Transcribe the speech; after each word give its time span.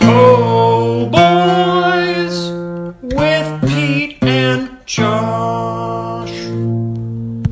Po 0.00 1.06
Boys 1.06 2.50
with 3.02 3.60
Pete 3.68 4.18
and 4.22 4.86
Josh. 4.86 6.32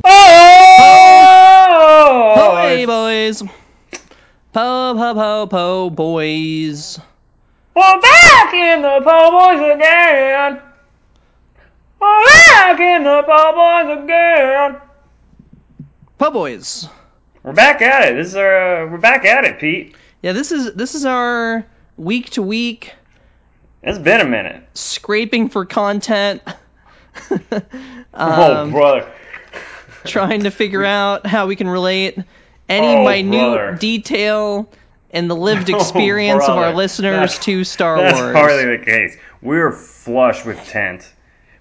Oh! 0.03 1.29
Hey 2.61 2.85
boys. 2.85 3.43
Po 4.53 4.93
po 4.97 5.13
po 5.13 5.47
po 5.47 5.89
boys. 5.89 6.99
We're 7.75 8.01
back 8.01 8.53
in 8.53 8.81
the 8.81 9.01
Po 9.03 9.31
Boys 9.31 9.61
again. 9.75 10.59
We're 12.01 12.25
back 12.25 12.79
in 12.79 13.03
the 13.03 13.23
Po 13.23 13.53
Boys 13.53 14.03
again. 14.03 14.81
Po 16.17 16.31
boys. 16.31 16.89
We're 17.43 17.53
back 17.53 17.81
at 17.81 18.09
it. 18.09 18.15
This 18.15 18.27
is 18.27 18.35
our. 18.35 18.83
Uh, 18.83 18.87
we're 18.91 18.97
back 18.97 19.23
at 19.23 19.45
it, 19.45 19.59
Pete. 19.59 19.95
Yeah, 20.21 20.33
this 20.33 20.51
is 20.51 20.73
this 20.73 20.95
is 20.95 21.05
our 21.05 21.65
week 21.99 22.29
to 22.31 22.41
week 22.41 22.93
It's 23.83 23.97
been 23.99 24.21
a 24.21 24.25
minute. 24.25 24.63
scraping 24.73 25.49
for 25.49 25.65
content. 25.65 26.41
oh, 28.13 28.61
um, 28.61 28.71
brother. 28.71 29.11
trying 30.05 30.43
to 30.43 30.51
figure 30.51 30.83
out 30.85 31.25
how 31.25 31.47
we 31.47 31.55
can 31.55 31.67
relate 31.67 32.17
any 32.67 32.87
Oh, 32.87 33.03
minute 33.05 33.31
brother. 33.55 33.77
detail 33.79 34.71
and 35.11 35.29
the 35.29 35.35
lived 35.35 35.69
Oh, 35.73 35.77
experience 35.77 36.43
of 36.43 36.57
our 36.57 36.73
listeners 36.73 37.11
That's- 37.13 37.39
to 37.45 37.63
Star 37.63 37.97
That's 37.97 38.19
Wars. 38.19 38.35
hardly 38.35 38.77
the 38.77 38.83
case. 38.83 39.17
We're 39.41 39.71
flush 39.71 40.45
with 40.45 40.57
tent, 40.65 41.07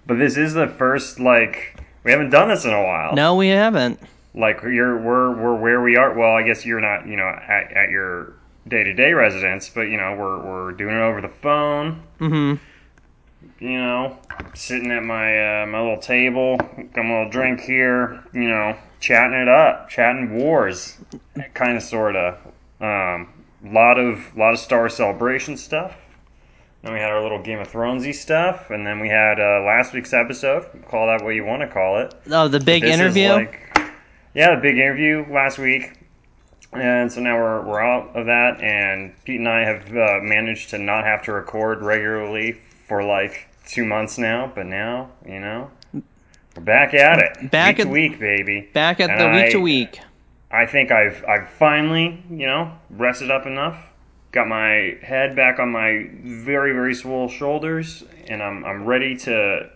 but 0.06 0.18
this 0.18 0.36
is 0.36 0.54
the 0.54 0.66
first 0.66 1.20
like 1.20 1.80
we 2.04 2.10
haven't 2.10 2.30
done 2.30 2.48
this 2.48 2.64
in 2.64 2.72
a 2.72 2.82
while. 2.82 3.14
No, 3.14 3.36
we 3.36 3.48
haven't. 3.48 4.00
like 4.34 4.62
you're 4.62 4.98
we're 5.00 5.34
we're 5.36 5.54
where 5.56 5.80
we 5.82 5.96
are. 5.96 6.12
Well, 6.16 6.32
I 6.32 6.42
guess 6.42 6.64
you're 6.66 6.80
not 6.80 7.06
you 7.06 7.16
know 7.16 7.26
at, 7.28 7.72
at 7.72 7.90
your 7.90 8.34
day 8.68 8.84
to 8.84 8.92
day 8.94 9.12
residence, 9.12 9.68
but 9.68 9.82
you 9.82 9.96
know 9.96 10.14
we're 10.18 10.38
we're 10.38 10.72
doing 10.72 10.94
it 10.94 11.00
over 11.00 11.20
the 11.20 11.28
phone. 11.28 12.02
Mm-hmm. 12.20 12.54
You 13.64 13.78
know, 13.78 14.18
sitting 14.54 14.90
at 14.90 15.02
my 15.02 15.62
uh, 15.62 15.66
my 15.66 15.80
little 15.80 15.98
table, 15.98 16.56
got 16.56 17.04
my 17.04 17.18
little 17.18 17.30
drink 17.30 17.60
here. 17.60 18.22
You 18.32 18.48
know, 18.48 18.76
chatting 19.00 19.38
it 19.38 19.48
up, 19.48 19.88
chatting 19.88 20.36
wars, 20.38 20.96
kind 21.54 21.76
of 21.76 21.82
sorta. 21.82 22.38
Um, 22.80 23.28
lot 23.64 23.98
of 23.98 24.36
lot 24.36 24.52
of 24.54 24.60
Star 24.60 24.88
Celebration 24.88 25.56
stuff. 25.56 25.96
Then 26.82 26.92
we 26.92 27.00
had 27.00 27.10
our 27.10 27.20
little 27.20 27.42
Game 27.42 27.58
of 27.58 27.68
Thronesy 27.68 28.14
stuff, 28.14 28.70
and 28.70 28.86
then 28.86 29.00
we 29.00 29.08
had 29.08 29.40
uh, 29.40 29.62
last 29.66 29.92
week's 29.92 30.12
episode. 30.12 30.64
Call 30.88 31.08
that 31.08 31.24
what 31.24 31.30
you 31.34 31.44
want 31.44 31.62
to 31.62 31.68
call 31.68 31.98
it. 31.98 32.14
Oh, 32.30 32.46
the 32.46 32.60
big 32.60 32.82
This 32.82 32.94
is 32.94 33.00
interview. 33.00 33.28
like- 33.30 33.64
yeah, 34.34 34.54
the 34.54 34.60
big 34.60 34.76
interview 34.76 35.26
last 35.28 35.58
week. 35.58 35.97
And 36.72 37.10
so 37.10 37.20
now 37.20 37.36
we're, 37.36 37.62
we're 37.64 37.80
out 37.80 38.14
of 38.14 38.26
that, 38.26 38.60
and 38.62 39.12
Pete 39.24 39.38
and 39.40 39.48
I 39.48 39.60
have 39.64 39.88
uh, 39.96 40.18
managed 40.22 40.70
to 40.70 40.78
not 40.78 41.04
have 41.04 41.22
to 41.24 41.32
record 41.32 41.80
regularly 41.82 42.60
for 42.86 43.02
like 43.02 43.48
two 43.66 43.86
months 43.86 44.18
now. 44.18 44.52
But 44.54 44.66
now, 44.66 45.10
you 45.26 45.40
know, 45.40 45.70
we're 45.94 46.62
back 46.62 46.92
at 46.92 47.18
it, 47.20 47.50
Back 47.50 47.76
week 47.76 47.80
at- 47.80 47.84
to 47.84 47.88
week, 47.90 48.20
baby. 48.20 48.68
Back 48.74 49.00
at 49.00 49.08
And 49.10 49.20
the 49.20 49.30
week 49.42 49.52
to 49.52 49.60
week. 49.60 50.00
I 50.50 50.66
think 50.66 50.90
I've 50.90 51.24
I've 51.26 51.48
finally, 51.48 52.22
you 52.30 52.46
know, 52.46 52.72
rested 52.90 53.30
up 53.30 53.46
enough. 53.46 53.76
Got 54.32 54.48
my 54.48 54.98
head 55.02 55.34
back 55.34 55.58
on 55.58 55.70
my 55.72 56.08
very 56.22 56.72
very 56.72 56.94
swole 56.94 57.28
shoulders, 57.28 58.04
and 58.28 58.42
I'm 58.42 58.62
I'm 58.64 58.84
ready 58.84 59.16
to 59.18 59.70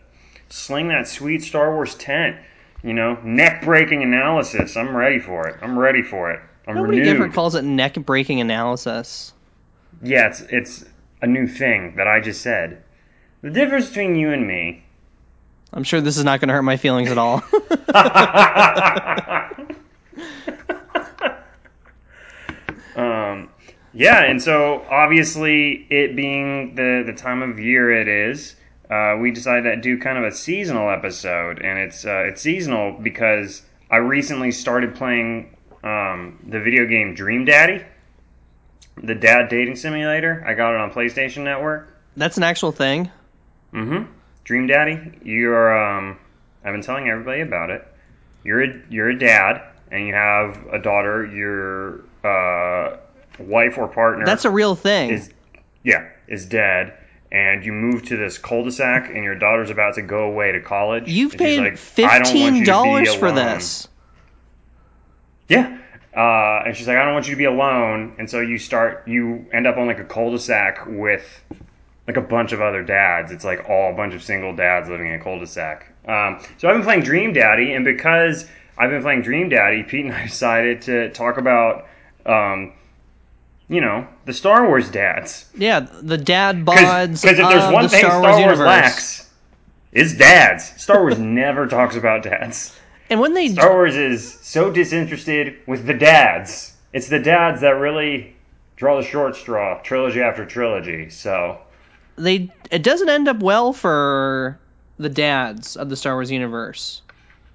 sling 0.50 0.88
that 0.88 1.08
sweet 1.08 1.42
Star 1.42 1.74
Wars 1.74 1.94
tent. 1.94 2.36
You 2.82 2.92
know, 2.92 3.14
neck 3.22 3.62
breaking 3.64 4.02
analysis. 4.02 4.76
I'm 4.76 4.94
ready 4.94 5.18
for 5.18 5.48
it. 5.48 5.56
I'm 5.62 5.78
ready 5.78 6.02
for 6.02 6.30
it. 6.32 6.40
I'm 6.66 6.76
Nobody 6.76 7.00
renewed. 7.00 7.16
ever 7.16 7.28
calls 7.28 7.54
it 7.54 7.64
neck 7.64 7.94
breaking 7.94 8.40
analysis. 8.40 9.32
yeah, 10.02 10.28
it's 10.28 10.40
it's 10.42 10.84
a 11.20 11.26
new 11.26 11.46
thing 11.46 11.96
that 11.96 12.06
I 12.06 12.20
just 12.20 12.42
said. 12.42 12.82
The 13.42 13.50
difference 13.50 13.88
between 13.88 14.14
you 14.16 14.30
and 14.30 14.46
me. 14.46 14.84
I'm 15.72 15.84
sure 15.84 16.00
this 16.00 16.16
is 16.18 16.24
not 16.24 16.40
going 16.40 16.48
to 16.48 16.54
hurt 16.54 16.62
my 16.62 16.76
feelings 16.76 17.10
at 17.10 17.18
all. 17.18 17.42
um, 22.96 23.48
yeah, 23.92 24.24
and 24.24 24.42
so 24.42 24.84
obviously, 24.90 25.86
it 25.90 26.16
being 26.16 26.74
the 26.74 27.02
the 27.06 27.12
time 27.12 27.42
of 27.42 27.58
year 27.58 27.90
it 27.90 28.08
is, 28.08 28.56
uh, 28.90 29.16
we 29.20 29.30
decided 29.30 29.62
to 29.64 29.76
do 29.76 29.98
kind 29.98 30.18
of 30.18 30.24
a 30.24 30.32
seasonal 30.32 30.90
episode, 30.90 31.60
and 31.62 31.78
it's 31.78 32.04
uh, 32.04 32.24
it's 32.26 32.42
seasonal 32.42 32.92
because 32.92 33.62
I 33.90 33.96
recently 33.96 34.52
started 34.52 34.94
playing 34.94 35.56
um, 35.82 36.38
the 36.46 36.60
video 36.60 36.86
game 36.86 37.14
Dream 37.14 37.44
Daddy, 37.44 37.84
the 39.02 39.14
dad 39.14 39.48
dating 39.48 39.76
simulator. 39.76 40.44
I 40.46 40.54
got 40.54 40.74
it 40.74 40.80
on 40.80 40.92
PlayStation 40.92 41.44
Network. 41.44 41.88
That's 42.16 42.36
an 42.36 42.42
actual 42.42 42.72
thing. 42.72 43.10
Mm-hmm. 43.72 44.10
Dream 44.44 44.66
Daddy, 44.66 45.18
you're 45.22 45.76
um, 45.76 46.18
I've 46.64 46.72
been 46.72 46.82
telling 46.82 47.08
everybody 47.08 47.40
about 47.40 47.70
it. 47.70 47.86
You're 48.44 48.62
a, 48.62 48.82
you're 48.90 49.10
a 49.10 49.18
dad, 49.18 49.62
and 49.90 50.06
you 50.06 50.14
have 50.14 50.66
a 50.72 50.78
daughter. 50.78 51.24
Your 51.26 52.00
uh, 52.24 52.96
wife 53.38 53.78
or 53.78 53.88
partner 53.88 54.24
That's 54.24 54.44
a 54.44 54.50
real 54.50 54.74
thing. 54.74 55.10
is 55.10 55.30
yeah 55.82 56.08
is 56.28 56.46
dead 56.46 56.96
and 57.30 57.64
you 57.64 57.72
move 57.72 58.04
to 58.04 58.16
this 58.16 58.38
cul-de-sac 58.38 59.08
and 59.08 59.24
your 59.24 59.34
daughter's 59.34 59.70
about 59.70 59.94
to 59.94 60.02
go 60.02 60.24
away 60.24 60.52
to 60.52 60.60
college 60.60 61.08
You've 61.08 61.32
paid 61.32 61.60
like, 61.60 61.78
"I 61.98 62.18
don't 62.18 62.34
you 62.36 62.46
fifteen 62.48 62.64
dollars 62.64 63.14
for 63.14 63.32
this. 63.32 63.88
Yeah 65.52 65.78
uh, 66.16 66.62
and 66.66 66.76
she's 66.76 66.86
like 66.86 66.96
i 66.96 67.04
don't 67.04 67.14
want 67.14 67.26
you 67.26 67.34
to 67.34 67.38
be 67.38 67.44
alone 67.44 68.14
and 68.18 68.28
so 68.28 68.40
you 68.40 68.58
start 68.58 69.06
you 69.06 69.44
end 69.52 69.66
up 69.66 69.76
on 69.76 69.86
like 69.86 69.98
a 69.98 70.04
cul-de-sac 70.04 70.84
with 70.86 71.42
like 72.06 72.16
a 72.16 72.20
bunch 72.20 72.52
of 72.52 72.60
other 72.60 72.82
dads 72.82 73.30
it's 73.32 73.44
like 73.44 73.68
all 73.68 73.92
a 73.92 73.96
bunch 73.96 74.14
of 74.14 74.22
single 74.22 74.54
dads 74.54 74.88
living 74.88 75.06
in 75.08 75.14
a 75.14 75.22
cul-de-sac 75.22 75.86
um, 76.08 76.40
so 76.58 76.68
i've 76.68 76.74
been 76.74 76.82
playing 76.82 77.02
dream 77.02 77.32
daddy 77.32 77.72
and 77.72 77.84
because 77.84 78.46
i've 78.78 78.90
been 78.90 79.02
playing 79.02 79.22
dream 79.22 79.48
daddy 79.48 79.82
pete 79.82 80.04
and 80.04 80.14
i 80.14 80.22
decided 80.26 80.82
to 80.82 81.10
talk 81.12 81.38
about 81.38 81.86
um, 82.26 82.72
you 83.68 83.80
know 83.80 84.06
the 84.26 84.32
star 84.32 84.66
wars 84.66 84.90
dads 84.90 85.46
Yeah, 85.56 85.80
the 85.80 86.18
dad 86.18 86.64
bods. 86.64 87.22
Because 87.22 87.38
if 87.38 87.48
there's 87.48 87.72
one 87.72 87.84
the 87.84 87.88
thing 87.88 88.00
Star 88.00 88.20
Star 88.20 88.38
Wars, 88.38 88.58
Wars, 88.58 88.58
lacks, 88.58 89.30
is 89.92 90.16
dads. 90.16 90.80
Star 90.80 91.00
Wars 91.00 91.18
never 91.40 91.66
talks 91.66 91.96
about 91.96 92.22
dads. 92.22 92.76
And 93.12 93.20
when 93.20 93.34
they 93.34 93.48
Star 93.48 93.74
Wars 93.74 93.94
is 93.94 94.38
so 94.40 94.70
disinterested 94.70 95.58
with 95.66 95.86
the 95.86 95.92
dads. 95.92 96.72
It's 96.94 97.08
the 97.08 97.18
dads 97.18 97.60
that 97.60 97.72
really 97.72 98.34
draw 98.76 98.96
the 98.96 99.06
short 99.06 99.36
straw, 99.36 99.78
trilogy 99.82 100.22
after 100.22 100.46
trilogy. 100.46 101.10
So 101.10 101.58
they 102.16 102.50
it 102.70 102.82
doesn't 102.82 103.10
end 103.10 103.28
up 103.28 103.40
well 103.40 103.74
for 103.74 104.58
the 104.98 105.10
dads 105.10 105.76
of 105.76 105.90
the 105.90 105.96
Star 105.96 106.14
Wars 106.14 106.30
universe. 106.30 107.02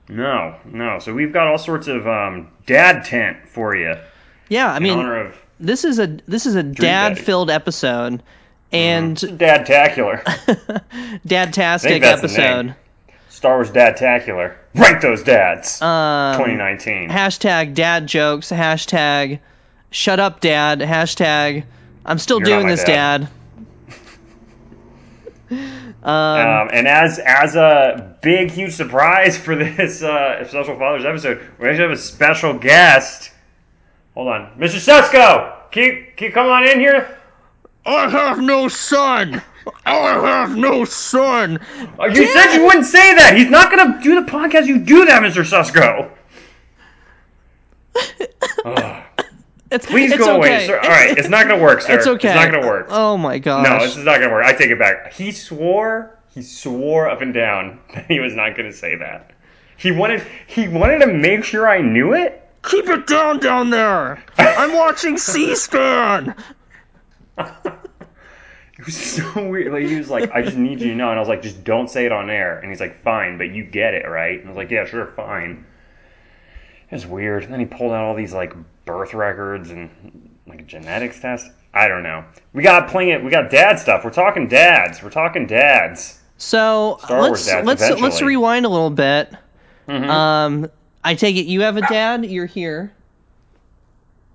no, 0.07 0.56
no. 0.63 1.00
So 1.00 1.12
we've 1.16 1.34
got 1.34 1.47
all 1.47 1.57
sorts 1.57 1.88
of 1.88 2.07
um, 2.07 2.51
dad 2.67 3.06
tent 3.06 3.50
for 3.50 3.75
you 3.75 3.96
Yeah, 4.50 4.72
I 4.72 4.78
mean 4.78 5.34
this 5.59 5.85
is 5.85 5.97
a 5.97 6.19
this 6.28 6.46
is 6.46 6.53
a 6.53 6.62
dad 6.62 7.17
filled 7.17 7.50
episode 7.50 8.22
and 8.72 9.17
Dadtacular. 9.17 10.23
dad-tastic 11.25 12.03
that's 12.03 12.22
the 12.22 12.28
name. 12.28 12.69
episode. 12.69 12.75
Star 13.38 13.58
Wars 13.58 13.70
Dadtacular. 13.70 14.56
Rank 14.74 15.00
those 15.00 15.22
dads. 15.22 15.80
Um 15.80 16.34
2019. 16.38 17.09
hashtag 17.09 17.75
dad 17.75 18.08
jokes, 18.08 18.50
hashtag 18.52 19.40
shut 19.92 20.20
up 20.20 20.42
dad, 20.42 20.80
hashtag 20.80 21.64
I'm 22.03 22.18
still 22.18 22.40
You're 22.40 22.46
doing 22.47 22.68
this 22.68 22.84
dad. 22.84 23.22
dad. 23.22 23.30
Um, 26.03 26.70
and 26.72 26.88
as 26.88 27.20
as 27.20 27.56
a 27.56 28.16
big 28.22 28.52
huge 28.52 28.72
surprise 28.74 29.38
for 29.38 29.56
this 29.56 30.02
uh, 30.03 30.47
special 30.47 30.78
Fathers 30.78 31.06
episode, 31.06 31.42
we 31.59 31.68
actually 31.68 31.84
have 31.84 31.92
a 31.92 31.97
special 31.97 32.53
guest. 32.53 33.31
Hold 34.14 34.30
on, 34.30 34.52
Mr. 34.58 34.78
Sesko, 34.78 35.70
can 35.72 35.84
you, 35.84 36.06
can 36.16 36.28
you 36.28 36.34
come 36.34 36.47
on 36.47 36.66
in 36.66 36.80
here? 36.80 37.18
I 37.86 38.08
have 38.09 38.40
no 38.40 38.67
son. 38.70 39.41
I 39.85 39.93
have 39.93 40.58
no 40.58 40.85
son. 40.85 41.59
Oh, 41.99 42.05
you 42.05 42.28
said 42.28 42.55
you 42.55 42.66
wouldn't 42.66 42.85
say 42.85 43.16
that. 43.16 43.35
He's 43.35 43.49
not 43.49 43.69
gonna 43.72 44.02
do 44.02 44.16
the 44.16 44.29
podcast. 44.29 44.66
You 44.67 44.79
do 44.79 45.05
that, 45.05 45.22
Mr. 45.22 45.43
Sesko. 45.43 46.11
Ugh. 48.66 49.03
It's, 49.69 49.85
Please 49.85 50.14
it's 50.14 50.23
go 50.23 50.40
okay. 50.40 50.47
away, 50.55 50.66
sir. 50.66 50.79
All 50.79 50.90
right, 50.90 51.17
it's 51.17 51.28
not 51.28 51.47
gonna 51.47 51.61
work, 51.61 51.81
sir. 51.81 51.97
It's 51.97 52.08
okay. 52.08 52.29
It's 52.29 52.35
not 52.35 52.52
gonna 52.52 52.66
work. 52.66 52.87
Oh 52.90 53.17
my 53.17 53.37
gosh. 53.37 53.67
No, 53.67 53.79
this 53.79 53.97
is 53.97 54.05
not 54.05 54.19
gonna 54.22 54.31
work. 54.31 54.46
I 54.46 54.53
take 54.53 54.69
it 54.69 54.79
back. 54.79 55.11
He 55.11 55.31
swore. 55.31 56.17
He 56.34 56.41
swore 56.41 57.09
up 57.09 57.22
and 57.22 57.34
down 57.34 57.79
that 57.93 58.05
he 58.05 58.20
was 58.20 58.34
not 58.34 58.55
gonna 58.55 58.72
say 58.72 58.96
that. 58.96 59.31
He 59.75 59.91
wanted. 59.91 60.25
He 60.47 60.67
wanted 60.67 60.99
to 60.99 61.08
make 61.08 61.43
sure 61.43 61.67
I 61.67 61.81
knew 61.81 62.13
it. 62.13 62.47
Keep 62.63 62.87
it 62.87 63.08
down 63.08 63.40
down 63.40 63.70
there. 63.70 64.23
I'm 64.37 64.73
watching 64.73 65.17
C-SPAN. 65.17 66.34
Was 68.87 68.95
so 69.35 69.47
weird. 69.47 69.72
Like 69.72 69.85
he 69.85 69.95
was 69.97 70.09
like, 70.09 70.31
"I 70.31 70.41
just 70.41 70.57
need 70.57 70.81
you 70.81 70.89
to 70.89 70.95
know," 70.95 71.09
and 71.09 71.17
I 71.17 71.19
was 71.19 71.29
like, 71.29 71.43
"Just 71.43 71.63
don't 71.63 71.89
say 71.89 72.05
it 72.05 72.11
on 72.11 72.29
air." 72.31 72.57
And 72.59 72.72
he's 72.72 72.79
like, 72.79 73.03
"Fine, 73.03 73.37
but 73.37 73.51
you 73.51 73.63
get 73.63 73.93
it, 73.93 74.07
right?" 74.07 74.39
And 74.39 74.47
I 74.47 74.49
was 74.49 74.57
like, 74.57 74.72
"Yeah, 74.72 74.85
sure, 74.85 75.05
fine." 75.16 75.66
It 76.89 76.95
was 76.95 77.05
weird. 77.05 77.43
And 77.43 77.51
then 77.53 77.59
he 77.59 77.66
pulled 77.66 77.91
out 77.91 78.03
all 78.05 78.16
these 78.16 78.34
like 78.34 78.53
birth 78.85 79.13
records 79.13 79.69
and 79.69 79.89
like 80.47 80.61
a 80.61 80.63
genetics 80.63 81.19
test. 81.19 81.51
I 81.73 81.87
don't 81.89 82.01
know. 82.01 82.23
We 82.53 82.63
got 82.63 82.87
playing 82.89 83.09
it. 83.09 83.23
We 83.23 83.29
got 83.29 83.51
dad 83.51 83.78
stuff. 83.78 84.03
We're 84.05 84.09
talking 84.11 84.47
dads. 84.47 85.03
We're 85.03 85.09
talking 85.09 85.45
dads. 85.47 86.19
So 86.37 86.97
Star 87.03 87.22
let's 87.22 87.45
dads, 87.45 87.67
let's 87.67 88.01
let's 88.01 88.22
rewind 88.22 88.66
a 88.66 88.69
little 88.69 88.89
bit. 88.89 89.31
Mhm. 89.87 90.07
Um, 90.07 90.72
I 91.03 91.16
take 91.16 91.35
it 91.35 91.45
you 91.45 91.61
have 91.61 91.75
a 91.78 91.81
dad. 91.81 92.25
You're 92.25 92.45
here, 92.45 92.93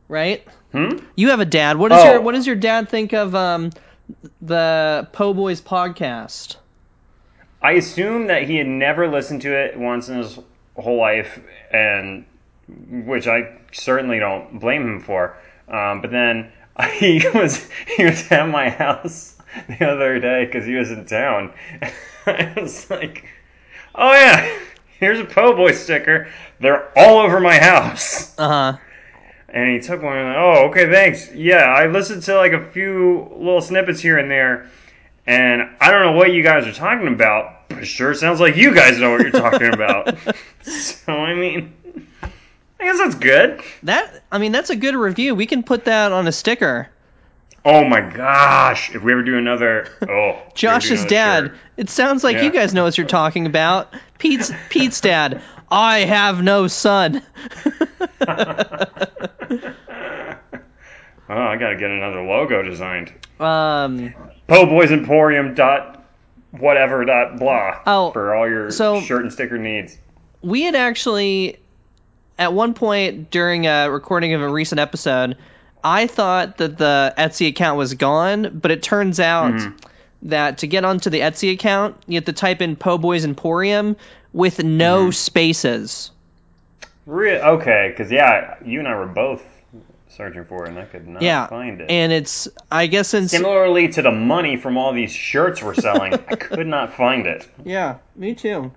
right? 0.09 0.47
Hmm? 0.73 0.99
You 1.17 1.31
have 1.31 1.41
a 1.41 1.45
dad. 1.45 1.77
What 1.79 1.93
is 1.93 1.99
Oh. 2.01 2.13
your 2.13 2.21
What 2.21 2.35
does 2.35 2.47
your 2.47 2.57
dad 2.57 2.89
think 2.89 3.13
of 3.13 3.35
um 3.35 3.71
the 4.41 5.09
Po 5.13 5.35
Boys 5.35 5.61
podcast? 5.61 6.57
I 7.63 7.73
assume 7.73 8.27
that 8.27 8.45
he 8.45 8.57
had 8.57 8.67
never 8.67 9.09
listened 9.09 9.43
to 9.43 9.57
it 9.57 9.79
once 9.79 10.09
in 10.09 10.19
his 10.19 10.39
whole 10.77 10.99
life, 10.99 11.41
and 11.73 12.25
which 12.89 13.27
I 13.27 13.57
certainly 13.73 14.19
don't 14.19 14.59
blame 14.59 14.83
him 14.83 15.01
for. 15.01 15.37
Um, 15.69 16.01
but 16.01 16.11
then 16.11 16.53
he 16.99 17.23
was 17.35 17.69
he 17.97 18.05
was 18.05 18.31
at 18.31 18.49
my 18.49 18.69
house 18.71 19.37
the 19.69 19.87
other 19.87 20.19
day 20.19 20.45
because 20.45 20.67
he 20.67 20.75
was 20.75 20.91
in 20.91 21.05
town. 21.05 21.53
I 22.27 22.53
was 22.57 22.91
like, 22.91 23.27
"Oh 23.95 24.13
yeah, 24.13 24.59
here's 24.99 25.21
a 25.21 25.25
Po 25.25 25.55
Boy 25.55 25.73
sticker. 25.73 26.29
They're 26.61 26.89
all 26.99 27.19
over 27.19 27.41
my 27.41 27.59
house." 27.59 28.37
Uh 28.39 28.49
huh. 28.49 28.79
And 29.55 29.69
he 29.71 29.81
took 29.81 30.03
one 30.03 30.17
and 30.17 30.29
like, 30.29 30.37
oh, 30.39 30.69
okay, 30.71 30.91
thanks. 30.91 31.31
Yeah, 31.35 31.57
I 31.65 31.87
listened 31.87 32.23
to 32.25 32.37
like 32.37 32.53
a 32.53 32.71
few 32.71 33.29
little 33.37 33.61
snippets 33.61 34.01
here 34.01 34.17
and 34.19 34.31
there, 34.31 34.71
and 35.27 35.63
I 35.81 35.91
don't 35.91 36.03
know 36.07 36.13
what 36.13 36.33
you 36.33 36.43
guys 36.43 36.67
are 36.67 36.73
talking 36.73 37.09
about, 37.09 37.69
but 37.69 37.79
it 37.81 37.85
sure 37.85 38.15
sounds 38.15 38.41
like 38.41 38.57
you 38.57 38.75
guys 38.75 38.99
know 38.99 39.11
what 39.11 39.21
you're 39.21 39.31
talking 39.31 39.73
about. 39.75 40.17
so, 40.63 41.13
I 41.13 41.35
mean, 41.35 41.75
I 42.23 42.85
guess 42.85 42.97
that's 42.99 43.15
good. 43.17 43.61
That 43.83 44.23
I 44.33 44.39
mean 44.39 44.53
that's 44.53 44.71
a 44.71 44.77
good 44.77 44.95
review. 44.95 45.35
We 45.35 45.47
can 45.47 45.63
put 45.63 45.85
that 45.85 46.13
on 46.13 46.27
a 46.27 46.33
sticker. 46.33 46.89
Oh 47.65 47.85
my 47.85 48.01
gosh, 48.01 48.93
if 48.95 49.03
we 49.03 49.13
ever 49.13 49.23
do 49.23 49.37
another, 49.39 49.87
oh. 50.09 50.37
Josh's 50.55 51.01
another 51.03 51.09
dad. 51.09 51.45
shirt. 51.45 51.57
It 51.77 51.91
sounds 51.91 52.25
like 52.25 52.37
Yeah. 52.39 52.43
you 52.45 52.51
guys 52.53 52.75
know 52.75 52.85
what 52.85 52.97
you're 52.99 53.07
talking 53.07 53.47
about. 53.47 53.93
Pete's 54.19 54.51
Pete's 54.71 55.01
dad. 55.01 55.43
I 55.73 56.01
have 56.01 56.43
no 56.43 56.67
son. 56.69 57.23
Oh, 61.29 61.35
I 61.39 61.57
gotta 61.57 61.77
get 61.77 61.91
another 61.91 62.21
logo 62.23 62.63
designed. 62.63 63.11
um. 63.41 64.13
Po 64.49 64.67
Boys 64.67 64.91
Emporium 64.93 65.55
dot 65.55 66.05
whatever 66.51 67.05
dot 67.07 67.39
blah 67.39 67.79
Oh, 67.87 68.11
for 68.11 68.35
all 68.35 68.47
your 68.47 68.71
so- 68.71 69.01
shirt 69.01 69.23
and 69.23 69.33
sticker 69.33 69.57
needs. 69.57 69.97
we 70.43 70.63
had 70.63 70.75
actually 70.75 71.57
at 72.39 72.53
one 72.53 72.75
point 72.75 73.31
during 73.31 73.67
a 73.67 73.91
recording 73.91 74.35
of 74.35 74.43
a 74.43 74.49
recent 74.49 74.79
episode 74.81 75.37
i 75.85 76.07
thought 76.07 76.59
that 76.59 76.77
the 76.77 77.15
etsy 77.17 77.49
account 77.49 77.79
was 77.79 77.95
gone 77.95 78.51
but 78.61 78.71
it 78.71 78.83
turns 78.83 79.19
out 79.21 79.59
that 80.23 80.59
to 80.59 80.67
get 80.67 80.85
onto 80.85 81.09
the 81.09 81.21
etsy 81.21 81.53
account 81.55 81.97
you 82.07 82.17
have 82.17 82.25
to 82.27 82.33
type 82.35 82.61
in 82.61 82.77
po 82.77 82.99
boys 82.99 83.25
emporium 83.25 83.97
with 84.33 84.63
no 84.63 85.11
spaces 85.11 86.11
Re- 87.05 87.41
okay, 87.41 87.89
because 87.91 88.13
yeah, 88.13 88.57
you 88.65 88.79
and 88.79 88.87
I 88.87 88.95
were 88.97 89.07
both 89.07 89.43
searching 90.09 90.45
for 90.45 90.67
it, 90.67 90.69
and 90.71 90.79
I 90.79 90.85
could 90.85 91.09
not 91.09 91.23
yeah 91.23 91.47
find 91.47 91.81
it. 91.81 91.91
and 91.91 92.13
it's 92.13 92.47
i 92.71 92.87
guess 92.87 93.09
Similarly 93.09 93.89
to 93.89 94.03
the 94.03 94.11
money 94.13 94.57
from 94.57 94.77
all 94.77 94.93
these 94.93 95.11
shirts 95.13 95.63
we're 95.63 95.75
selling, 95.75 96.13
I 96.15 96.37
could 96.37 96.67
not 96.67 96.93
find 96.95 97.27
it. 97.27 97.49
yeah 97.65 97.97
me 98.15 98.35
too 98.35 98.71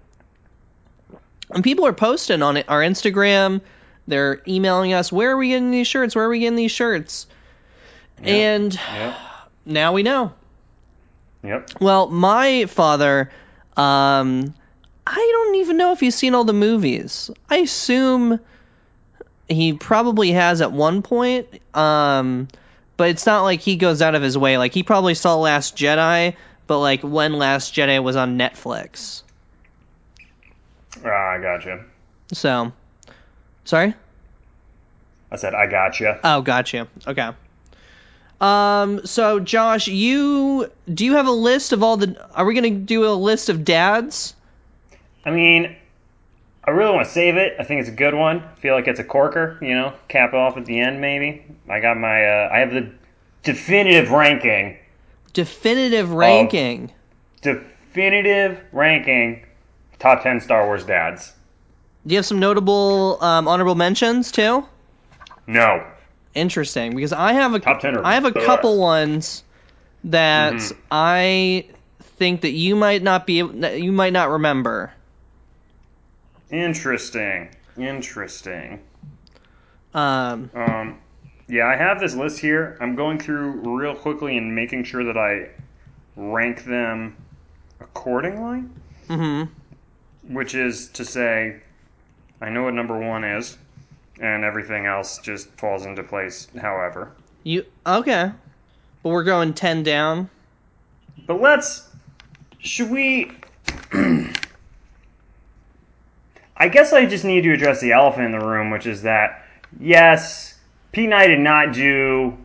and 1.52 1.64
people 1.64 1.86
are 1.86 1.94
posting 1.94 2.42
on 2.42 2.58
it 2.58 2.66
our 2.70 2.80
instagram 2.82 3.62
they're 4.08 4.42
emailing 4.48 4.94
us 4.94 5.12
where 5.12 5.32
are 5.32 5.38
we 5.38 5.50
getting 5.50 5.72
these 5.72 5.88
shirts 5.88 6.16
where 6.16 6.26
are 6.26 6.30
we 6.30 6.40
getting 6.40 6.56
these 6.56 6.72
shirts 6.72 7.28
and 8.24 8.74
Yep. 8.74 9.16
now 9.66 9.94
we 9.94 10.04
know 10.04 10.32
Yep. 11.44 11.70
Well, 11.80 12.08
my 12.08 12.66
father, 12.66 13.30
um, 13.78 14.56
I 15.08 15.16
don't 15.34 15.56
even 15.56 15.78
know 15.78 15.92
if 15.92 16.00
he's 16.00 16.16
seen 16.16 16.34
all 16.34 16.44
the 16.44 16.54
movies. 16.54 17.30
I 17.50 17.58
assume 17.58 18.40
he 19.48 19.74
probably 19.74 20.32
has 20.32 20.62
at 20.62 20.72
one 20.72 21.02
point, 21.04 21.48
um, 21.76 22.48
but 22.98 23.10
it's 23.10 23.26
not 23.26 23.44
like 23.44 23.62
he 23.62 23.76
goes 23.76 24.02
out 24.02 24.16
of 24.16 24.22
his 24.24 24.38
way. 24.38 24.58
Like 24.58 24.74
he 24.74 24.84
probably 24.84 25.14
saw 25.14 25.36
Last 25.36 25.78
Jedi, 25.78 26.36
but 26.66 26.80
like 26.80 27.02
when 27.02 27.34
Last 27.34 27.76
Jedi 27.76 28.02
was 28.02 28.16
on 28.16 28.38
Netflix. 28.40 29.22
Ah, 31.06 31.10
I 31.10 31.40
gotcha. 31.40 31.86
So, 32.34 32.72
sorry. 33.66 33.94
I 35.32 35.36
said 35.36 35.54
I 35.54 35.68
gotcha. 35.68 36.20
Oh, 36.24 36.42
gotcha. 36.42 36.88
Okay. 37.06 37.30
Um. 38.42 39.06
So, 39.06 39.40
Josh, 39.40 39.88
you 39.88 40.72
do 40.92 41.06
you 41.06 41.14
have 41.14 41.28
a 41.28 41.32
list 41.32 41.74
of 41.74 41.84
all 41.84 41.98
the? 41.98 42.28
Are 42.34 42.46
we 42.46 42.56
gonna 42.56 42.72
do 42.72 43.06
a 43.06 43.14
list 43.14 43.50
of 43.50 43.64
dads? 43.64 44.36
I 45.26 45.32
mean, 45.32 45.76
I 46.64 46.72
really 46.72 46.92
want 46.94 47.06
to 47.08 47.12
save 47.14 47.36
it. 47.38 47.56
I 47.60 47.64
think 47.64 47.80
it's 47.80 47.90
a 47.90 47.94
good 47.94 48.14
one. 48.14 48.40
I 48.42 48.60
feel 48.60 48.76
like 48.76 48.88
it's 48.88 49.00
a 49.00 49.04
corker, 49.04 49.58
you 49.62 49.74
know, 49.74 49.94
cap 50.08 50.30
it 50.34 50.36
off 50.36 50.58
at 50.58 50.66
the 50.66 50.80
end 50.80 51.02
maybe. 51.02 51.46
I 51.70 51.80
got 51.80 51.98
my, 51.98 52.26
uh, 52.26 52.50
I 52.52 52.60
have 52.60 52.72
the 52.72 52.92
definitive 53.44 54.12
ranking. 54.12 54.78
Definitive 55.34 56.12
ranking. 56.12 56.92
Definitive 57.42 58.60
ranking. 58.72 59.46
Top 60.00 60.24
10 60.24 60.42
Star 60.42 60.66
Wars 60.66 60.84
dads. 60.86 61.32
Do 62.06 62.14
you 62.14 62.18
have 62.20 62.26
some 62.26 62.40
notable 62.40 63.18
um, 63.24 63.48
honorable 63.48 63.76
mentions 63.76 64.32
too? 64.32 64.66
No. 65.48 65.84
Interesting, 66.36 66.96
because 66.96 67.14
I 67.14 67.34
have 67.34 67.54
a 67.54 67.60
Top 67.60 67.80
10 67.80 67.98
I 68.04 68.16
have 68.16 68.26
a 68.26 68.32
couple 68.32 68.78
ones 68.78 69.44
that 70.06 70.54
Mhm. 70.54 70.76
I 70.92 71.66
think 72.18 72.42
that 72.42 72.52
you 72.52 72.76
might 72.76 73.02
not 73.02 73.26
be 73.26 73.40
able- 73.40 73.66
you 73.76 73.92
might 73.92 74.14
not 74.14 74.30
remember. 74.30 74.92
Interesting. 76.52 77.50
Interesting. 77.78 78.80
Um, 79.94 80.50
Um, 80.54 81.00
yeah, 81.48 81.66
I 81.68 81.76
have 81.76 82.00
this 82.00 82.16
list 82.16 82.40
here. 82.40 82.78
I'm 82.82 82.96
going 82.96 83.20
through 83.20 83.52
real 83.78 83.96
quickly 83.96 84.38
and 84.38 84.54
making 84.54 84.84
sure 84.84 85.04
that 85.04 85.18
I 85.18 85.50
rank 86.16 86.66
them 86.66 87.16
accordingly, 87.80 88.64
Mm-hmm. 89.10 90.34
which 90.34 90.56
is 90.56 90.90
to 90.90 91.06
say, 91.06 91.58
I 92.42 92.50
know 92.50 92.64
what 92.64 92.74
number 92.74 92.98
one 92.98 93.24
is, 93.24 93.58
and 94.20 94.44
everything 94.44 94.86
else 94.88 95.20
just 95.20 95.50
falls 95.52 95.86
into 95.86 96.02
place 96.04 96.48
however. 96.60 97.12
You 97.44 97.66
okay? 97.86 98.32
But 99.04 99.10
we're 99.10 99.24
going 99.24 99.54
ten 99.54 99.84
down. 99.84 100.30
But 101.28 101.40
let's. 101.40 101.90
Should 102.60 102.90
we. 102.90 103.32
I 106.58 106.70
guess 106.70 106.94
I 106.94 107.06
just 107.06 107.26
need 107.26 107.42
to 107.42 107.52
address 107.54 107.82
the 107.82 107.92
elephant 107.92 108.26
in 108.34 108.40
the 108.40 108.46
room, 108.46 108.70
which 108.72 108.86
is 108.86 109.02
that, 109.02 109.46
yes, 109.80 110.56
Pete 110.92 111.06
and 111.06 111.14
I 111.14 111.28
did 111.28 111.40
not 111.40 111.74
do 111.74 112.38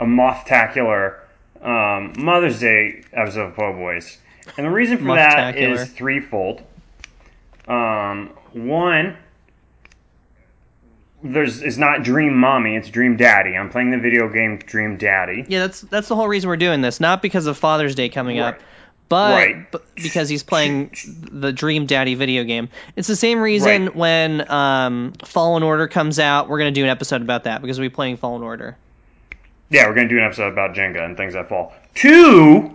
a 0.00 0.06
Moth-tacular 0.06 1.20
um, 1.62 2.12
Mother's 2.18 2.60
Day 2.60 3.04
episode 3.12 3.48
of 3.48 3.56
Po 3.56 3.72
Boys. 3.72 4.18
And 4.58 4.66
the 4.66 4.70
reason 4.70 4.98
for 4.98 5.14
that 5.14 5.56
is 5.56 5.88
threefold. 5.90 6.62
Um, 7.66 8.30
one, 8.52 9.16
there's 11.22 11.62
it's 11.62 11.78
not 11.78 12.02
Dream 12.02 12.36
Mommy, 12.36 12.76
it's 12.76 12.90
Dream 12.90 13.16
Daddy. 13.16 13.56
I'm 13.56 13.70
playing 13.70 13.90
the 13.90 13.98
video 13.98 14.28
game 14.28 14.58
Dream 14.58 14.98
Daddy. 14.98 15.46
Yeah, 15.48 15.60
that's 15.60 15.80
that's 15.80 16.08
the 16.08 16.14
whole 16.14 16.28
reason 16.28 16.48
we're 16.48 16.56
doing 16.58 16.82
this. 16.82 17.00
Not 17.00 17.22
because 17.22 17.46
of 17.46 17.56
Father's 17.56 17.94
Day 17.94 18.10
coming 18.10 18.38
up, 18.38 18.56
Right. 18.56 18.62
But, 19.08 19.32
Right. 19.34 19.70
but 19.70 19.82
because 19.96 20.28
he's 20.28 20.42
playing 20.42 20.94
the 21.30 21.52
Dream 21.52 21.86
Daddy 21.86 22.14
video 22.14 22.44
game. 22.44 22.68
It's 22.96 23.08
the 23.08 23.16
same 23.16 23.40
reason 23.40 23.86
Right. 23.86 23.96
when 23.96 24.50
um, 24.50 25.12
Fallen 25.24 25.62
Order 25.62 25.86
comes 25.88 26.18
out, 26.18 26.48
we're 26.48 26.58
gonna 26.58 26.70
do 26.72 26.82
an 26.84 26.90
episode 26.90 27.22
about 27.22 27.44
that 27.44 27.60
because 27.62 27.78
we're 27.78 27.90
playing 27.90 28.16
Fallen 28.16 28.42
Order. 28.42 28.76
Yeah, 29.70 29.86
we're 29.88 29.94
gonna 29.94 30.08
do 30.08 30.18
an 30.18 30.24
episode 30.24 30.52
about 30.52 30.74
Jenga 30.74 31.04
and 31.04 31.16
things 31.16 31.34
that 31.34 31.48
fall. 31.48 31.72
Two, 31.94 32.74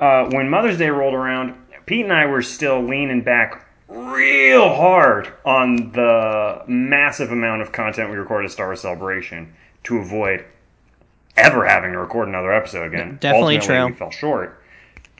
uh, 0.00 0.28
when 0.30 0.48
Mother's 0.50 0.78
Day 0.78 0.90
rolled 0.90 1.14
around, 1.14 1.54
Pete 1.86 2.04
and 2.04 2.12
I 2.12 2.26
were 2.26 2.42
still 2.42 2.82
leaning 2.82 3.22
back 3.22 3.64
real 3.88 4.74
hard 4.74 5.32
on 5.44 5.92
the 5.92 6.62
massive 6.66 7.30
amount 7.30 7.62
of 7.62 7.70
content 7.72 8.10
we 8.10 8.16
recorded 8.16 8.46
at 8.46 8.52
Star 8.52 8.66
Wars 8.66 8.80
Celebration 8.80 9.54
to 9.84 9.98
avoid 9.98 10.44
ever 11.36 11.64
having 11.64 11.92
to 11.92 11.98
record 11.98 12.28
another 12.28 12.52
episode 12.52 12.86
again. 12.92 13.18
Definitely 13.20 13.56
Ultimately, 13.56 13.76
true. 13.76 13.86
We 13.86 13.92
fell 13.92 14.10
short. 14.10 14.62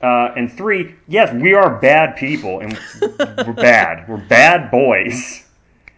Uh, 0.02 0.32
and 0.36 0.52
three, 0.52 0.94
yes, 1.08 1.32
we 1.34 1.54
are 1.54 1.78
bad 1.78 2.16
people, 2.16 2.60
and 2.60 2.78
we're 3.00 3.52
bad. 3.54 4.06
We're 4.08 4.18
bad 4.18 4.70
boys. 4.70 5.42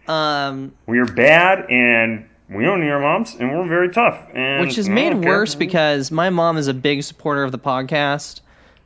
Um, 0.07 0.71
We 0.87 0.99
are 0.99 1.05
bad, 1.05 1.69
and 1.69 2.25
we 2.49 2.63
don't 2.63 2.79
need 2.81 2.89
our 2.89 2.99
moms, 3.01 3.35
and 3.35 3.51
we're 3.51 3.67
very 3.67 3.89
tough. 3.89 4.17
And 4.33 4.65
which 4.65 4.77
is 4.77 4.87
made 4.89 5.11
care. 5.21 5.21
worse 5.21 5.53
because 5.55 6.11
my 6.11 6.29
mom 6.29 6.57
is 6.57 6.67
a 6.67 6.73
big 6.73 7.03
supporter 7.03 7.43
of 7.43 7.51
the 7.51 7.59
podcast. 7.59 8.41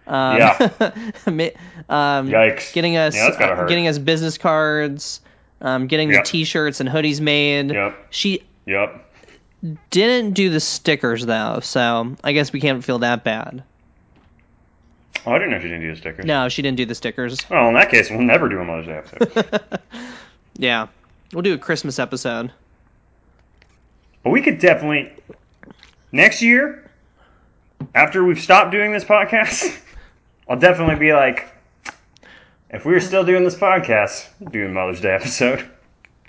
Um, 0.08 0.38
Yeah. 0.38 0.58
um, 1.28 2.28
Yikes. 2.30 2.74
Getting 2.74 2.98
us, 2.98 3.16
Yeah, 3.16 3.26
that's 3.26 3.38
gotta 3.38 3.56
hurt. 3.56 3.70
getting 3.70 3.88
us 3.88 3.98
business 4.00 4.38
cards, 4.38 5.22
um, 5.62 5.88
getting 5.88 6.10
Yep. 6.12 6.24
the 6.26 6.30
T-shirts 6.30 6.80
and 6.82 6.90
hoodies 6.90 7.22
made. 7.22 7.72
Yep. 7.72 8.08
She 8.10 8.44
Yep. 8.66 9.06
didn't 9.92 10.34
do 10.34 10.50
the 10.50 10.60
stickers 10.60 11.26
though, 11.26 11.60
so 11.62 12.16
I 12.24 12.34
guess 12.34 12.52
we 12.52 12.60
can't 12.60 12.84
feel 12.84 13.00
that 13.00 13.24
bad. 13.24 13.64
Oh, 15.26 15.32
I 15.32 15.40
didn't 15.40 15.52
know 15.52 15.60
she 15.60 15.68
didn't 15.70 15.82
do 15.82 15.92
the 15.92 15.98
stickers. 15.98 16.26
No, 16.26 16.50
she 16.50 16.62
didn't 16.62 16.78
do 16.78 16.86
the 16.86 16.96
stickers. 16.96 17.38
Well, 17.50 17.70
in 17.70 17.74
that 17.76 17.90
case, 17.90 18.10
we'll 18.10 18.22
never 18.22 18.50
do 18.50 18.60
a 18.60 18.64
Mother's 18.66 18.88
Day 18.88 18.98
episode. 18.98 19.62
Yeah, 20.56 20.88
we'll 21.34 21.42
do 21.42 21.54
a 21.56 21.58
Christmas 21.58 21.98
episode. 21.98 22.52
but 24.24 24.30
we 24.30 24.42
could 24.44 24.60
definitely 24.60 25.12
next 26.12 26.44
year, 26.44 26.92
after 27.96 28.24
we've 28.24 28.40
stopped 28.40 28.70
doing 28.72 28.92
this 28.94 29.04
podcast, 29.04 29.82
I'll 30.48 30.60
definitely 30.60 30.98
be 30.98 31.12
like, 31.14 31.50
if 32.70 32.86
we 32.86 32.94
were 32.94 33.00
still 33.00 33.24
doing 33.24 33.44
this 33.44 33.56
podcast, 33.56 34.28
do 34.52 34.68
a 34.68 34.70
Mother's 34.70 35.02
Day 35.02 35.16
episode. 35.16 35.68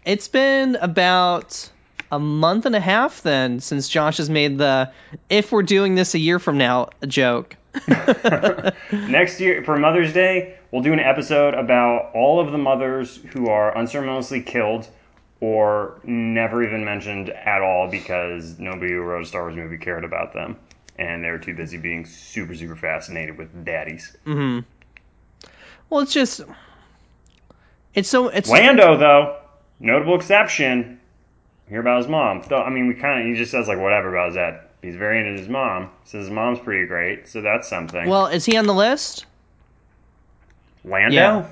It's 0.07 0.29
been 0.29 0.77
about 0.77 1.69
a 2.11 2.19
month 2.19 2.67
and 2.67 2.75
a 2.75 2.81
half 2.81 3.23
then 3.23 3.61
since 3.61 3.89
Josh 3.89 4.19
has 4.19 4.31
made 4.31 4.59
the 4.59 4.91
"if 5.29 5.53
we're 5.53 5.63
doing 5.63 5.95
this 5.95 6.15
a 6.15 6.19
year 6.19 6.39
from 6.39 6.59
now" 6.59 6.91
joke. 7.07 7.57
Next 8.93 9.41
year 9.41 9.65
for 9.65 9.77
Mother's 9.77 10.13
Day, 10.13 10.57
we'll 10.71 10.83
do 10.83 10.93
an 10.93 11.01
episode 11.01 11.55
about 11.55 12.13
all 12.15 12.41
of 12.41 12.53
the 12.53 12.59
mothers 12.59 13.17
who 13.33 13.49
are 13.49 13.77
unceremoniously 13.77 14.43
killed 14.43 14.87
or 15.41 16.01
never 16.05 16.63
even 16.63 16.85
mentioned 16.85 17.31
at 17.31 17.61
all 17.61 17.89
because 17.89 18.59
nobody 18.59 18.93
who 18.93 19.01
wrote 19.01 19.25
a 19.25 19.27
Star 19.27 19.43
Wars 19.43 19.57
movie 19.57 19.77
cared 19.79 20.05
about 20.05 20.33
them. 20.33 20.57
And 20.97 21.25
they 21.25 21.31
were 21.31 21.39
too 21.39 21.55
busy 21.55 21.77
being 21.77 22.07
super, 22.07 22.55
super 22.55 22.77
fascinated 22.77 23.37
with 23.37 23.65
daddies. 23.65 24.17
Mhm. 24.25 24.65
Well, 25.91 26.01
it's 26.01 26.13
just 26.13 26.41
it's 27.95 28.09
so 28.09 28.29
it's 28.29 28.49
Lando, 28.49 28.97
though, 28.97 29.37
notable 29.81 30.15
exception. 30.15 31.01
Hear 31.69 31.81
about 31.81 31.99
his 31.99 32.09
mom. 32.09 32.43
Though, 32.49 32.63
I 32.63 32.71
mean, 32.71 32.89
we 32.89 32.95
kind 32.95 33.21
of, 33.21 33.27
he 33.27 33.39
just 33.39 33.51
says, 33.51 33.69
like, 33.69 33.79
whatever 33.79 34.15
about 34.15 34.27
his 34.27 34.35
dad. 34.37 34.61
He's 34.83 34.97
very 34.97 35.21
into 35.21 35.41
his 35.41 35.49
mom. 35.49 35.91
Says 36.05 36.27
his 36.27 36.31
mom's 36.31 36.59
pretty 36.59 36.87
great, 36.87 37.27
so 37.29 37.41
that's 37.41 37.69
something. 37.69 38.07
well, 38.07 38.27
is 38.27 38.45
he 38.45 38.57
on 38.57 38.67
the 38.67 38.75
list? 38.75 39.25
Lando? 40.85 41.15
yeah. 41.15 41.47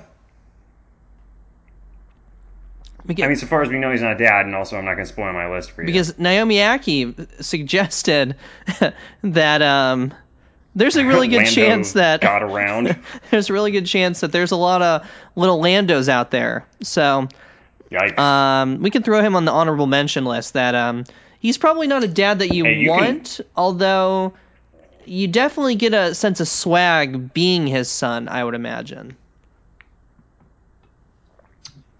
Because, 3.05 3.25
I 3.25 3.27
mean, 3.27 3.37
so 3.37 3.47
far 3.47 3.61
as 3.61 3.69
we 3.69 3.79
know, 3.79 3.91
he's 3.91 4.01
not 4.01 4.13
a 4.13 4.17
dad, 4.17 4.45
and 4.45 4.55
also 4.55 4.77
I'm 4.77 4.85
not 4.85 4.93
going 4.93 5.05
to 5.05 5.11
spoil 5.11 5.33
my 5.33 5.53
list 5.53 5.71
for 5.71 5.81
you. 5.81 5.87
because 5.87 6.17
Naomi 6.17 6.63
Aki 6.63 7.15
suggested 7.41 8.37
that 9.23 9.61
um 9.61 10.13
there's 10.75 10.95
a 10.95 11.05
really 11.05 11.27
good 11.27 11.45
chance 11.51 11.93
that 11.93 12.21
got 12.21 12.43
around. 12.43 12.97
there's 13.31 13.49
a 13.49 13.53
really 13.53 13.71
good 13.71 13.85
chance 13.85 14.21
that 14.21 14.31
there's 14.31 14.51
a 14.51 14.55
lot 14.55 14.81
of 14.81 15.09
little 15.35 15.59
Landos 15.59 16.07
out 16.07 16.31
there. 16.31 16.65
So 16.81 17.27
Yikes. 17.93 18.17
um, 18.17 18.81
we 18.81 18.89
can 18.89 19.03
throw 19.03 19.21
him 19.21 19.35
on 19.35 19.45
the 19.45 19.51
honorable 19.51 19.85
mention 19.87 20.25
list. 20.25 20.53
That 20.53 20.73
um, 20.75 21.03
he's 21.39 21.57
probably 21.57 21.87
not 21.87 22.03
a 22.03 22.07
dad 22.07 22.39
that 22.39 22.51
you, 22.53 22.65
Hey, 22.65 22.79
you 22.79 22.89
can- 22.91 23.15
want, 23.15 23.39
although 23.55 24.33
you 25.05 25.27
definitely 25.27 25.75
get 25.75 25.93
a 25.93 26.15
sense 26.15 26.39
of 26.39 26.47
swag 26.47 27.33
being 27.33 27.67
his 27.67 27.89
son. 27.89 28.27
I 28.29 28.43
would 28.43 28.55
imagine. 28.55 29.15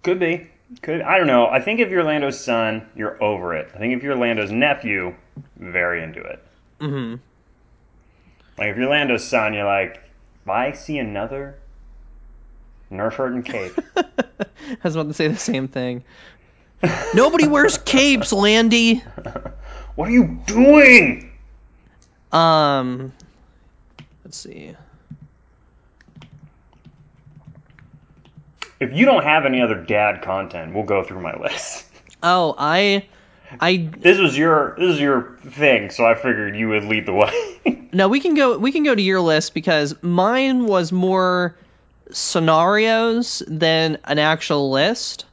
Could 0.02 0.18
be. 0.18 0.48
Could 0.82 1.02
I 1.02 1.18
don't 1.18 1.26
know. 1.26 1.46
I 1.46 1.60
think 1.60 1.80
if 1.80 1.90
you're 1.90 2.02
Lando's 2.04 2.38
son, 2.42 2.86
you're 2.96 3.22
over 3.22 3.54
it. 3.54 3.70
I 3.74 3.78
think 3.78 3.94
if 3.96 4.02
you're 4.02 4.16
Lando's 4.16 4.50
nephew, 4.50 5.14
very 5.56 6.02
into 6.02 6.20
it. 6.20 6.42
hmm 6.80 7.14
Like 8.58 8.68
if 8.68 8.76
you're 8.76 8.88
Lando's 8.90 9.24
son, 9.24 9.54
you're 9.54 9.64
like, 9.64 9.96
if 10.42 10.48
I 10.48 10.72
see 10.72 10.98
another 10.98 11.56
Nerf 12.94 13.14
herd 13.14 13.34
and 13.34 13.44
cape. 13.44 13.72
I 13.96 14.76
was 14.82 14.94
about 14.94 15.08
to 15.08 15.14
say 15.14 15.28
the 15.28 15.36
same 15.36 15.68
thing. 15.68 16.04
Nobody 17.14 17.46
wears 17.46 17.78
capes, 17.78 18.32
Landy. 18.32 18.96
what 19.94 20.08
are 20.08 20.12
you 20.12 20.40
doing? 20.46 21.32
Um, 22.32 23.12
let's 24.24 24.36
see. 24.36 24.74
If 28.80 28.92
you 28.92 29.06
don't 29.06 29.22
have 29.22 29.46
any 29.46 29.62
other 29.62 29.76
dad 29.82 30.22
content, 30.22 30.74
we'll 30.74 30.84
go 30.84 31.04
through 31.04 31.20
my 31.20 31.36
list. 31.36 31.86
Oh, 32.22 32.54
I, 32.58 33.06
I 33.60 33.88
This 33.98 34.18
was 34.18 34.36
your 34.36 34.74
this 34.78 34.94
is 34.94 35.00
your 35.00 35.38
thing, 35.46 35.90
so 35.90 36.04
I 36.04 36.14
figured 36.14 36.56
you 36.56 36.70
would 36.70 36.84
lead 36.84 37.06
the 37.06 37.12
way. 37.12 37.88
no. 37.92 38.08
We 38.08 38.20
can 38.20 38.34
go. 38.34 38.58
We 38.58 38.72
can 38.72 38.82
go 38.82 38.94
to 38.94 39.02
your 39.02 39.20
list 39.20 39.54
because 39.54 39.94
mine 40.02 40.66
was 40.66 40.90
more 40.90 41.56
scenarios 42.10 43.42
than 43.46 43.98
an 44.04 44.18
actual 44.18 44.70
list. 44.70 45.26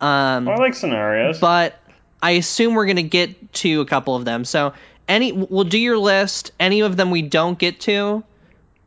Um, 0.00 0.48
I 0.48 0.56
like 0.56 0.74
scenarios. 0.74 1.40
but 1.40 1.78
I 2.22 2.32
assume 2.32 2.74
we're 2.74 2.86
gonna 2.86 3.02
get 3.02 3.52
to 3.54 3.80
a 3.80 3.86
couple 3.86 4.16
of 4.16 4.24
them. 4.24 4.44
So 4.44 4.74
any, 5.08 5.32
we'll 5.32 5.64
do 5.64 5.78
your 5.78 5.98
list. 5.98 6.52
Any 6.60 6.80
of 6.80 6.96
them 6.96 7.10
we 7.10 7.22
don't 7.22 7.58
get 7.58 7.80
to. 7.80 8.22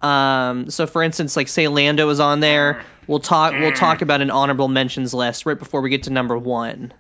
Um, 0.02 0.70
so 0.70 0.88
for 0.88 1.04
instance, 1.04 1.36
like 1.36 1.48
say 1.48 1.68
Lando 1.68 2.10
is 2.10 2.20
on 2.20 2.40
there, 2.40 2.84
we'll 3.08 3.20
talk. 3.20 3.54
We'll 3.54 3.72
talk 3.72 4.02
about 4.02 4.22
an 4.22 4.32
honorable 4.32 4.68
mentions 4.68 5.14
list 5.14 5.46
right 5.46 5.58
before 5.58 5.82
we 5.82 5.90
get 5.90 6.04
to 6.04 6.10
number 6.10 6.38
one. 6.38 6.94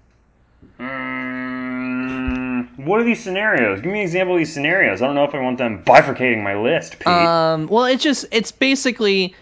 Mm, 0.79 2.85
what 2.85 2.99
are 2.99 3.03
these 3.03 3.23
scenarios? 3.23 3.81
Give 3.81 3.91
me 3.91 3.99
an 3.99 4.05
example 4.05 4.35
of 4.35 4.39
these 4.39 4.53
scenarios. 4.53 5.01
I 5.01 5.07
don't 5.07 5.15
know 5.15 5.23
if 5.23 5.33
I 5.33 5.39
want 5.39 5.57
them 5.57 5.83
bifurcating 5.83 6.43
my 6.43 6.55
list, 6.55 6.99
Pete. 6.99 7.07
Um, 7.07 7.67
well, 7.67 7.85
it's 7.85 8.03
just 8.03 8.25
it's 8.31 8.51
basically 8.51 9.33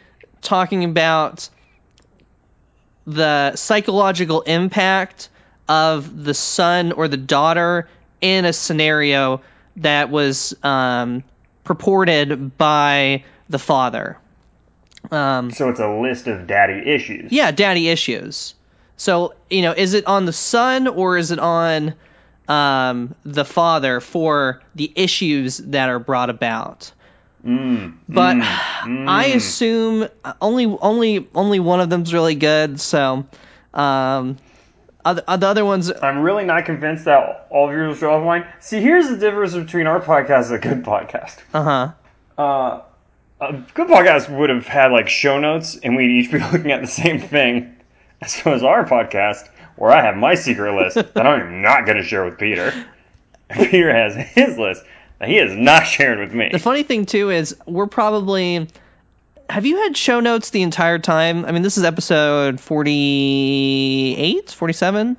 talking 0.41 0.84
about 0.84 1.50
the 3.05 3.55
psychological 3.55 4.41
impact 4.41 5.29
of 5.67 6.24
the 6.24 6.34
son 6.34 6.91
or 6.91 7.08
the 7.08 7.17
daughter 7.17 7.88
in 8.22 8.46
a 8.46 8.53
scenario 8.53 9.41
that 9.77 10.10
was 10.10 10.55
um, 10.63 11.24
purported 11.63 12.58
by 12.58 13.24
the 13.50 13.60
father. 13.60 14.17
Um, 15.12 15.51
so 15.51 15.69
it's 15.69 15.79
a 15.79 15.89
list 15.89 16.27
of 16.27 16.46
daddy 16.48 16.88
issues. 16.88 17.31
yeah, 17.31 17.51
daddy 17.51 17.89
issues. 17.89 18.53
So 18.98 19.34
you 19.50 19.62
know, 19.62 19.72
is 19.72 19.93
it 19.93 20.05
on 20.05 20.25
the 20.25 20.34
son 20.34 20.88
or 20.88 21.17
is 21.17 21.31
it 21.31 21.39
on 21.39 21.93
um, 22.48 23.15
the 23.24 23.46
father 23.46 24.01
for 24.01 24.62
the 24.75 24.91
issues 24.96 25.58
that 25.58 25.89
are 25.89 26.00
brought 26.00 26.29
about? 26.29 26.91
Mm, 27.46 27.96
but 28.08 28.36
mm, 28.36 28.43
I 29.08 29.31
mm. 29.31 29.36
assume 29.36 30.08
only 30.41 30.65
only 30.65 31.27
only 31.34 31.60
one 31.60 31.79
of 31.79 31.89
them's 31.89 32.13
really 32.13 32.36
good. 32.36 32.79
So, 32.79 33.25
um, 33.74 34.38
other, 35.05 35.24
the 35.25 35.48
other 35.48 35.65
ones, 35.65 35.91
I'm 35.91 36.19
really 36.19 36.46
not 36.46 36.65
convinced 36.65 37.05
that 37.05 37.48
all 37.50 37.69
of 37.69 37.74
yours 37.74 38.03
are 38.03 38.08
offline. 38.08 38.46
See, 38.60 38.81
here's 38.81 39.10
the 39.10 39.17
difference 39.17 39.53
between 39.55 39.88
our 39.88 40.01
podcast 40.01 40.48
and 40.48 40.55
a 40.55 40.60
good 40.60 40.84
podcast. 40.84 41.38
uh 41.53 41.63
huh. 41.63 41.91
Uh, 42.38 42.81
a 43.41 43.53
good 43.74 43.88
podcast 43.88 44.29
would 44.38 44.50
have 44.50 44.67
had 44.67 44.91
like 44.91 45.08
show 45.08 45.39
notes, 45.39 45.77
and 45.81 45.96
we'd 45.96 46.12
each 46.12 46.31
be 46.31 46.39
looking 46.51 46.72
at 46.72 46.81
the 46.81 46.88
same 46.88 47.19
thing. 47.19 47.75
As 48.22 48.36
far 48.36 48.53
as 48.53 48.63
our 48.63 48.86
podcast, 48.86 49.48
where 49.77 49.91
I 49.91 50.03
have 50.03 50.17
my 50.17 50.36
secret 50.36 50.75
list 50.75 50.96
that 51.13 51.25
I'm 51.25 51.62
not 51.62 51.86
going 51.86 51.96
to 51.96 52.03
share 52.03 52.25
with 52.25 52.38
Peter. 52.38 52.74
Peter 53.50 53.93
has 53.93 54.13
his 54.13 54.58
list 54.58 54.84
he 55.25 55.38
is 55.38 55.55
not 55.55 55.83
sharing 55.88 56.19
with 56.19 56.33
me. 56.33 56.49
The 56.51 56.59
funny 56.59 56.83
thing 56.83 57.05
too 57.05 57.29
is 57.29 57.55
we're 57.65 57.88
probably. 57.88 58.67
Have 59.49 59.65
you 59.65 59.77
had 59.77 59.97
show 59.97 60.19
notes 60.19 60.51
the 60.51 60.61
entire 60.61 60.99
time? 60.99 61.43
I 61.43 61.51
mean, 61.51 61.63
this 61.63 61.79
is 61.79 61.83
episode 61.83 62.59
48, 62.59 64.51
47? 64.51 65.17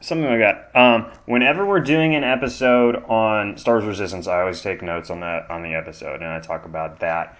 Something 0.00 0.30
like 0.30 0.38
that. 0.38 0.70
Um, 0.78 1.10
whenever 1.24 1.66
we're 1.66 1.80
doing 1.80 2.14
an 2.14 2.22
episode 2.22 2.94
on 3.08 3.56
Stars 3.56 3.84
Resistance, 3.84 4.28
I 4.28 4.40
always 4.40 4.60
take 4.60 4.82
notes 4.82 5.10
on 5.10 5.20
that 5.20 5.50
on 5.50 5.62
the 5.62 5.74
episode, 5.74 6.20
and 6.20 6.26
I 6.30 6.38
talk 6.40 6.64
about 6.64 7.00
that. 7.00 7.36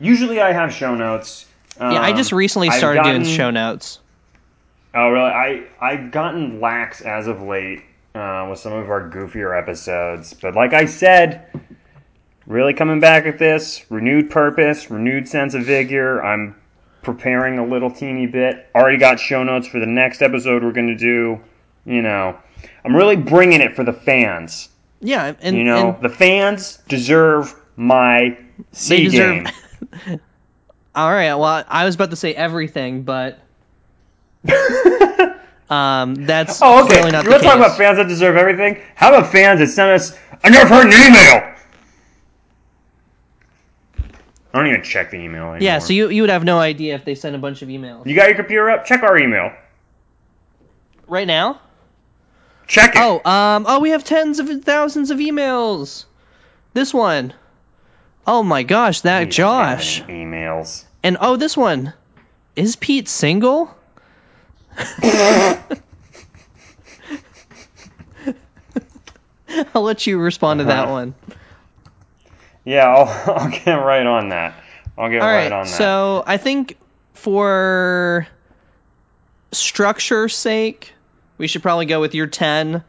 Usually, 0.00 0.40
I 0.40 0.52
have 0.52 0.72
show 0.72 0.94
notes. 0.94 1.46
Um, 1.78 1.92
Yeah, 1.92 2.02
I 2.02 2.12
just 2.12 2.32
recently 2.32 2.68
I've 2.68 2.78
started 2.78 3.04
doing 3.04 3.24
show 3.24 3.50
notes. 3.50 4.00
Oh, 4.94 5.08
really? 5.10 5.30
I 5.30 5.62
I've 5.80 6.10
gotten 6.10 6.60
lax 6.60 7.00
as 7.00 7.26
of 7.26 7.40
late 7.40 7.84
uh, 8.18 8.46
with 8.50 8.58
some 8.58 8.72
of 8.72 8.90
our 8.90 9.08
goofier 9.08 9.56
episodes, 9.56 10.34
but 10.34 10.54
like 10.54 10.72
I 10.72 10.86
said, 10.86 11.46
really 12.46 12.74
coming 12.74 12.98
back 12.98 13.26
at 13.26 13.38
this, 13.38 13.84
renewed 13.90 14.28
purpose, 14.30 14.90
renewed 14.90 15.28
sense 15.28 15.54
of 15.54 15.64
vigor. 15.64 16.22
I'm 16.24 16.56
preparing 17.02 17.58
a 17.58 17.64
little 17.64 17.90
teeny 17.90 18.26
bit. 18.26 18.66
Already 18.74 18.98
got 18.98 19.20
show 19.20 19.44
notes 19.44 19.68
for 19.68 19.78
the 19.78 19.86
next 19.86 20.20
episode 20.20 20.64
we're 20.64 20.72
going 20.72 20.88
to 20.88 20.96
do. 20.96 21.40
You 21.84 22.02
know, 22.02 22.36
I'm 22.84 22.94
really 22.96 23.16
bringing 23.16 23.60
it 23.60 23.76
for 23.76 23.84
the 23.84 23.92
fans. 23.92 24.70
Yeah, 25.00 25.34
and 25.40 25.56
You 25.56 25.62
know, 25.62 25.92
and 25.94 26.02
the 26.02 26.08
fans 26.08 26.80
deserve 26.88 27.54
my 27.76 28.36
C 28.72 29.04
deserve. 29.04 29.44
game. 29.44 30.20
All 30.96 31.10
right. 31.12 31.34
Well, 31.34 31.64
I 31.68 31.84
was 31.84 31.94
about 31.94 32.10
to 32.10 32.16
say 32.16 32.34
everything, 32.34 33.04
but 33.04 33.38
um, 35.70 36.14
that's 36.14 36.60
Oh, 36.62 36.80
okay. 36.84 36.94
clearly 36.94 37.10
not 37.12 37.24
you 37.24 37.30
the 37.30 37.30
want 37.30 37.42
to 37.42 37.48
talk 37.48 37.56
about 37.58 37.76
fans 37.76 37.98
that 37.98 38.08
deserve 38.08 38.36
everything? 38.36 38.82
How 38.94 39.08
about 39.14 39.30
fans 39.32 39.60
that 39.60 39.68
sent 39.68 39.90
us 39.90 40.12
a 40.44 40.48
Nerf 40.48 40.68
Herd 40.68 40.86
an 40.86 40.92
email? 40.92 41.54
I 44.54 44.58
don't 44.58 44.66
even 44.68 44.82
check 44.82 45.10
the 45.10 45.18
email 45.18 45.42
anymore. 45.42 45.58
yeah, 45.60 45.78
so 45.78 45.92
you 45.92 46.08
you 46.08 46.22
would 46.22 46.30
have 46.30 46.42
no 46.44 46.58
idea 46.58 46.94
if 46.94 47.04
they 47.04 47.14
sent 47.14 47.36
a 47.36 47.38
bunch 47.38 47.60
of 47.62 47.68
emails 47.68 48.06
You 48.06 48.14
got 48.16 48.28
your 48.28 48.36
computer 48.36 48.70
up? 48.70 48.86
Check 48.86 49.02
our 49.02 49.18
email. 49.18 49.52
right 51.06 51.26
now. 51.26 51.60
Check 52.66 52.96
it. 52.96 53.00
Oh, 53.00 53.16
um, 53.30 53.64
oh, 53.66 53.80
we 53.80 53.90
have 53.90 54.04
tens 54.04 54.40
of 54.40 54.48
thousands 54.64 55.10
of 55.10 55.18
emails. 55.18 56.04
This 56.74 56.92
one. 56.92 57.32
Oh 58.26 58.42
my 58.42 58.62
gosh, 58.62 59.02
that 59.02 59.30
Josh. 59.30 60.02
Emails. 60.02 60.84
And 61.02 61.16
oh, 61.20 61.36
this 61.36 61.56
one. 61.56 61.92
Is 62.56 62.76
Pete 62.76 63.08
single? 63.08 63.74
I'll 69.74 69.82
let 69.82 70.06
you 70.06 70.18
respond 70.18 70.58
to 70.60 70.64
that 70.64 70.84
Uh-huh. 70.84 70.92
one. 70.92 71.14
Yeah, 72.64 72.86
I'll, 72.86 73.34
I'll 73.36 73.50
get 73.50 73.74
right 73.74 74.06
on 74.06 74.28
that. 74.30 74.54
I'll 74.96 75.08
get 75.08 75.22
All 75.22 75.28
right, 75.28 75.44
right. 75.44 75.52
on 75.52 75.64
that. 75.64 75.72
So 75.72 76.22
I 76.26 76.36
think 76.36 76.76
for 77.14 78.26
structure's 79.52 80.34
sake, 80.36 80.92
we 81.38 81.46
should 81.46 81.62
probably 81.62 81.86
go 81.86 82.00
with 82.00 82.14
your 82.14 82.26
ten, 82.26 82.82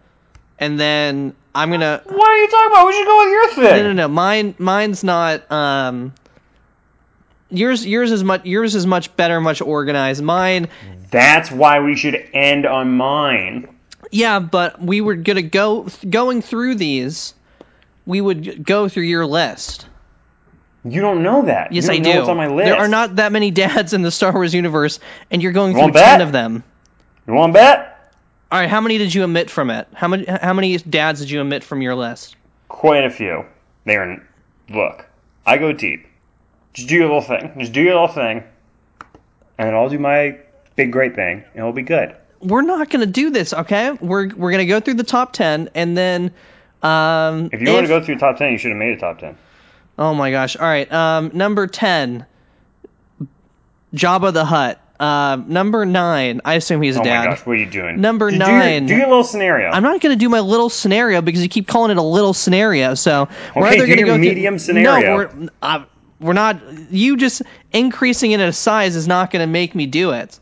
and 0.57 0.79
then 0.79 1.33
I'm 1.55 1.71
gonna. 1.71 2.01
what 2.05 2.27
are 2.29 2.37
you 2.37 2.47
talking 2.49 2.71
about? 2.71 2.87
We 2.87 2.93
should 2.93 3.05
go 3.05 3.17
with 3.23 3.31
your 3.31 3.47
thing. 3.49 3.83
No, 3.83 3.83
no, 3.83 3.93
no. 3.93 4.07
Mine, 4.07 4.55
mine's 4.57 5.03
not. 5.03 5.49
Um, 5.51 6.13
yours, 7.49 7.85
yours 7.85 8.11
is 8.11 8.23
much. 8.23 8.45
Yours 8.45 8.75
is 8.75 8.85
much 8.85 9.15
better, 9.15 9.39
much 9.41 9.61
organized. 9.61 10.21
Mine, 10.23 10.67
That's 11.11 11.51
why 11.51 11.79
we 11.79 11.95
should 11.95 12.15
end 12.33 12.65
on 12.65 12.95
mine. 12.95 13.67
yeah, 14.11 14.39
but 14.39 14.81
we 14.81 15.01
were 15.01 15.15
gonna 15.15 15.41
go 15.41 15.87
going 16.09 16.41
through 16.41 16.75
these. 16.75 17.33
We 18.05 18.21
would 18.21 18.63
go 18.65 18.87
through 18.89 19.03
your 19.03 19.25
list. 19.25 19.85
You 20.85 21.01
don't 21.01 21.23
know 21.23 21.43
that. 21.43 21.73
Yes, 21.73 21.85
you 21.87 21.93
I 21.93 21.99
do. 21.99 22.09
What's 22.17 22.29
on 22.29 22.37
my 22.37 22.47
list. 22.47 22.65
There 22.65 22.77
are 22.77 22.87
not 22.87 23.17
that 23.17 23.31
many 23.31 23.51
dads 23.63 23.93
in 23.93 24.01
the 24.01 24.11
Star 24.11 24.31
Wars 24.33 24.53
universe, 24.53 24.99
and 25.29 25.43
you're 25.43 25.51
going 25.51 25.73
You 25.77 25.83
through 25.83 25.91
ten 25.93 26.19
bet? 26.19 26.21
of 26.21 26.31
them. 26.31 26.63
You 27.27 27.33
want 27.33 27.53
to 27.53 27.59
bet? 27.59 28.11
All 28.51 28.59
right, 28.59 28.69
how 28.69 28.81
many 28.81 28.97
did 28.97 29.13
you 29.13 29.23
omit 29.23 29.51
from 29.51 29.69
it? 29.69 29.87
How 29.93 30.07
many 30.07 30.25
how 30.25 30.53
many 30.53 30.77
dads 30.77 31.19
did 31.19 31.29
you 31.29 31.41
omit 31.41 31.63
from 31.63 31.81
your 31.83 31.95
list? 31.95 32.35
Quite 32.67 33.03
a 33.03 33.09
few. 33.11 33.45
They're 33.85 34.25
look. 34.69 35.05
I 35.45 35.57
go 35.57 35.71
deep. 35.73 36.07
Just 36.79 36.89
do 36.89 36.95
your 36.95 37.05
little 37.07 37.21
thing. 37.21 37.51
Just 37.59 37.73
do 37.73 37.81
your 37.81 37.93
little 37.93 38.07
thing, 38.07 38.43
and 39.57 39.75
I'll 39.75 39.89
do 39.89 39.99
my 39.99 40.37
big 40.75 40.91
great 40.91 41.15
thing, 41.15 41.43
and 41.53 41.55
it'll 41.59 41.73
be 41.73 41.81
good. 41.83 42.15
We're 42.41 42.61
not 42.61 42.89
going 42.89 43.01
to 43.01 43.11
do 43.11 43.29
this, 43.31 43.53
okay? 43.53 43.91
We're 43.91 44.27
we're 44.29 44.51
going 44.51 44.59
to 44.59 44.65
go 44.65 44.79
through 44.79 44.93
the 44.93 45.03
top 45.03 45.33
10 45.33 45.71
and 45.75 45.97
then 45.97 46.31
um 46.81 47.49
If 47.51 47.59
you 47.61 47.73
want 47.73 47.85
to 47.85 47.89
go 47.89 48.01
through 48.01 48.17
top 48.17 48.37
ten, 48.37 48.53
you 48.53 48.57
should 48.57 48.71
have 48.71 48.77
made 48.77 48.93
a 48.93 48.97
top 48.97 49.19
ten. 49.19 49.37
Oh 49.97 50.13
my 50.13 50.31
gosh. 50.31 50.55
All 50.55 50.65
right. 50.65 50.89
Um 50.89 51.31
number 51.33 51.67
10 51.67 52.25
Jabba 53.93 54.31
the 54.33 54.45
Hutt. 54.45 54.79
Uh, 54.99 55.37
number 55.47 55.85
9, 55.85 56.41
I 56.43 56.53
assume 56.55 56.81
he's 56.81 56.97
a 56.97 56.99
Oh 56.99 57.03
dad. 57.05 57.19
my 57.19 57.25
gosh, 57.27 57.45
what 57.45 57.53
are 57.53 57.55
you 57.55 57.69
doing? 57.69 58.01
Number 58.01 58.29
Do- 58.29 58.35
do 58.37 58.39
nine. 58.43 58.81
your, 58.87 58.87
do 58.89 58.95
your 58.97 59.07
little 59.07 59.23
scenario. 59.23 59.69
I'm 59.69 59.81
not 59.81 60.01
going 60.01 60.13
to 60.13 60.19
do 60.19 60.27
my 60.27 60.41
little 60.41 60.69
scenario 60.69 61.21
because 61.21 61.41
you 61.41 61.47
keep 61.47 61.67
calling 61.69 61.91
it 61.91 61.95
a 61.97 62.01
little 62.01 62.33
scenario. 62.33 62.95
So 62.95 63.29
we're 63.55 63.67
either 63.67 63.85
going 63.85 63.97
to 63.99 64.03
go 64.03 64.15
through- 64.15 64.17
medium 64.23 64.59
scenario. 64.59 64.99
No, 64.99 65.15
we're 65.15 65.49
uh, 65.61 65.85
we're 66.19 66.33
not. 66.33 66.61
You 66.91 67.17
just 67.17 67.41
increasing 67.71 68.31
it 68.31 68.39
in 68.39 68.53
size 68.53 68.95
is 68.95 69.07
not 69.07 69.31
going 69.31 69.41
to 69.41 69.47
make 69.47 69.75
me 69.75 69.85
do 69.85 70.11
it. 70.11 70.39